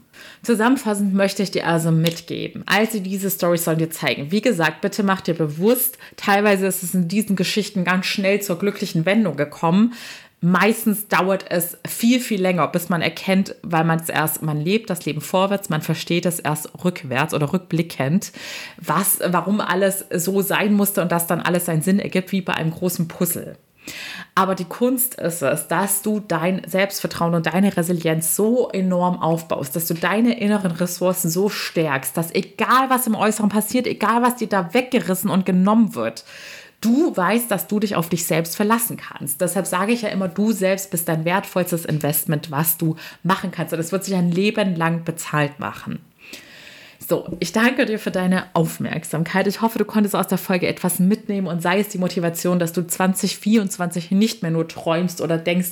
Zusammenfassend 0.43 1.13
möchte 1.13 1.43
ich 1.43 1.51
dir 1.51 1.67
also 1.67 1.91
mitgeben, 1.91 2.63
also 2.65 2.99
diese 2.99 3.29
Stories 3.29 3.63
sollen 3.63 3.77
dir 3.77 3.91
zeigen. 3.91 4.31
Wie 4.31 4.41
gesagt, 4.41 4.81
bitte 4.81 5.03
mach 5.03 5.21
dir 5.21 5.35
bewusst, 5.35 5.99
teilweise 6.17 6.65
ist 6.65 6.81
es 6.81 6.95
in 6.95 7.07
diesen 7.07 7.35
Geschichten 7.35 7.83
ganz 7.83 8.07
schnell 8.07 8.41
zur 8.41 8.57
glücklichen 8.57 9.05
Wendung 9.05 9.35
gekommen. 9.35 9.93
meistens 10.41 11.07
dauert 11.07 11.45
es 11.49 11.77
viel, 11.87 12.19
viel 12.19 12.41
länger, 12.41 12.67
bis 12.67 12.89
man 12.89 13.03
erkennt, 13.03 13.55
weil 13.61 13.83
man 13.83 13.99
es 13.99 14.09
erst, 14.09 14.41
man 14.41 14.59
lebt 14.59 14.89
das 14.89 15.05
Leben 15.05 15.21
vorwärts, 15.21 15.69
man 15.69 15.83
versteht 15.83 16.25
es 16.25 16.39
erst 16.39 16.83
rückwärts 16.83 17.35
oder 17.35 17.53
rückblickend, 17.53 18.31
was, 18.77 19.19
warum 19.23 19.61
alles 19.61 20.05
so 20.11 20.41
sein 20.41 20.73
musste 20.73 21.03
und 21.03 21.11
dass 21.11 21.27
dann 21.27 21.41
alles 21.41 21.65
seinen 21.65 21.83
Sinn 21.83 21.99
ergibt, 21.99 22.31
wie 22.31 22.41
bei 22.41 22.55
einem 22.55 22.71
großen 22.71 23.07
Puzzle. 23.07 23.55
Aber 24.35 24.55
die 24.55 24.65
Kunst 24.65 25.15
ist 25.15 25.41
es, 25.41 25.67
dass 25.67 26.01
du 26.01 26.19
dein 26.19 26.61
Selbstvertrauen 26.67 27.35
und 27.35 27.45
deine 27.45 27.75
Resilienz 27.75 28.35
so 28.35 28.69
enorm 28.69 29.21
aufbaust, 29.21 29.75
dass 29.75 29.87
du 29.87 29.93
deine 29.93 30.39
inneren 30.39 30.71
Ressourcen 30.71 31.29
so 31.29 31.49
stärkst, 31.49 32.15
dass 32.15 32.33
egal 32.33 32.89
was 32.89 33.07
im 33.07 33.15
Äußeren 33.15 33.49
passiert, 33.49 33.87
egal 33.87 34.21
was 34.21 34.37
dir 34.37 34.47
da 34.47 34.73
weggerissen 34.73 35.29
und 35.29 35.45
genommen 35.45 35.95
wird, 35.95 36.23
du 36.81 37.15
weißt, 37.15 37.49
dass 37.49 37.67
du 37.67 37.79
dich 37.79 37.95
auf 37.95 38.09
dich 38.09 38.25
selbst 38.25 38.55
verlassen 38.55 38.97
kannst. 38.97 39.39
Deshalb 39.39 39.67
sage 39.67 39.93
ich 39.93 40.01
ja 40.01 40.09
immer, 40.09 40.27
du 40.27 40.51
selbst 40.51 40.91
bist 40.91 41.07
dein 41.07 41.25
wertvollstes 41.25 41.85
Investment, 41.85 42.51
was 42.51 42.77
du 42.77 42.95
machen 43.23 43.51
kannst. 43.51 43.73
Und 43.73 43.79
es 43.79 43.91
wird 43.91 44.03
sich 44.03 44.15
ein 44.15 44.31
Leben 44.31 44.75
lang 44.75 45.03
bezahlt 45.03 45.59
machen. 45.59 45.99
So, 47.11 47.27
ich 47.41 47.51
danke 47.51 47.85
dir 47.85 47.99
für 47.99 48.09
deine 48.09 48.45
Aufmerksamkeit. 48.53 49.45
Ich 49.45 49.59
hoffe, 49.59 49.77
du 49.77 49.83
konntest 49.83 50.15
aus 50.15 50.27
der 50.27 50.37
Folge 50.37 50.65
etwas 50.65 50.99
mitnehmen 50.99 51.47
und 51.47 51.61
sei 51.61 51.81
es 51.81 51.89
die 51.89 51.97
Motivation, 51.97 52.57
dass 52.57 52.71
du 52.71 52.87
2024 52.87 54.11
nicht 54.11 54.43
mehr 54.43 54.51
nur 54.51 54.65
träumst 54.65 55.19
oder 55.19 55.37
denkst, 55.37 55.71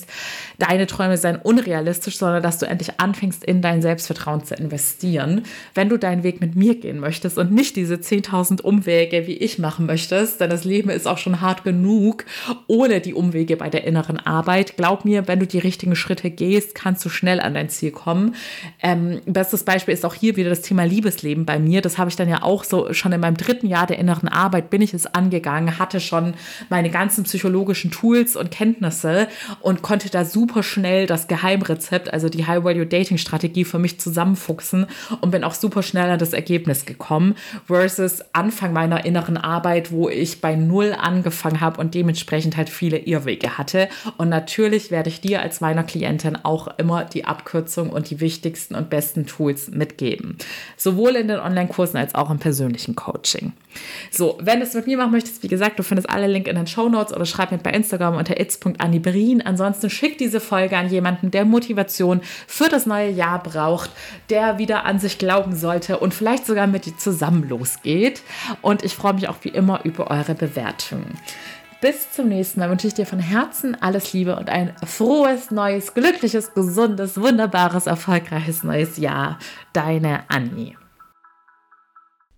deine 0.58 0.86
Träume 0.86 1.16
seien 1.16 1.38
unrealistisch, 1.38 2.18
sondern 2.18 2.44
dass 2.44 2.58
du 2.58 2.66
endlich 2.66 3.00
anfängst, 3.00 3.46
in 3.46 3.62
dein 3.62 3.82
Selbstvertrauen 3.82 4.44
zu 4.44 4.54
investieren. 4.54 5.44
Wenn 5.74 5.88
du 5.88 5.96
deinen 5.96 6.24
Weg 6.24 6.42
mit 6.42 6.58
mir 6.58 6.76
gehen 6.76 7.00
möchtest 7.00 7.38
und 7.38 7.54
nicht 7.54 7.78
diese 7.78 7.96
10.000 7.96 8.62
Umwege, 8.62 9.26
wie 9.26 9.38
ich 9.38 9.60
machen 9.60 9.86
möchtest, 9.86 10.42
denn 10.42 10.50
das 10.50 10.66
Leben 10.66 10.90
ist 10.90 11.08
auch 11.08 11.20
schon 11.20 11.40
hart 11.40 11.64
genug 11.64 12.26
ohne 12.68 13.00
die 13.00 13.14
Umwege 13.14 13.56
bei 13.56 13.70
der 13.70 13.86
inneren 13.86 14.20
Arbeit. 14.20 14.76
Glaub 14.76 15.06
mir, 15.06 15.30
wenn 15.30 15.40
du 15.40 15.48
die 15.48 15.60
richtigen 15.60 15.96
Schritte 15.96 16.32
gehst, 16.32 16.76
kannst 16.76 17.06
du 17.06 17.08
schnell 17.08 17.40
an 17.40 17.54
dein 17.54 17.70
Ziel 17.70 17.92
kommen. 17.92 18.36
Ähm, 18.82 19.22
bestes 19.26 19.64
Beispiel 19.64 19.94
ist 19.94 20.04
auch 20.04 20.16
hier 20.16 20.36
wieder 20.36 20.50
das 20.50 20.64
Thema 20.64 20.84
Liebesleben. 20.84 21.29
Leben 21.30 21.46
bei 21.46 21.60
mir. 21.60 21.82
Das 21.82 21.98
habe 21.98 22.10
ich 22.10 22.16
dann 22.16 22.28
ja 22.28 22.42
auch 22.42 22.64
so 22.64 22.92
schon 22.94 23.12
in 23.12 23.22
meinem 23.22 23.38
dritten 23.38 23.68
Jahr 23.68 23.86
der 23.86 24.00
inneren 24.00 24.28
Arbeit 24.28 24.70
bin 24.70 24.82
ich 24.82 24.94
es 24.94 25.06
angegangen, 25.06 25.78
hatte 25.78 26.00
schon 26.00 26.34
meine 26.70 26.90
ganzen 26.90 27.24
psychologischen 27.24 27.92
Tools 27.92 28.36
und 28.36 28.50
Kenntnisse 28.50 29.28
und 29.62 29.82
konnte 29.84 30.10
da 30.10 30.26
super 30.26 30.64
schnell 30.64 31.06
das 31.06 31.28
Geheimrezept, 31.28 32.12
also 32.12 32.30
die 32.30 32.48
High 32.48 32.64
Value 32.64 32.86
Dating 32.86 33.18
Strategie 33.18 33.64
für 33.64 33.78
mich 33.78 34.00
zusammenfuchsen 34.00 34.88
und 35.22 35.32
bin 35.32 35.44
auch 35.44 35.54
super 35.54 35.84
schnell 35.84 36.10
an 36.10 36.20
das 36.20 36.34
Ergebnis 36.34 36.86
gekommen 36.86 37.36
versus 37.68 38.24
Anfang 38.34 38.74
meiner 38.74 39.06
inneren 39.06 39.38
Arbeit, 39.38 39.92
wo 39.92 40.10
ich 40.10 40.42
bei 40.42 40.56
Null 40.56 40.96
angefangen 41.00 41.62
habe 41.62 41.80
und 41.80 41.94
dementsprechend 41.94 42.58
halt 42.58 42.70
viele 42.70 42.98
Irrwege 42.98 43.58
hatte. 43.58 43.88
Und 44.18 44.30
natürlich 44.30 44.90
werde 44.90 45.10
ich 45.10 45.22
dir 45.22 45.42
als 45.42 45.62
meiner 45.62 45.84
Klientin 45.84 46.38
auch 46.42 46.68
immer 46.78 47.06
die 47.06 47.26
Abkürzung 47.26 47.90
und 47.92 48.10
die 48.10 48.20
wichtigsten 48.20 48.76
und 48.76 48.90
besten 48.90 49.28
Tools 49.28 49.70
mitgeben. 49.70 50.38
Sowohl 50.78 51.09
in 51.16 51.28
den 51.28 51.40
Online-Kursen 51.40 51.98
als 51.98 52.16
auch 52.16 52.30
im 52.30 52.40
persönlichen 52.40 52.96
Coaching. 52.96 53.54
So, 54.12 54.38
wenn 54.42 54.60
du 54.60 54.66
es 54.66 54.74
mit 54.74 54.88
mir 54.88 54.98
machen 54.98 55.12
möchtest, 55.12 55.44
wie 55.44 55.48
gesagt, 55.48 55.80
du 55.80 55.84
findest 55.84 56.10
alle 56.10 56.28
Link 56.28 56.48
in 56.48 56.56
den 56.56 56.68
Show 56.68 56.90
Notes 56.90 57.14
oder 57.14 57.26
schreib 57.26 57.52
mir 57.52 57.58
bei 57.58 57.72
Instagram 57.72 58.16
unter 58.16 58.40
its.anniberin. 58.40 59.42
Ansonsten 59.42 59.90
schick 59.90 60.18
diese 60.18 60.40
Folge 60.40 60.78
an 60.78 60.90
jemanden, 60.90 61.32
der 61.32 61.46
Motivation 61.46 62.22
für 62.48 62.70
das 62.70 62.86
neue 62.86 63.10
Jahr 63.10 63.42
braucht, 63.42 63.92
der 64.30 64.58
wieder 64.58 64.86
an 64.86 65.00
sich 65.00 65.18
glauben 65.18 65.56
sollte 65.56 66.00
und 66.00 66.14
vielleicht 66.14 66.46
sogar 66.46 66.68
mit 66.68 66.86
dir 66.86 66.98
zusammen 66.98 67.48
losgeht. 67.48 68.22
Und 68.62 68.84
ich 68.84 68.96
freue 68.96 69.14
mich 69.14 69.30
auch 69.30 69.38
wie 69.42 69.50
immer 69.50 69.82
über 69.84 70.10
eure 70.10 70.36
Bewertungen. 70.36 71.18
Bis 71.82 72.12
zum 72.12 72.28
nächsten 72.28 72.60
Mal 72.60 72.70
wünsche 72.70 72.88
ich 72.88 72.94
dir 72.94 73.06
von 73.06 73.20
Herzen 73.20 73.82
alles 73.82 74.12
Liebe 74.12 74.36
und 74.36 74.50
ein 74.50 74.74
frohes, 74.86 75.50
neues, 75.50 75.94
glückliches, 75.94 76.54
gesundes, 76.54 77.22
wunderbares, 77.22 77.88
erfolgreiches 77.88 78.64
neues 78.64 78.98
Jahr. 78.98 79.40
Deine 79.72 80.24
Annie. 80.28 80.76